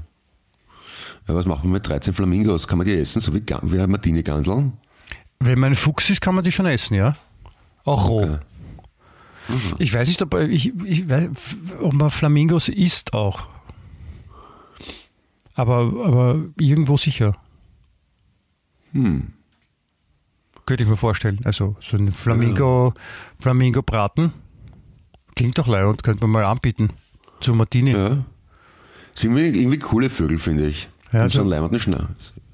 Ja, 1.29 1.35
was 1.35 1.45
macht 1.45 1.63
man 1.63 1.73
mit 1.73 1.87
13 1.87 2.11
Flamingos? 2.11 2.67
Kann 2.67 2.79
man 2.79 2.87
die 2.87 2.97
essen, 2.97 3.21
so 3.21 3.35
wie, 3.35 3.43
wie 3.45 3.87
Martini-Ganseln? 3.87 4.73
Wenn 5.39 5.59
man 5.59 5.73
ein 5.73 5.75
Fuchs 5.75 6.09
ist, 6.09 6.21
kann 6.21 6.33
man 6.33 6.43
die 6.43 6.51
schon 6.51 6.65
essen, 6.65 6.95
ja? 6.95 7.15
Auch 7.83 8.09
roh. 8.09 8.23
Okay. 8.23 9.75
Ich 9.77 9.93
weiß 9.93 10.07
nicht, 10.07 10.23
ob, 10.23 10.33
ich, 10.33 10.73
ich 10.83 11.07
weiß, 11.07 11.29
ob 11.81 11.93
man 11.93 12.09
Flamingos 12.09 12.67
isst 12.67 13.13
auch. 13.13 13.47
Aber, 15.53 15.77
aber 16.03 16.45
irgendwo 16.57 16.97
sicher. 16.97 17.37
Hm. 18.93 19.33
Könnte 20.65 20.83
ich 20.83 20.89
mir 20.89 20.97
vorstellen. 20.97 21.41
Also 21.43 21.75
so 21.79 21.95
ein 21.95 22.11
Flamingo, 22.11 22.95
Flamingo 23.39 23.83
braten. 23.83 24.33
Klingt 25.35 25.59
doch 25.59 25.67
leid 25.67 26.01
könnte 26.01 26.23
man 26.23 26.31
mal 26.31 26.45
anbieten. 26.45 26.89
Zu 27.39 27.53
Martini. 27.53 27.91
Ja. 27.91 28.25
Sind 29.13 29.35
wir 29.35 29.45
irgendwie 29.45 29.77
coole 29.77 30.09
Vögel, 30.09 30.39
finde 30.39 30.67
ich. 30.67 30.89
Ja, 31.11 31.21
also- 31.21 31.35
so 31.35 31.41
einen 31.41 31.49
leimenden 31.49 31.79
Schnabel. 31.79 32.07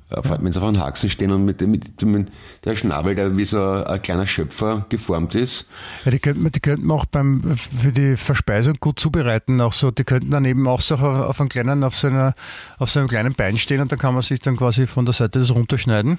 Wenn 0.07 0.51
sie 0.51 0.59
auf 0.61 0.67
einem 0.67 0.79
Haxen 0.79 1.09
stehen 1.09 1.31
und 1.31 1.43
mit, 1.45 1.59
dem- 1.61 1.71
mit, 1.71 1.99
dem- 2.01 2.27
der 2.63 2.75
Schnabel, 2.75 3.15
der 3.15 3.35
wie 3.35 3.43
so 3.43 3.59
ein 3.61 4.01
kleiner 4.01 4.27
Schöpfer 4.27 4.85
geformt 4.87 5.33
ist. 5.35 5.65
Ja, 6.05 6.11
die 6.11 6.19
könnten, 6.19 6.43
man- 6.43 6.51
die 6.51 6.59
könnten 6.59 6.89
auch 6.91 7.05
beim, 7.05 7.57
für 7.57 7.91
die 7.91 8.15
Verspeisung 8.15 8.77
gut 8.79 8.99
zubereiten. 8.99 9.59
Auch 9.61 9.73
so, 9.73 9.89
die 9.91 10.03
könnten 10.03 10.29
dann 10.29 10.45
eben 10.45 10.67
auch 10.67 10.79
so 10.81 10.95
auf 10.95 11.39
einem 11.41 11.49
kleinen, 11.49 11.83
auf 11.83 11.95
so, 11.97 12.07
einer, 12.07 12.35
auf 12.77 12.91
so 12.91 12.99
einem 12.99 13.09
kleinen 13.09 13.33
Bein 13.33 13.57
stehen 13.57 13.81
und 13.81 13.91
dann 13.91 13.99
kann 13.99 14.13
man 14.13 14.21
sich 14.21 14.39
dann 14.39 14.55
quasi 14.57 14.85
von 14.85 15.05
der 15.05 15.13
Seite 15.13 15.39
das 15.39 15.51
runterschneiden. 15.51 16.17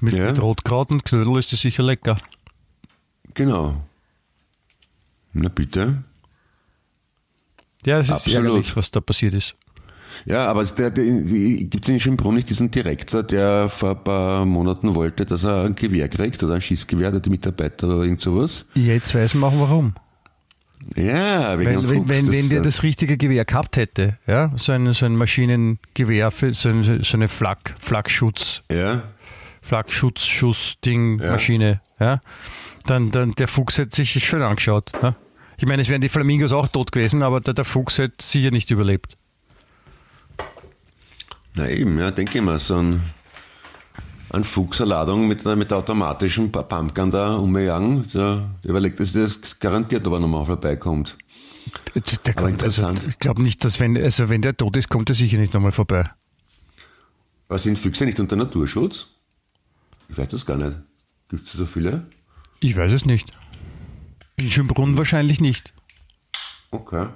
Mit, 0.00 0.14
Ja. 0.14 0.30
mit 0.30 0.40
Rotkraut 0.40 0.90
und 0.90 1.04
Knödel 1.04 1.36
ist 1.38 1.52
das 1.52 1.60
sicher 1.60 1.82
lecker. 1.82 2.16
Genau. 3.34 3.82
Na 5.32 5.48
bitte. 5.48 6.04
Ja, 7.84 7.98
es 7.98 8.06
ist 8.06 8.12
Absolut. 8.12 8.44
ärgerlich, 8.44 8.76
was 8.76 8.90
da 8.90 9.00
passiert 9.00 9.34
ist. 9.34 9.56
Ja, 10.24 10.46
aber 10.46 10.64
gibt 10.64 11.84
es 11.84 11.88
in 11.88 12.00
Schönbrunn 12.00 12.34
nicht 12.34 12.50
diesen 12.50 12.70
Direktor, 12.70 13.22
der 13.22 13.68
vor 13.68 13.90
ein 13.90 14.04
paar 14.04 14.46
Monaten 14.46 14.94
wollte, 14.94 15.26
dass 15.26 15.44
er 15.44 15.64
ein 15.64 15.74
Gewehr 15.74 16.08
kriegt 16.08 16.42
oder 16.42 16.54
ein 16.54 16.60
Schießgewehr, 16.60 17.10
der 17.10 17.20
die 17.20 17.30
Mitarbeiter 17.30 17.88
oder 17.88 18.02
irgend 18.04 18.20
sowas? 18.20 18.64
Jetzt 18.74 19.14
weiß 19.14 19.34
man 19.34 19.52
auch 19.52 19.60
warum. 19.60 19.94
Ja, 20.94 21.58
wegen 21.58 21.70
Wenn, 21.70 21.90
wenn, 21.90 22.08
wenn, 22.08 22.32
wenn 22.32 22.48
der 22.48 22.60
äh, 22.60 22.62
das 22.62 22.82
richtige 22.82 23.16
Gewehr 23.16 23.44
gehabt 23.44 23.76
hätte, 23.76 24.18
ja, 24.26 24.52
so 24.56 24.72
ein, 24.72 24.92
so 24.92 25.04
ein 25.06 25.16
Maschinengewehr, 25.16 26.30
für, 26.30 26.54
so, 26.54 26.68
ein, 26.68 27.02
so 27.02 27.16
eine 27.16 27.28
Flak, 27.28 27.74
Flakschutz, 27.80 28.62
Ja, 28.70 29.02
Flakschutzschuss-Ding, 29.62 31.20
Ja. 31.20 31.32
Maschine, 31.32 31.80
ja, 31.98 32.20
dann, 32.86 33.10
dann 33.10 33.32
der 33.32 33.48
Fuchs 33.48 33.78
hätte 33.78 33.96
sich 33.96 34.12
schön 34.24 34.42
angeschaut. 34.42 34.92
Ne? 35.02 35.16
Ich 35.58 35.66
meine, 35.66 35.82
es 35.82 35.88
wären 35.88 36.02
die 36.02 36.08
Flamingos 36.08 36.52
auch 36.52 36.68
tot 36.68 36.92
gewesen, 36.92 37.22
aber 37.22 37.40
der, 37.40 37.54
der 37.54 37.64
Fuchs 37.64 37.98
hätte 37.98 38.24
sicher 38.24 38.50
nicht 38.50 38.70
überlebt. 38.70 39.16
Na 41.56 41.68
eben, 41.68 41.98
ja, 41.98 42.10
denke 42.10 42.38
ich 42.38 42.44
mal, 42.44 42.58
so 42.58 42.76
ein, 42.76 43.00
ein 44.30 44.44
Fuchserladung 44.44 45.26
mit, 45.28 45.44
der- 45.44 45.56
mit 45.56 45.70
der 45.70 45.78
automatischen 45.78 46.52
Pumpgun 46.52 47.10
da 47.10 47.36
umjagen, 47.36 48.04
der, 48.14 48.48
der 48.62 48.70
überlegt, 48.70 49.00
dass 49.00 49.12
das 49.12 49.38
garantiert 49.58 50.06
aber 50.06 50.20
nochmal 50.20 50.44
vorbeikommt. 50.46 51.16
Der 51.94 52.02
Aber 52.36 52.48
kommt, 52.50 52.62
also, 52.62 52.82
interessant. 52.86 53.08
ich 53.08 53.18
glaube 53.18 53.42
nicht, 53.42 53.64
dass 53.64 53.80
wenn, 53.80 53.96
also 53.96 54.28
wenn 54.28 54.42
der 54.42 54.56
tot 54.56 54.76
ist, 54.76 54.88
kommt 54.88 55.08
er 55.10 55.14
sicher 55.14 55.38
nicht 55.38 55.52
nochmal 55.54 55.72
vorbei. 55.72 56.08
Aber 57.48 57.58
sind 57.58 57.78
Füchse 57.78 58.04
nicht 58.04 58.20
unter 58.20 58.36
Naturschutz? 58.36 59.06
Ich 60.08 60.16
weiß 60.18 60.28
das 60.28 60.46
gar 60.46 60.56
nicht. 60.56 60.76
Gibt 61.28 61.46
es 61.46 61.52
so 61.52 61.66
viele? 61.66 62.06
Ich 62.60 62.76
weiß 62.76 62.92
es 62.92 63.04
nicht. 63.04 63.32
In 64.36 64.50
Schönbrunn 64.50 64.96
wahrscheinlich 64.98 65.40
nicht. 65.40 65.72
Okay. 66.70 67.06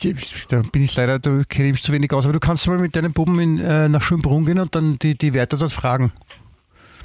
Ich, 0.00 0.46
da 0.48 0.62
bin 0.62 0.82
ich 0.82 0.96
leider, 0.96 1.18
da 1.18 1.42
kenne 1.48 1.68
ich 1.68 1.72
mich 1.72 1.82
zu 1.82 1.92
wenig 1.92 2.12
aus, 2.12 2.24
aber 2.24 2.32
du 2.32 2.40
kannst 2.40 2.66
mal 2.66 2.78
mit 2.78 2.96
deinen 2.96 3.12
Buben 3.12 3.38
in, 3.38 3.58
äh, 3.58 3.88
nach 3.88 4.02
Schönbrunn 4.02 4.46
gehen 4.46 4.58
und 4.58 4.74
dann 4.74 4.98
die, 4.98 5.16
die 5.16 5.34
Wärter 5.34 5.58
dort 5.58 5.72
fragen. 5.72 6.12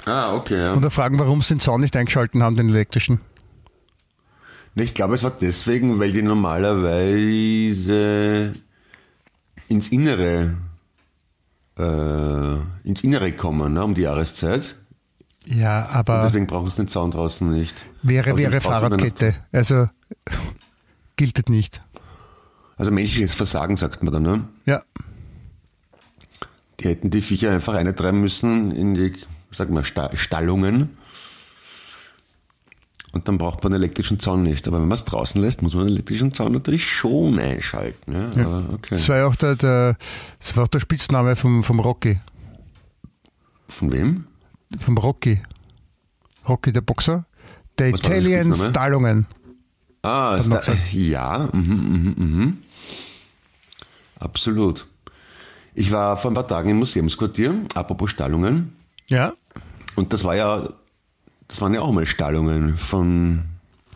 Ah, 0.06 0.32
okay, 0.34 0.58
ja. 0.58 0.72
Und 0.72 0.82
dann 0.82 0.90
fragen, 0.90 1.18
warum 1.18 1.42
sie 1.42 1.54
den 1.54 1.60
Zaun 1.60 1.82
nicht 1.82 1.94
eingeschalten 1.96 2.42
haben, 2.42 2.56
den 2.56 2.70
elektrischen. 2.70 3.20
Ich 4.74 4.94
glaube, 4.94 5.16
es 5.16 5.22
war 5.22 5.32
deswegen, 5.32 5.98
weil 5.98 6.12
die 6.12 6.22
normalerweise 6.22 8.54
ins 9.68 9.88
Innere, 9.88 10.56
äh, 11.78 12.88
ins 12.88 13.02
Innere 13.02 13.32
kommen, 13.32 13.74
ne, 13.74 13.84
um 13.84 13.94
die 13.94 14.02
Jahreszeit. 14.02 14.76
Ja, 15.44 15.84
Und 15.84 15.90
aber 15.94 16.20
deswegen 16.22 16.46
brauchen 16.46 16.70
sie 16.70 16.76
den 16.76 16.88
Zaun 16.88 17.10
draußen 17.10 17.50
nicht. 17.50 17.84
wäre, 18.02 18.30
Aber 18.30 18.38
wäre 18.38 18.60
Fahrradkette. 18.60 19.34
Also 19.52 19.88
gilt 21.16 21.38
das 21.38 21.46
nicht. 21.48 21.82
Also 22.78 22.90
menschliches 22.92 23.34
Versagen, 23.34 23.76
sagt 23.76 24.02
man 24.02 24.12
dann, 24.12 24.22
ne? 24.22 24.44
Ja. 24.64 24.82
Die 26.80 26.88
hätten 26.88 27.10
die 27.10 27.20
Viecher 27.20 27.50
einfach 27.50 27.74
eintreiben 27.74 28.20
müssen 28.20 28.70
in 28.70 28.94
die, 28.94 29.12
sag 29.50 29.68
mal, 29.70 29.84
Sta- 29.84 30.16
Stallungen. 30.16 30.96
Und 33.12 33.26
dann 33.26 33.36
braucht 33.38 33.64
man 33.64 33.72
einen 33.72 33.82
elektrischen 33.82 34.20
Zaun 34.20 34.42
nicht. 34.42 34.68
Aber 34.68 34.78
wenn 34.80 34.86
man 34.86 34.94
es 34.94 35.04
draußen 35.04 35.40
lässt, 35.40 35.60
muss 35.62 35.74
man 35.74 35.86
den 35.86 35.94
elektrischen 35.94 36.32
Zaun 36.34 36.52
natürlich 36.52 36.86
schon 36.86 37.38
einschalten. 37.38 38.12
Ja, 38.36 38.44
Aber 38.46 38.64
okay. 38.74 38.94
Das 38.96 39.08
war 39.08 39.16
ja 39.16 39.26
auch 39.26 39.34
der, 39.34 39.56
der, 39.56 39.96
das 40.38 40.56
war 40.56 40.64
auch 40.64 40.68
der 40.68 40.80
Spitzname 40.80 41.34
vom, 41.34 41.64
vom 41.64 41.80
Rocky. 41.80 42.20
Von 43.68 43.92
wem? 43.92 44.26
Vom 44.78 44.98
Rocky. 44.98 45.42
Rocky, 46.48 46.72
der 46.72 46.82
Boxer. 46.82 47.24
Der 47.78 47.92
Was 47.92 48.00
Italian? 48.00 48.54
Stallungen. 48.54 49.26
Ah, 50.02 50.38
da, 50.38 50.60
ja, 50.92 51.48
mhm, 51.52 51.60
mhm, 51.62 52.14
mhm. 52.16 52.58
Absolut. 54.20 54.86
Ich 55.74 55.92
war 55.92 56.16
vor 56.16 56.30
ein 56.30 56.34
paar 56.34 56.46
Tagen 56.48 56.70
im 56.70 56.78
Museumsquartier, 56.78 57.54
apropos 57.74 58.10
Stallungen, 58.10 58.72
Ja. 59.08 59.32
und 59.94 60.12
das 60.12 60.24
war 60.24 60.34
ja, 60.34 60.68
das 61.46 61.60
waren 61.60 61.72
ja 61.74 61.80
auch 61.82 61.92
mal 61.92 62.04
Stallungen 62.06 62.76
von 62.76 63.44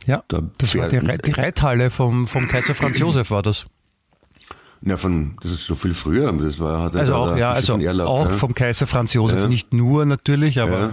Ja. 0.07 0.23
Das 0.59 0.75
war 0.77 0.89
die, 0.89 0.99
Reit- 0.99 1.27
die 1.27 1.33
Reithalle 1.33 1.91
vom, 1.91 2.27
vom 2.27 2.47
Kaiser 2.49 2.75
Franz 2.75 2.99
Josef 3.01 3.31
war 3.31 3.43
das. 3.43 3.67
Ja, 4.85 4.97
von, 4.97 5.37
das 5.43 5.53
ist 5.53 5.67
so 5.67 5.75
viel 5.77 5.95
früher, 5.95 6.33
das 6.33 6.59
war, 6.59 6.83
hat 6.83 6.97
Also 6.97 7.15
auch, 7.15 7.37
ja, 7.37 7.53
also 7.53 7.75
von 7.75 7.81
Erlach, 7.81 8.07
auch 8.07 8.27
ja. 8.29 8.33
vom 8.33 8.53
Kaiser 8.55 8.87
Franz 8.89 9.13
Josef. 9.15 9.41
Ja. 9.43 9.49
Nicht 9.49 9.73
nur 9.73 10.05
natürlich, 10.07 10.61
aber 10.61 10.79
Ja. 10.79 10.91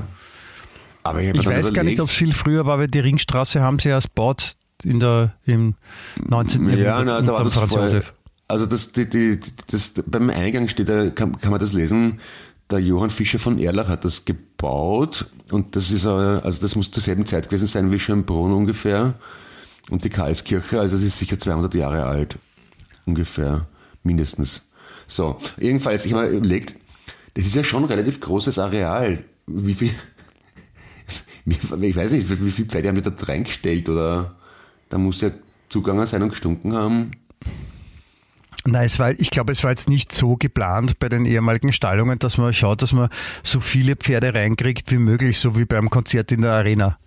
Aber 1.02 1.22
ich, 1.22 1.34
ich 1.34 1.46
weiß 1.46 1.74
gar 1.74 1.84
nicht, 1.84 1.94
überlegt- 1.94 2.00
ob 2.02 2.10
es 2.10 2.16
viel 2.16 2.34
früher 2.34 2.66
war, 2.66 2.78
weil 2.78 2.88
die 2.88 3.00
Ringstraße 3.00 3.62
haben 3.62 3.80
sie 3.80 3.90
erst 3.90 4.14
baut 4.16 4.56
in 4.84 5.00
der, 5.00 5.34
im 5.46 5.76
19. 6.28 6.70
Ja, 6.70 6.76
Jahrhundert 6.76 7.22
na, 7.22 7.26
da 7.28 7.34
war 7.34 7.44
das 7.44 7.54
Franz 7.54 7.70
vorher, 7.72 7.86
Josef. 7.92 8.14
Also 8.50 8.66
das, 8.66 8.92
die, 8.92 9.08
die, 9.08 9.40
das, 9.68 9.94
beim 10.08 10.32
Eingang 10.32 10.68
steht, 10.70 10.90
da 10.90 11.12
kann, 11.12 11.38
kann 11.40 11.52
man 11.52 11.60
das 11.60 11.72
lesen, 11.72 12.20
der 12.72 12.80
Johann 12.80 13.12
Fischer 13.12 13.38
von 13.38 13.60
Erlach 13.60 13.88
hat 13.88 14.04
das 14.06 14.26
gebaut 14.26 15.28
und 15.52 15.76
das 15.76 15.92
ist, 15.92 16.06
also 16.06 16.62
das 16.62 16.76
muss 16.76 16.90
zur 16.92 17.02
selben 17.02 17.28
Zeit 17.28 17.50
gewesen 17.50 17.68
sein 17.68 17.92
wie 17.92 18.00
Schönbrunn 18.00 18.52
ungefähr 18.52 19.14
und 19.92 20.04
die 20.04 20.10
Karlskirche, 20.10 20.80
also 20.80 20.96
es 20.98 21.04
ist 21.04 21.20
sicher 21.20 21.38
200 21.38 21.76
Jahre 21.76 22.06
alt, 22.06 22.38
ungefähr, 23.06 23.68
mindestens. 24.02 24.64
So, 25.08 25.38
jedenfalls, 25.60 26.06
ich 26.06 26.14
habe 26.14 26.28
mir 26.28 26.38
überlegt, 26.38 26.76
das 27.36 27.46
ist 27.46 27.56
ja 27.56 27.64
schon 27.64 27.84
ein 27.84 27.90
relativ 27.90 28.20
großes 28.20 28.58
Areal. 28.58 29.24
Wie 29.46 29.76
viel, 29.76 29.92
ich 31.46 31.96
weiß 31.96 32.12
nicht, 32.12 32.30
wie 32.30 32.52
viele 32.52 32.68
Pferde 32.68 32.88
haben 32.88 32.96
die 32.96 33.04
da 33.04 33.12
reingestellt 33.12 33.90
oder 33.90 34.36
da 34.90 34.98
muss 34.98 35.22
ja 35.22 35.30
zugangen 35.70 36.08
sein 36.08 36.24
und 36.24 36.30
gestunken 36.30 36.74
haben. 36.74 37.12
Nein, 38.66 38.86
es 38.86 39.00
war, 39.00 39.12
ich 39.12 39.30
glaube, 39.30 39.52
es 39.52 39.64
war 39.64 39.72
jetzt 39.72 39.90
nicht 39.90 40.12
so 40.12 40.36
geplant 40.36 41.00
bei 41.00 41.10
den 41.10 41.26
ehemaligen 41.26 41.72
Stallungen, 41.74 42.20
dass 42.20 42.38
man 42.38 42.54
schaut, 42.54 42.82
dass 42.82 42.94
man 42.94 43.10
so 43.44 43.60
viele 43.60 43.96
Pferde 43.96 44.34
reinkriegt 44.34 44.92
wie 44.92 44.98
möglich, 44.98 45.40
so 45.40 45.58
wie 45.58 45.66
beim 45.66 45.90
Konzert 45.90 46.32
in 46.32 46.42
der 46.42 46.52
Arena. 46.52 46.98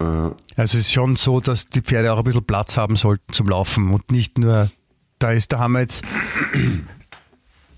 Äh, 0.00 0.04
Also 0.04 0.34
es 0.56 0.74
ist 0.74 0.92
schon 0.92 1.16
so, 1.16 1.40
dass 1.40 1.68
die 1.68 1.82
Pferde 1.82 2.12
auch 2.12 2.18
ein 2.18 2.24
bisschen 2.24 2.44
Platz 2.44 2.76
haben 2.76 2.96
sollten 2.96 3.32
zum 3.32 3.48
Laufen 3.48 3.92
und 3.92 4.10
nicht 4.12 4.38
nur, 4.38 4.70
da 5.18 5.32
ist, 5.32 5.52
da 5.52 5.58
haben 5.58 5.72
wir 5.72 5.80
jetzt 5.80 6.04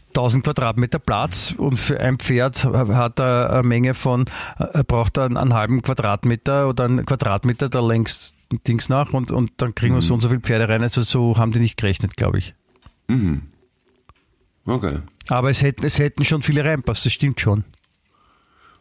1000 0.09 0.45
Quadratmeter 0.45 0.99
Platz 0.99 1.55
und 1.57 1.77
für 1.77 2.01
ein 2.01 2.19
Pferd 2.19 2.65
hat 2.65 3.21
er 3.21 3.51
eine 3.53 3.63
Menge 3.63 3.95
von, 3.95 4.25
er 4.59 4.85
braucht 4.85 5.19
einen, 5.19 5.37
einen 5.37 5.55
halben 5.55 5.83
Quadratmeter 5.83 6.69
oder 6.69 6.85
einen 6.85 7.05
Quadratmeter 7.05 7.69
da 7.69 7.81
längst 7.81 8.35
Dings 8.67 8.89
nach 8.89 9.13
und, 9.13 9.31
und 9.31 9.51
dann 9.57 9.75
kriegen 9.75 9.95
wir 9.95 10.03
so 10.03 10.15
und 10.15 10.21
so 10.21 10.29
viele 10.29 10.41
Pferde 10.41 10.69
rein. 10.69 10.83
Also 10.83 11.03
so 11.03 11.37
haben 11.37 11.53
die 11.53 11.59
nicht 11.59 11.77
gerechnet, 11.77 12.17
glaube 12.17 12.39
ich. 12.39 12.55
Okay. 14.67 14.99
Aber 15.29 15.51
es 15.51 15.63
hätten, 15.63 15.85
es 15.85 15.99
hätten 15.99 16.25
schon 16.25 16.43
viele 16.43 16.65
reinpasst, 16.65 17.07
das 17.07 17.13
stimmt 17.13 17.41
schon. 17.41 17.65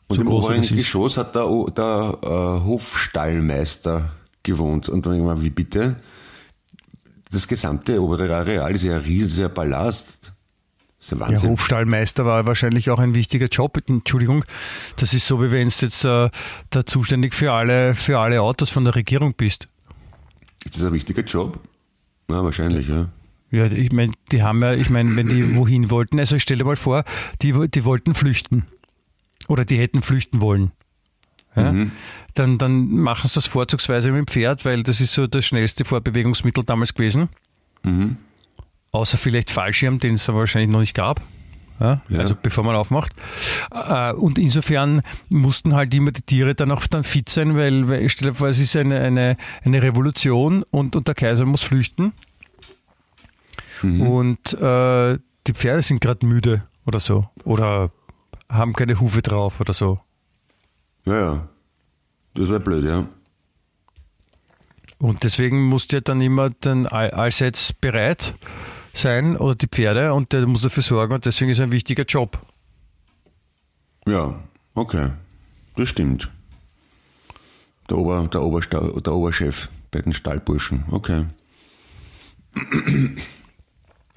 Und 0.07 0.17
So 0.17 0.21
im 0.21 0.27
oberen. 0.27 0.61
Geschoss 0.61 1.17
hat 1.17 1.35
der, 1.35 1.47
der 1.75 2.17
äh, 2.21 2.27
Hofstallmeister 2.65 4.11
gewohnt. 4.43 4.87
Und 4.89 5.05
dann 5.05 5.23
mir, 5.23 5.41
wie 5.41 5.49
bitte? 5.49 5.95
Das 7.31 7.47
gesamte 7.47 8.01
obere 8.01 8.33
Areal 8.35 8.73
ist 8.75 8.83
ja 8.83 8.95
ein 8.95 9.01
riesiger 9.01 9.49
Palast. 9.49 10.19
Das 10.21 11.07
ist 11.07 11.11
ja 11.11 11.17
Ja, 11.17 11.27
Wahnsinn. 11.27 11.49
Hofstallmeister 11.49 12.25
war 12.25 12.45
wahrscheinlich 12.45 12.89
auch 12.91 12.99
ein 12.99 13.15
wichtiger 13.15 13.47
Job. 13.47 13.77
Entschuldigung, 13.87 14.45
das 14.97 15.13
ist 15.13 15.27
so, 15.27 15.41
wie 15.41 15.51
wenn 15.51 15.67
du 15.67 15.73
jetzt 15.81 16.05
äh, 16.05 16.29
da 16.69 16.85
zuständig 16.85 17.33
für 17.33 17.51
alle, 17.51 17.95
für 17.95 18.19
alle 18.19 18.41
Autos 18.41 18.69
von 18.69 18.85
der 18.85 18.95
Regierung 18.95 19.33
bist. 19.35 19.67
ist 20.63 20.75
das 20.75 20.83
ein 20.83 20.93
wichtiger 20.93 21.23
Job? 21.23 21.59
Ja, 22.29 22.43
wahrscheinlich, 22.43 22.87
ja. 22.87 23.07
Ja, 23.55 23.65
ich 23.67 23.91
meine, 23.91 24.11
die 24.31 24.43
haben 24.43 24.61
ja, 24.61 24.73
ich 24.73 24.89
meine, 24.89 25.15
wenn 25.15 25.27
die 25.27 25.55
wohin 25.57 25.89
wollten, 25.89 26.19
also 26.19 26.37
stell 26.39 26.57
dir 26.57 26.65
mal 26.65 26.75
vor, 26.75 27.03
die, 27.41 27.53
die 27.69 27.85
wollten 27.85 28.13
flüchten. 28.13 28.65
Oder 29.47 29.65
die 29.65 29.77
hätten 29.77 30.01
flüchten 30.01 30.41
wollen. 30.41 30.71
Ja? 31.55 31.73
Dann, 32.33 32.57
dann 32.57 32.89
machen 32.89 33.27
sie 33.29 33.35
das 33.35 33.47
vorzugsweise 33.47 34.11
mit 34.11 34.19
dem 34.19 34.27
Pferd, 34.27 34.65
weil 34.65 34.83
das 34.83 34.99
ist 34.99 35.13
so 35.13 35.25
das 35.27 35.45
schnellste 35.45 35.85
Vorbewegungsmittel 35.85 36.63
damals 36.63 36.93
gewesen. 36.93 37.29
Außer 38.91 39.17
vielleicht 39.17 39.51
Fallschirm, 39.51 39.99
den 39.99 40.15
es 40.15 40.27
wahrscheinlich 40.27 40.69
noch 40.69 40.79
nicht 40.81 40.95
gab. 40.95 41.21
Ja? 41.79 42.01
Ja. 42.09 42.19
Also 42.19 42.35
bevor 42.41 42.63
man 42.63 42.75
aufmacht. 42.75 43.13
Äh, 43.71 44.13
Und 44.13 44.37
insofern 44.37 45.01
mussten 45.29 45.75
halt 45.75 45.93
immer 45.93 46.11
die 46.11 46.21
Tiere 46.21 46.55
dann 46.55 46.71
auch 46.71 46.87
dann 46.87 47.03
fit 47.03 47.29
sein, 47.29 47.55
weil, 47.55 47.87
weil 47.87 48.09
stell 48.09 48.29
dir 48.29 48.35
vor, 48.35 48.47
es 48.49 48.59
ist 48.59 48.75
eine, 48.75 48.99
eine, 48.99 49.37
eine 49.63 49.81
Revolution 49.81 50.63
und, 50.71 50.95
und 50.95 51.07
der 51.07 51.15
Kaiser 51.15 51.45
muss 51.45 51.63
flüchten. 51.63 52.13
Und 54.01 54.53
äh, 54.53 55.17
die 55.47 55.53
Pferde 55.53 55.81
sind 55.81 56.01
gerade 56.01 56.25
müde 56.25 56.63
oder 56.85 56.99
so. 56.99 57.29
Oder 57.43 57.91
haben 58.49 58.73
keine 58.73 58.99
Hufe 58.99 59.21
drauf 59.21 59.59
oder 59.59 59.73
so. 59.73 59.99
Ja, 61.05 61.19
ja. 61.19 61.47
Das 62.33 62.49
wäre 62.49 62.59
blöd, 62.59 62.85
ja. 62.85 63.07
Und 64.97 65.23
deswegen 65.23 65.63
musst 65.63 65.91
du 65.91 65.97
ja 65.97 66.01
dann 66.01 66.21
immer 66.21 66.49
dann 66.49 66.85
all- 66.87 67.11
allseits 67.11 67.73
bereit 67.73 68.33
sein 68.93 69.35
oder 69.35 69.55
die 69.55 69.67
Pferde 69.67 70.13
und 70.13 70.31
der 70.31 70.47
muss 70.47 70.61
dafür 70.61 70.83
sorgen 70.83 71.13
und 71.13 71.25
deswegen 71.25 71.51
ist 71.51 71.59
ein 71.59 71.71
wichtiger 71.71 72.03
Job. 72.05 72.39
Ja, 74.07 74.39
okay. 74.73 75.11
Das 75.75 75.89
stimmt. 75.89 76.29
Der, 77.89 77.97
Ober, 77.97 78.27
der, 78.31 78.41
Obersta 78.41 78.79
der 78.79 79.13
Oberchef 79.13 79.69
bei 79.91 80.01
den 80.01 80.13
Stallburschen. 80.13 80.85
Okay. 80.91 81.25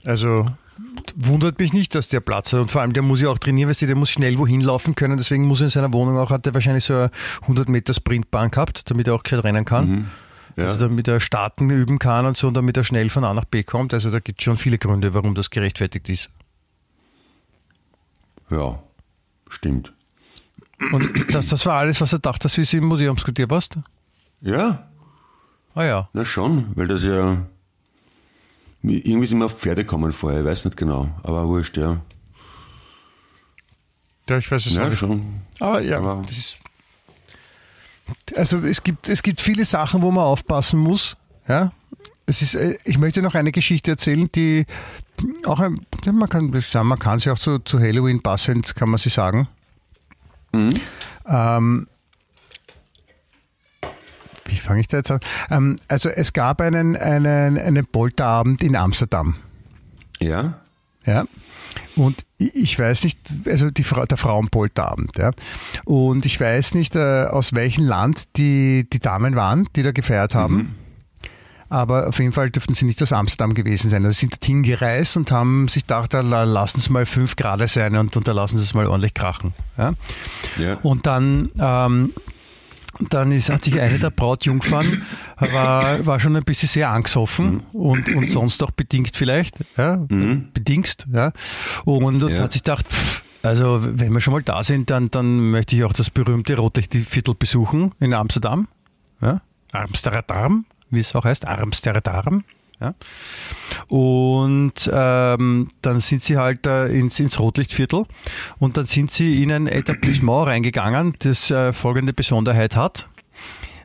Also 0.08 0.50
wundert 1.16 1.58
mich 1.58 1.74
nicht, 1.74 1.94
dass 1.94 2.08
der 2.08 2.20
Platz 2.20 2.54
hat 2.54 2.60
und 2.60 2.70
vor 2.70 2.80
allem 2.80 2.94
der 2.94 3.02
muss 3.02 3.20
ja 3.20 3.28
auch 3.28 3.36
trainieren, 3.36 3.68
weißt 3.68 3.82
du, 3.82 3.86
der 3.86 3.94
muss 3.94 4.08
schnell 4.08 4.38
wohin 4.38 4.62
laufen 4.62 4.94
können, 4.94 5.18
deswegen 5.18 5.44
muss 5.44 5.60
er 5.60 5.64
in 5.64 5.70
seiner 5.70 5.92
Wohnung 5.92 6.16
auch, 6.16 6.30
hat 6.30 6.46
er 6.46 6.54
wahrscheinlich 6.54 6.84
so 6.84 6.94
eine 6.94 7.10
100 7.42 7.68
Meter 7.68 7.92
Sprintbahn 7.92 8.50
gehabt, 8.50 8.90
damit 8.90 9.06
er 9.06 9.14
auch 9.14 9.22
gescheit 9.22 9.44
rennen 9.44 9.66
kann. 9.66 10.10
Ja. 10.56 10.64
Also 10.68 10.78
damit 10.80 11.08
er 11.08 11.20
starten 11.20 11.68
üben 11.68 11.98
kann 11.98 12.24
und 12.24 12.38
so 12.38 12.48
und 12.48 12.54
damit 12.54 12.74
er 12.78 12.84
schnell 12.84 13.10
von 13.10 13.22
A 13.22 13.34
nach 13.34 13.44
B 13.44 13.64
kommt. 13.64 13.92
Also 13.92 14.10
da 14.10 14.18
gibt 14.18 14.40
es 14.40 14.44
schon 14.44 14.56
viele 14.56 14.78
Gründe, 14.78 15.12
warum 15.12 15.34
das 15.34 15.50
gerechtfertigt 15.50 16.08
ist. 16.08 16.30
ja, 18.50 18.78
stimmt. 19.50 19.92
Und 20.90 21.34
das, 21.34 21.48
das 21.48 21.66
war 21.66 21.74
alles, 21.74 22.00
was 22.00 22.14
er 22.14 22.20
dachte, 22.20 22.48
dass 22.48 22.54
du 22.54 22.76
im 22.78 22.84
Museumsquartier 22.86 23.50
warst? 23.50 23.78
Ja, 24.40 24.88
Ah 25.74 25.84
ja. 25.84 26.08
na 26.14 26.24
schon, 26.24 26.68
weil 26.76 26.88
das 26.88 27.04
ja. 27.04 27.36
Irgendwie 28.82 29.26
sind 29.26 29.38
wir 29.38 29.46
auf 29.46 29.58
Pferde 29.58 29.84
gekommen 29.84 30.12
vorher, 30.12 30.40
ich 30.40 30.46
weiß 30.46 30.64
nicht 30.66 30.76
genau, 30.76 31.08
aber 31.22 31.46
wurscht, 31.48 31.76
ja. 31.76 32.00
Ja, 34.28 34.38
ich 34.38 34.50
weiß 34.50 34.66
es 34.66 34.72
Ja, 34.74 34.88
nicht. 34.88 34.98
schon. 34.98 35.40
Aber 35.58 35.80
ja, 35.80 35.98
Aber- 35.98 36.22
das 36.26 36.36
ist. 36.36 36.58
Also 38.36 38.58
es 38.60 38.82
gibt, 38.82 39.08
es 39.08 39.22
gibt 39.22 39.40
viele 39.40 39.64
Sachen, 39.64 40.02
wo 40.02 40.10
man 40.10 40.24
aufpassen 40.24 40.78
muss. 40.78 41.16
Ja. 41.46 41.72
Es 42.26 42.40
ist, 42.42 42.54
äh, 42.54 42.76
ich 42.84 42.98
möchte 42.98 43.20
noch 43.22 43.34
eine 43.34 43.52
Geschichte 43.52 43.90
erzählen, 43.92 44.30
die 44.34 44.64
auch 45.44 45.60
ein, 45.60 45.84
man 46.06 46.28
kann 46.28 46.50
man 46.86 46.98
kann 46.98 47.18
sie 47.18 47.30
auch 47.30 47.38
zu, 47.38 47.58
zu 47.58 47.78
Halloween 47.80 48.22
passend, 48.22 48.74
kann 48.76 48.88
man 48.90 48.98
sie 48.98 49.08
sagen. 49.10 49.48
Ähm, 50.54 51.88
wie 54.48 54.56
fange 54.56 54.80
ich 54.80 54.88
da 54.88 54.98
jetzt 54.98 55.10
an? 55.10 55.20
Ähm, 55.50 55.76
also 55.88 56.08
es 56.08 56.32
gab 56.32 56.60
einen, 56.60 56.96
einen, 56.96 57.58
einen 57.58 57.86
Polterabend 57.86 58.62
in 58.62 58.76
Amsterdam. 58.76 59.36
Ja? 60.20 60.54
Ja. 61.06 61.24
Und 61.96 62.24
ich- 62.38 62.78
weiß 62.78 63.04
nicht, 63.04 63.18
also 63.46 63.70
die 63.70 63.84
Frau, 63.84 64.04
der 64.06 64.16
Frauenpolterabend, 64.18 65.16
ja. 65.18 65.30
Und 65.84 66.26
ich 66.26 66.40
weiß 66.40 66.74
nicht, 66.74 66.94
äh, 66.96 67.24
aus 67.24 67.52
welchem 67.52 67.84
Land 67.86 68.36
die, 68.36 68.86
die 68.92 68.98
Damen 69.00 69.34
waren, 69.36 69.68
die 69.76 69.82
da 69.82 69.92
gefeiert 69.92 70.34
haben. 70.34 70.76
Aber 71.70 72.06
auf 72.08 72.18
jeden 72.18 72.32
Fall 72.32 72.50
dürften 72.50 72.72
sie 72.72 72.86
nicht 72.86 73.02
aus 73.02 73.12
Amsterdam 73.12 73.52
gewesen 73.52 73.90
sein. 73.90 74.04
Also 74.04 74.14
sie 74.14 74.20
sind 74.20 74.34
dorthin 74.34 74.62
gereist 74.62 75.16
und 75.18 75.30
haben 75.30 75.68
sich 75.68 75.82
gedacht, 75.86 76.14
da 76.14 76.20
la- 76.20 76.44
lassen 76.44 76.80
sie 76.80 76.90
mal 76.90 77.04
fünf 77.04 77.36
Grad 77.36 77.66
sein 77.68 77.94
und, 77.96 78.16
und 78.16 78.26
da 78.26 78.32
lassen 78.32 78.56
sie 78.56 78.64
es 78.64 78.72
mal 78.72 78.86
ordentlich 78.86 79.12
krachen. 79.12 79.52
Ja. 79.76 79.92
Ja. 80.56 80.74
Und 80.82 81.06
dann, 81.06 81.50
ähm, 81.60 82.14
dann 83.10 83.32
ist, 83.32 83.48
hat 83.50 83.64
sich 83.64 83.80
eine 83.80 83.98
der 83.98 84.10
Brautjungfern 84.10 85.02
war, 85.38 86.04
war 86.06 86.20
schon 86.20 86.36
ein 86.36 86.44
bisschen 86.44 86.68
sehr 86.68 86.90
angesoffen 86.90 87.60
und, 87.72 88.08
und 88.14 88.30
sonst 88.30 88.62
auch 88.62 88.70
bedingt 88.72 89.16
vielleicht, 89.16 89.56
ja, 89.76 89.96
bedingst, 90.54 91.06
ja. 91.12 91.32
Und, 91.84 92.22
und 92.22 92.32
Ja. 92.32 92.42
hat 92.42 92.52
sich 92.52 92.62
gedacht, 92.62 92.86
pff, 92.88 93.22
also 93.42 93.78
wenn 93.82 94.12
wir 94.12 94.20
schon 94.20 94.34
mal 94.34 94.42
da 94.42 94.62
sind, 94.62 94.90
dann, 94.90 95.10
dann 95.10 95.50
möchte 95.50 95.76
ich 95.76 95.84
auch 95.84 95.92
das 95.92 96.10
berühmte 96.10 96.56
Rotlichtviertel 96.56 97.34
besuchen 97.34 97.92
in 98.00 98.12
Amsterdam. 98.14 98.68
Ja. 99.20 99.40
Amsterdam, 99.72 100.64
wie 100.90 101.00
es 101.00 101.14
auch 101.14 101.24
heißt, 101.24 101.46
Amsterdam. 101.46 102.44
Ja. 102.80 102.94
Und 103.88 104.88
ähm, 104.92 105.68
dann 105.82 106.00
sind 106.00 106.22
sie 106.22 106.36
halt 106.36 106.66
äh, 106.66 106.86
ins, 106.86 107.18
ins 107.18 107.38
Rotlichtviertel 107.40 108.04
und 108.58 108.76
dann 108.76 108.86
sind 108.86 109.10
sie 109.10 109.42
in 109.42 109.50
ein 109.50 109.66
Etablissement 109.66 110.46
reingegangen, 110.46 111.14
das 111.18 111.50
äh, 111.50 111.72
folgende 111.72 112.12
Besonderheit 112.12 112.76
hat. 112.76 113.08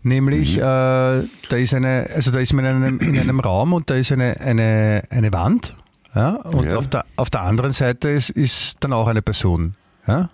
Nämlich, 0.03 0.57
äh, 0.57 0.61
da 0.61 1.23
ist 1.51 1.73
eine, 1.73 2.09
also 2.13 2.31
da 2.31 2.39
ist 2.39 2.51
man 2.53 2.65
in 2.65 2.75
einem, 2.75 2.99
in 2.99 3.17
einem 3.17 3.39
Raum 3.39 3.71
und 3.73 3.89
da 3.89 3.95
ist 3.95 4.11
eine, 4.11 4.39
eine, 4.41 5.03
eine 5.09 5.31
Wand. 5.31 5.75
Ja, 6.13 6.31
und 6.35 6.67
Ja. 6.67 6.75
auf, 6.77 6.87
der, 6.87 7.05
auf 7.15 7.29
der 7.29 7.41
anderen 7.41 7.71
Seite 7.71 8.09
ist, 8.09 8.29
ist 8.29 8.77
dann 8.81 8.93
auch 8.93 9.07
eine 9.07 9.21
Person. 9.21 9.75
Ja? 10.05 10.29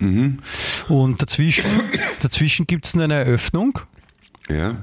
Und 0.90 1.22
dazwischen, 1.22 1.64
dazwischen 2.22 2.66
gibt 2.68 2.86
es 2.88 2.96
eine 2.96 3.22
Öffnung, 3.22 3.80
Ja. 4.50 4.78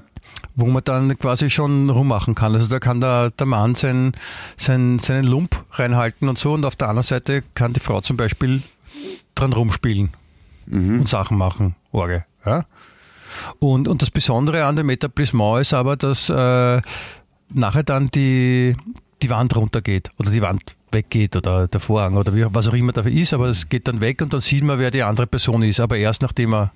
Wo 0.57 0.67
man 0.67 0.83
dann 0.83 1.17
quasi 1.19 1.51
schon 1.51 1.91
rummachen 1.91 2.35
kann. 2.35 2.55
Also 2.55 2.67
da 2.67 2.81
kann 2.81 3.01
der, 3.01 3.31
der 3.31 3.47
Mann 3.47 3.75
sein, 3.75 4.13
sein, 4.57 4.99
seinen 4.99 5.25
Lump 5.25 5.65
reinhalten 5.73 6.29
und 6.29 6.39
so 6.39 6.55
und 6.55 6.65
auf 6.65 6.77
der 6.77 6.89
anderen 6.89 7.07
Seite 7.07 7.45
kann 7.55 7.75
die 7.75 7.81
Frau 7.81 8.01
zum 8.01 8.17
Beispiel 8.17 8.63
dran 9.35 9.53
rumspielen 9.53 10.11
und 10.71 11.09
Sachen 11.09 11.37
machen. 11.37 11.77
Orge. 11.93 12.25
Ja? 12.45 12.65
Und, 13.59 13.87
und 13.87 14.03
das 14.03 14.11
Besondere 14.11 14.65
an 14.65 14.77
dem 14.77 14.89
Etablissement 14.89 15.61
ist 15.61 15.75
aber, 15.75 15.97
dass 15.97 16.31
äh, 16.31 16.81
nachher 17.51 17.83
dann 17.83 18.09
die, 18.09 18.77
die 19.23 19.31
Wand 19.31 19.55
runtergeht 19.55 20.11
oder 20.19 20.31
die 20.31 20.41
Wand 20.41 20.63
weggeht 20.91 21.37
oder 21.37 21.69
der 21.69 21.81
Vorhang 21.81 22.17
oder 22.17 22.35
wie, 22.35 22.47
was 22.49 22.69
auch 22.69 22.73
immer 22.73 22.93
dafür 22.93 23.13
ist, 23.13 23.35
aber 23.35 23.49
es 23.49 23.69
geht 23.69 23.89
dann 23.89 24.01
weg 24.01 24.23
und 24.23 24.33
dann 24.33 24.41
sieht 24.41 24.65
man, 24.65 24.79
wer 24.79 24.91
die 24.91 25.03
andere 25.03 25.27
Person 25.27 25.63
ist, 25.63 25.81
aber 25.81 25.99
erst 25.99 26.23
nachdem 26.23 26.55
er 26.55 26.73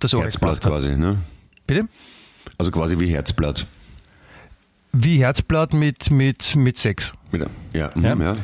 das 0.00 0.14
Orge 0.14 0.26
Herzblatt 0.26 0.60
quasi, 0.60 0.96
ne? 0.96 1.18
Bitte? 1.66 1.88
Also 2.58 2.70
quasi 2.70 2.98
wie 2.98 3.06
Herzblatt. 3.12 3.66
Wie 4.92 5.20
Herzblatt 5.20 5.74
mit, 5.74 6.10
mit, 6.10 6.56
mit 6.56 6.76
Sex. 6.78 7.12
Ja, 7.72 7.90
Ja. 7.96 8.14
mhm, 8.14 8.22
ja. 8.22 8.36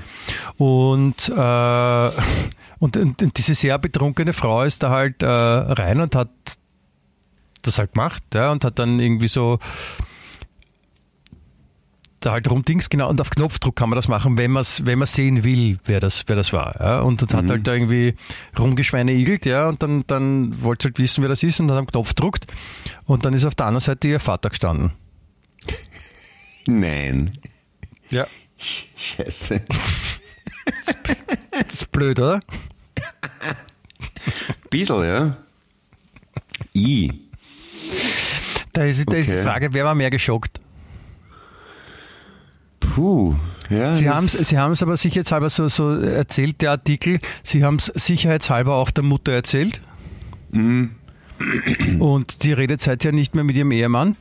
Und, 0.56 1.28
äh, 1.28 2.22
und, 2.78 2.96
und, 2.96 3.22
und 3.22 3.38
diese 3.38 3.54
sehr 3.54 3.78
betrunkene 3.78 4.32
Frau 4.32 4.62
ist 4.62 4.82
da 4.82 4.90
halt 4.90 5.22
äh, 5.22 5.26
rein 5.26 6.00
und 6.00 6.14
hat 6.14 6.30
das 7.62 7.78
halt 7.78 7.92
gemacht 7.92 8.22
ja, 8.34 8.52
und 8.52 8.64
hat 8.64 8.78
dann 8.78 8.98
irgendwie 9.00 9.28
so 9.28 9.58
da 12.24 12.32
halt 12.32 12.50
rumdings, 12.50 12.88
genau, 12.88 13.08
und 13.10 13.20
auf 13.20 13.30
Knopfdruck 13.30 13.76
kann 13.76 13.90
man 13.90 13.96
das 13.96 14.08
machen, 14.08 14.38
wenn 14.38 14.50
man 14.50 14.62
es 14.62 14.86
wenn 14.86 14.98
man 14.98 15.06
sehen 15.06 15.44
will, 15.44 15.78
wer 15.84 16.00
das, 16.00 16.24
wer 16.26 16.36
das 16.36 16.52
war. 16.52 16.80
Ja? 16.80 17.00
Und 17.00 17.22
dann 17.22 17.44
hat 17.44 17.50
halt 17.50 17.66
da 17.66 17.74
irgendwie 17.74 18.14
rumgeschweineigelt, 18.58 19.46
ja, 19.46 19.68
und 19.68 19.82
dann, 19.82 20.04
dann 20.06 20.62
wollte 20.62 20.88
halt 20.88 20.98
wissen, 20.98 21.22
wer 21.22 21.28
das 21.28 21.42
ist, 21.42 21.60
und 21.60 21.68
dann 21.68 21.78
am 21.78 21.86
Knopf 21.86 22.14
druckt. 22.14 22.46
Und 23.04 23.24
dann 23.24 23.34
ist 23.34 23.44
auf 23.44 23.54
der 23.54 23.66
anderen 23.66 23.84
Seite 23.84 24.08
ihr 24.08 24.20
Vater 24.20 24.50
gestanden. 24.50 24.92
Nein. 26.66 27.38
Ja. 28.10 28.26
Scheiße. 28.56 29.62
Das 31.50 31.74
ist 31.74 31.92
blöd, 31.92 32.18
oder? 32.18 32.40
Bissl, 34.70 35.04
ja. 35.04 35.36
I. 36.74 37.12
Da 38.72 38.84
ist, 38.84 39.10
da 39.10 39.16
ist 39.16 39.28
die 39.30 39.34
Okay. 39.34 39.42
Frage, 39.42 39.72
wer 39.72 39.84
war 39.84 39.94
mehr 39.94 40.10
geschockt? 40.10 40.60
Puh. 42.95 43.34
Ja, 43.70 43.95
Sie 43.95 44.09
haben 44.09 44.26
es 44.26 44.32
Sie 44.32 44.59
haben's 44.59 44.82
aber 44.82 44.97
sicherheitshalber 44.97 45.51
so, 45.51 45.68
so 45.68 45.90
erzählt, 45.90 46.61
der 46.61 46.72
Artikel, 46.72 47.18
Sie 47.42 47.64
haben 47.64 47.76
es 47.76 47.86
sicherheitshalber 47.95 48.74
auch 48.74 48.90
der 48.90 49.05
Mutter 49.05 49.32
erzählt. 49.32 49.80
Mhm. 50.53 50.90
Und 51.99 52.45
die 52.45 52.53
redet 52.53 52.80
seit 52.80 53.05
ja 53.05 53.12
nicht 53.12 53.34
mehr 53.34 53.42
mit 53.42 53.57
ihrem 53.57 53.72
Ehemann. 53.72 54.16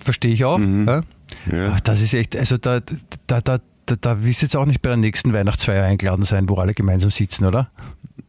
Verstehe 0.00 0.32
ich 0.32 0.44
auch. 0.44 0.58
Mhm. 0.58 1.02
Ja. 1.50 1.76
Das 1.82 2.00
ist 2.00 2.14
echt, 2.14 2.36
also 2.36 2.58
da, 2.58 2.80
da, 3.26 3.40
da, 3.40 3.58
da, 3.86 3.96
da 3.96 4.22
willst 4.22 4.42
du 4.42 4.46
jetzt 4.46 4.56
auch 4.56 4.66
nicht 4.66 4.82
bei 4.82 4.90
der 4.90 4.96
nächsten 4.98 5.32
Weihnachtsfeier 5.32 5.84
eingeladen 5.84 6.22
sein, 6.22 6.48
wo 6.48 6.56
alle 6.56 6.74
gemeinsam 6.74 7.10
sitzen, 7.10 7.44
oder? 7.44 7.70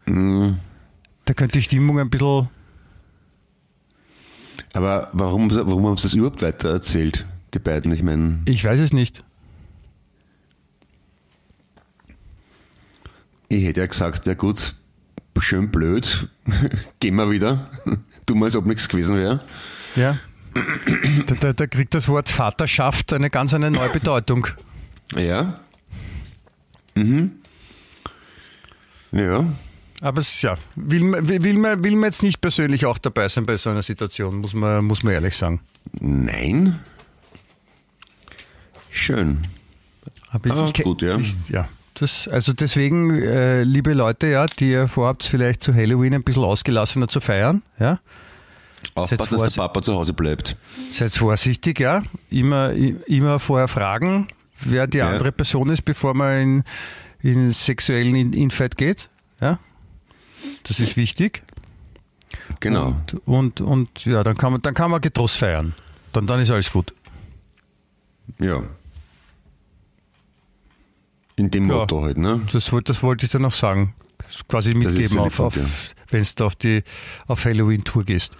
Mhm. 0.05 0.57
Da 1.25 1.33
könnte 1.33 1.59
die 1.59 1.63
Stimmung 1.63 1.99
ein 1.99 2.09
bisschen. 2.09 2.49
Aber 4.73 5.09
warum, 5.13 5.51
warum 5.51 5.85
haben 5.85 5.97
sie 5.97 6.03
das 6.03 6.13
überhaupt 6.13 6.41
weiter 6.41 6.69
erzählt, 6.69 7.25
die 7.53 7.59
beiden? 7.59 7.91
Ich 7.91 8.03
meine, 8.03 8.39
Ich 8.45 8.63
weiß 8.63 8.79
es 8.79 8.91
nicht. 8.93 9.23
Ich 13.49 13.65
hätte 13.65 13.81
ja 13.81 13.87
gesagt, 13.87 14.25
ja 14.27 14.33
gut, 14.33 14.75
schön 15.39 15.69
blöd, 15.71 16.29
gehen 16.99 17.15
wir 17.15 17.29
wieder. 17.31 17.69
Tu 18.25 18.33
mal, 18.33 18.45
als 18.45 18.55
ob 18.55 18.65
nichts 18.65 18.89
gewesen 18.89 19.17
wäre. 19.17 19.41
Ja. 19.95 20.17
Da, 21.27 21.35
da, 21.35 21.53
da 21.53 21.67
kriegt 21.67 21.93
das 21.93 22.07
Wort 22.07 22.29
Vaterschaft 22.29 23.13
eine 23.13 23.29
ganz 23.29 23.53
eine 23.53 23.69
neue 23.69 23.89
Bedeutung. 23.89 24.47
Ja. 25.15 25.59
Mhm. 26.95 27.33
Ja. 29.11 29.45
Aber 30.01 30.21
es, 30.21 30.41
ja, 30.41 30.57
will 30.75 31.03
man, 31.03 31.27
will, 31.27 31.57
man, 31.59 31.83
will 31.83 31.95
man 31.95 32.05
jetzt 32.05 32.23
nicht 32.23 32.41
persönlich 32.41 32.85
auch 32.87 32.97
dabei 32.97 33.27
sein 33.27 33.45
bei 33.45 33.57
so 33.57 33.69
einer 33.69 33.83
Situation, 33.83 34.37
muss 34.37 34.53
man, 34.53 34.83
muss 34.85 35.03
man 35.03 35.13
ehrlich 35.13 35.35
sagen. 35.37 35.61
Nein. 35.99 36.79
Schön. 38.89 39.45
Aber 40.29 40.51
Ah, 40.51 40.71
ke- 40.71 40.83
gut, 40.83 41.01
ja. 41.03 41.17
Ich, 41.19 41.35
ja. 41.49 41.67
Das, 41.95 42.27
also 42.27 42.51
deswegen, 42.53 43.11
äh, 43.21 43.63
liebe 43.63 43.93
Leute, 43.93 44.27
ja, 44.27 44.45
die 44.47 44.71
ihr 44.71 44.87
vorhabt, 44.87 45.23
vielleicht 45.23 45.63
zu 45.63 45.73
Halloween 45.73 46.13
ein 46.13 46.23
bisschen 46.23 46.43
ausgelassener 46.43 47.07
zu 47.07 47.21
feiern, 47.21 47.63
ja, 47.79 47.99
Aufpassen, 48.93 49.37
dass 49.37 49.53
der 49.53 49.61
Papa 49.61 49.81
zu 49.81 49.93
Hause 49.95 50.13
bleibt. 50.13 50.57
seid 50.93 51.13
vorsichtig, 51.13 51.79
ja, 51.79 52.03
immer, 52.29 52.73
immer 52.73 53.39
vorher 53.39 53.67
fragen, 53.67 54.27
wer 54.61 54.87
die 54.87 54.99
Ja. 54.99 55.09
andere 55.09 55.31
Person 55.31 55.69
ist, 55.69 55.83
bevor 55.83 56.13
man 56.13 56.37
in, 56.41 56.63
in 57.21 57.51
sexuellen 57.51 58.13
In- 58.15 58.33
Infight 58.33 58.77
geht, 58.77 59.09
ja. 59.41 59.59
Das 60.63 60.79
ist 60.79 60.97
wichtig. 60.97 61.41
Genau. 62.59 62.87
Und, 62.87 63.13
und, 63.25 63.61
und 63.61 64.05
ja, 64.05 64.23
dann 64.23 64.37
kann 64.37 64.51
man, 64.51 64.61
dann 64.61 64.73
kann 64.73 64.91
man 64.91 65.01
getrost 65.01 65.37
feiern. 65.37 65.73
Dann, 66.13 66.27
dann 66.27 66.39
ist 66.39 66.51
alles 66.51 66.71
gut. 66.71 66.93
Ja. 68.39 68.61
In 71.37 71.51
dem 71.51 71.69
Ja. 71.69 71.75
Motto 71.77 72.01
halt, 72.01 72.17
ne? 72.17 72.41
Das, 72.53 72.71
wollte- 72.71 72.93
das 72.93 73.03
wollte 73.03 73.25
ich 73.25 73.31
dir 73.31 73.39
noch 73.39 73.53
sagen. 73.53 73.93
Quasi 74.47 74.73
mitgeben, 74.73 75.19
auf, 75.19 75.39
auf, 75.39 75.57
wenn 76.09 76.25
du 76.35 76.45
auf 76.45 76.55
die 76.55 76.83
auf 77.27 77.45
Halloween-Tour 77.45 78.03
gehst. 78.05 78.33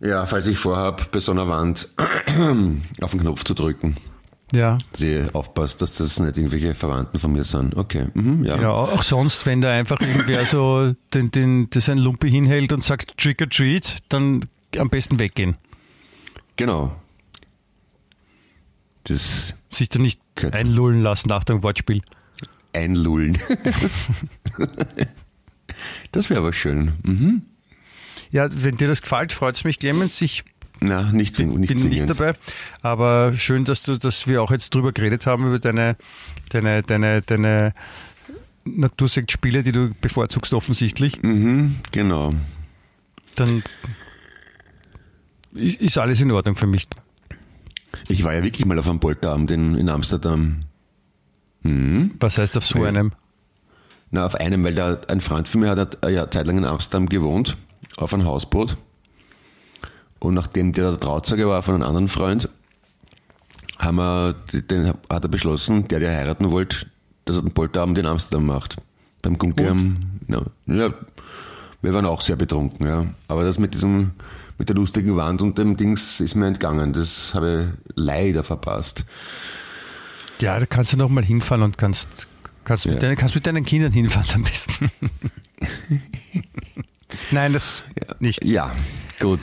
Ja, 0.00 0.24
falls 0.24 0.46
ich 0.46 0.56
vorhab, 0.58 1.10
bei 1.10 1.18
so 1.20 1.32
einer 1.32 1.48
Wand 1.48 1.88
auf 3.00 3.10
den 3.10 3.20
Knopf 3.20 3.44
zu 3.44 3.54
drücken. 3.54 3.96
Ja. 4.52 4.78
Sie 4.94 5.24
aufpasst, 5.32 5.80
dass 5.82 5.96
das 5.96 6.18
nicht 6.18 6.36
irgendwelche 6.36 6.74
Verwandten 6.74 7.18
von 7.18 7.32
mir 7.32 7.44
sind. 7.44 7.76
Okay, 7.76 8.06
mhm, 8.14 8.44
ja. 8.44 8.60
ja, 8.60 8.70
auch 8.70 9.02
sonst, 9.02 9.46
wenn 9.46 9.60
da 9.60 9.70
einfach 9.70 10.00
irgendwer 10.00 10.44
so 10.46 10.92
den, 11.14 11.30
den, 11.30 11.70
das 11.70 11.88
ein 11.88 11.98
Lumpi 11.98 12.30
hinhält 12.30 12.72
und 12.72 12.82
sagt 12.82 13.16
Trick 13.18 13.40
or 13.42 13.48
Treat, 13.48 13.98
dann 14.08 14.46
am 14.76 14.88
besten 14.90 15.18
weggehen. 15.18 15.56
Genau. 16.56 16.92
Das 19.04 19.54
Sich 19.72 19.88
da 19.88 19.98
nicht 19.98 20.20
Gut. 20.40 20.54
einlullen 20.54 21.02
lassen, 21.02 21.30
Achtung, 21.32 21.62
Wortspiel. 21.62 22.02
Einlullen. 22.72 23.38
das 26.12 26.30
wäre 26.30 26.40
aber 26.40 26.52
schön. 26.52 26.92
Mhm. 27.02 27.42
Ja, 28.30 28.48
wenn 28.52 28.76
dir 28.76 28.88
das 28.88 29.02
gefällt, 29.02 29.32
freut 29.32 29.56
es 29.56 29.64
mich, 29.64 29.78
Clemens. 29.78 30.20
Ich 30.20 30.44
Na, 30.80 31.10
nicht, 31.12 31.38
nicht 31.38 31.74
bin 31.74 31.88
nicht 31.88 32.08
dabei. 32.08 32.34
Aber 32.80 33.34
schön, 33.34 33.64
dass 33.64 33.82
du, 33.82 33.98
dass 33.98 34.26
wir 34.26 34.42
auch 34.42 34.50
jetzt 34.50 34.74
drüber 34.74 34.92
geredet 34.92 35.26
haben, 35.26 35.46
über 35.46 35.58
deine, 35.58 35.96
deine, 36.50 36.82
deine, 36.82 37.22
deine 37.22 37.74
Natursektspiele, 38.64 39.62
die 39.62 39.72
du 39.72 39.92
bevorzugst 40.00 40.52
offensichtlich. 40.54 41.22
Mhm, 41.22 41.76
genau. 41.90 42.32
Dann 43.34 43.64
ist 45.52 45.98
alles 45.98 46.20
in 46.20 46.30
Ordnung 46.30 46.54
für 46.54 46.66
mich. 46.66 46.86
Ich 48.08 48.24
war 48.24 48.34
ja 48.34 48.42
wirklich 48.42 48.64
mal 48.66 48.78
auf 48.78 48.88
einem 48.88 49.00
Polterabend 49.00 49.50
in, 49.50 49.76
in 49.76 49.88
Amsterdam. 49.88 50.62
Mhm. 51.62 52.12
Was 52.20 52.38
heißt 52.38 52.56
auf 52.56 52.64
so 52.66 52.78
Ja. 52.80 52.88
einem? 52.88 53.12
Na, 54.10 54.26
auf 54.26 54.34
einem, 54.34 54.64
weil 54.64 54.74
da 54.74 54.98
ein 55.08 55.20
Freund 55.20 55.48
von 55.48 55.60
mir 55.60 55.70
hat 55.70 56.02
eine 56.02 56.12
ja, 56.12 56.30
Zeit 56.30 56.46
lang 56.46 56.58
in 56.58 56.64
Amsterdam 56.64 57.08
gewohnt, 57.08 57.56
auf 57.96 58.12
einem 58.12 58.24
Hausboot. 58.26 58.76
Und 60.18 60.34
nachdem 60.34 60.72
der 60.72 60.90
der 60.90 61.00
Trauzeuge 61.00 61.48
war 61.48 61.62
von 61.62 61.74
einem 61.76 61.84
anderen 61.84 62.08
Freund, 62.08 62.48
haben 63.78 63.96
wir, 63.96 64.34
den 64.52 64.88
hat 64.88 65.24
er 65.24 65.28
beschlossen, 65.28 65.88
der, 65.88 66.00
der 66.00 66.14
heiraten 66.16 66.50
wollte, 66.50 66.86
dass 67.24 67.36
er 67.36 67.42
den 67.42 67.52
Polterabend 67.52 67.98
in 67.98 68.06
Amsterdam 68.06 68.46
macht. 68.46 68.76
Beim 69.22 69.38
Gunkiam. 69.38 69.96
Ja, 70.28 70.42
ja, 70.66 70.94
wir 71.82 71.94
waren 71.94 72.04
auch 72.06 72.20
sehr 72.20 72.36
betrunken, 72.36 72.86
ja. 72.86 73.06
Aber 73.28 73.44
das 73.44 73.58
mit 73.58 73.74
diesem, 73.74 74.12
mit 74.60 74.68
der 74.68 74.76
lustigen 74.76 75.16
Wand 75.16 75.40
und 75.40 75.56
dem 75.56 75.76
Dings 75.78 76.20
ist 76.20 76.34
mir 76.34 76.46
entgangen. 76.46 76.92
Das 76.92 77.32
habe 77.32 77.72
ich 77.88 77.92
leider 77.96 78.44
verpasst. 78.44 79.06
Ja, 80.38 80.60
da 80.60 80.66
kannst 80.66 80.92
du 80.92 80.98
noch 80.98 81.08
mal 81.08 81.24
hinfahren 81.24 81.62
und 81.62 81.78
kannst, 81.78 82.06
kannst, 82.64 82.84
mit, 82.84 82.96
Ja. 82.96 83.00
deinen, 83.00 83.16
kannst 83.16 83.34
mit 83.34 83.46
deinen 83.46 83.64
Kindern 83.64 83.90
hinfahren 83.92 84.28
am 84.34 84.42
besten. 84.44 84.90
Nein, 87.30 87.54
das 87.54 87.82
nicht. 88.18 88.44
Ja, 88.44 88.70
gut. 89.18 89.40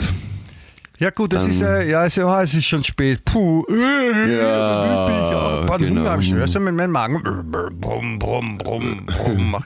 Ja 1.00 1.10
gut, 1.12 1.34
das 1.34 1.44
Dann- 1.44 1.52
ist 1.52 1.62
äh, 1.62 1.90
ja, 1.90 2.06
es, 2.06 2.16
ja, 2.16 2.42
es 2.44 2.54
ist 2.54 2.66
schon 2.68 2.84
spät. 2.84 3.26
Puh. 3.26 3.64
Ja, 3.72 5.64
Pan- 5.68 5.82
genau. 5.82 6.02
Hunger, 6.02 6.20
ich 6.20 6.32
höre 6.34 6.60
mit 6.60 6.76
meinem 6.76 6.92
Magen. 6.92 7.22
Brumm, 7.52 8.20
brumm, 8.20 8.58
brumm, 8.60 9.06
brumm. 9.08 9.64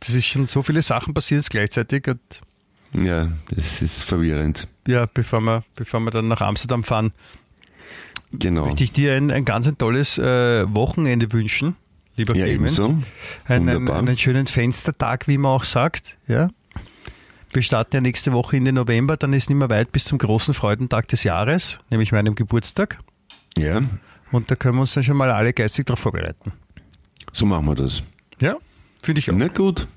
Das 0.00 0.14
ist 0.14 0.26
schon 0.26 0.46
so 0.46 0.62
viele 0.62 0.82
Sachen 0.82 1.14
passiert 1.14 1.48
gleichzeitig. 1.48 2.06
Und 2.08 2.20
Ja, 2.92 3.28
das 3.54 3.82
ist 3.82 4.02
verwirrend. 4.02 4.66
ja, 4.86 5.06
bevor 5.06 5.40
wir, 5.40 5.64
bevor 5.76 6.00
wir 6.00 6.10
dann 6.10 6.28
nach 6.28 6.40
Amsterdam 6.40 6.82
fahren, 6.84 7.12
Genau. 8.32 8.66
möchte 8.66 8.84
ich 8.84 8.92
dir 8.92 9.14
ein, 9.14 9.30
ein 9.30 9.44
ganz 9.44 9.66
ein 9.66 9.76
tolles 9.78 10.16
äh, 10.18 10.72
Wochenende 10.74 11.32
wünschen, 11.32 11.76
lieber 12.16 12.36
Ja, 12.36 12.44
Clemens. 12.46 12.78
ebenso. 12.78 12.84
Einen, 13.46 13.68
einen, 13.68 13.76
Wunderbar. 13.80 13.98
einen 13.98 14.16
schönen 14.18 14.46
Fenstertag, 14.46 15.26
wie 15.28 15.38
man 15.38 15.50
auch 15.52 15.64
sagt. 15.64 16.16
Ja. 16.28 16.48
Wir 17.52 17.62
starten 17.62 17.96
ja 17.96 18.00
nächste 18.00 18.32
Woche 18.32 18.56
in 18.56 18.64
den 18.64 18.76
November, 18.76 19.16
dann 19.16 19.32
ist 19.32 19.50
nicht 19.50 19.58
mehr 19.58 19.70
weit 19.70 19.90
bis 19.90 20.04
zum 20.04 20.18
großen 20.18 20.54
Freudentag 20.54 21.08
des 21.08 21.24
Jahres, 21.24 21.80
nämlich 21.90 22.12
meinem 22.12 22.36
Geburtstag. 22.36 22.98
Ja, 23.58 23.82
Und 24.30 24.48
da 24.52 24.54
können 24.54 24.76
wir 24.76 24.82
uns 24.82 24.94
dann 24.94 25.02
schon 25.02 25.16
mal 25.16 25.30
alle 25.32 25.52
geistig 25.52 25.86
darauf 25.86 25.98
vorbereiten. 25.98 26.52
so 27.32 27.46
machen 27.46 27.66
wir 27.66 27.74
das. 27.74 28.04
Ja, 28.38 28.56
finde 29.02 29.18
ich 29.18 29.28
auch. 29.30 29.34
Na 29.36 29.48
gut, 29.48 29.88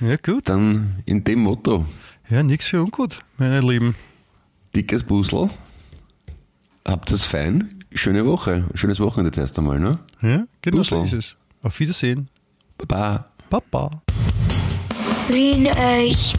Ja, 0.00 0.16
gut. 0.16 0.48
dann 0.48 1.02
in 1.04 1.22
dem 1.24 1.40
Motto, 1.40 1.84
Ja, 2.28 2.42
nichts 2.42 2.66
für 2.66 2.82
ungut, 2.82 3.20
meine 3.38 3.60
Lieben. 3.60 3.94
dickes 4.74 5.04
Puzzle, 5.04 5.48
habt 6.84 7.10
es 7.12 7.24
fein, 7.24 7.84
schöne 7.92 8.26
Woche, 8.26 8.64
schönes 8.74 8.98
Wochenende 8.98 9.28
jetzt 9.28 9.38
erst 9.38 9.58
einmal, 9.58 9.78
ne? 9.78 9.98
Ja, 10.20 10.44
genau 10.60 10.82
so 10.82 11.04
ist 11.04 11.12
es. 11.12 11.36
Auf 11.62 11.78
Wiedersehen. 11.78 12.28
Baba. 12.78 13.26
Papa. 13.48 14.02
Wien 15.28 15.66
echt. 15.66 16.38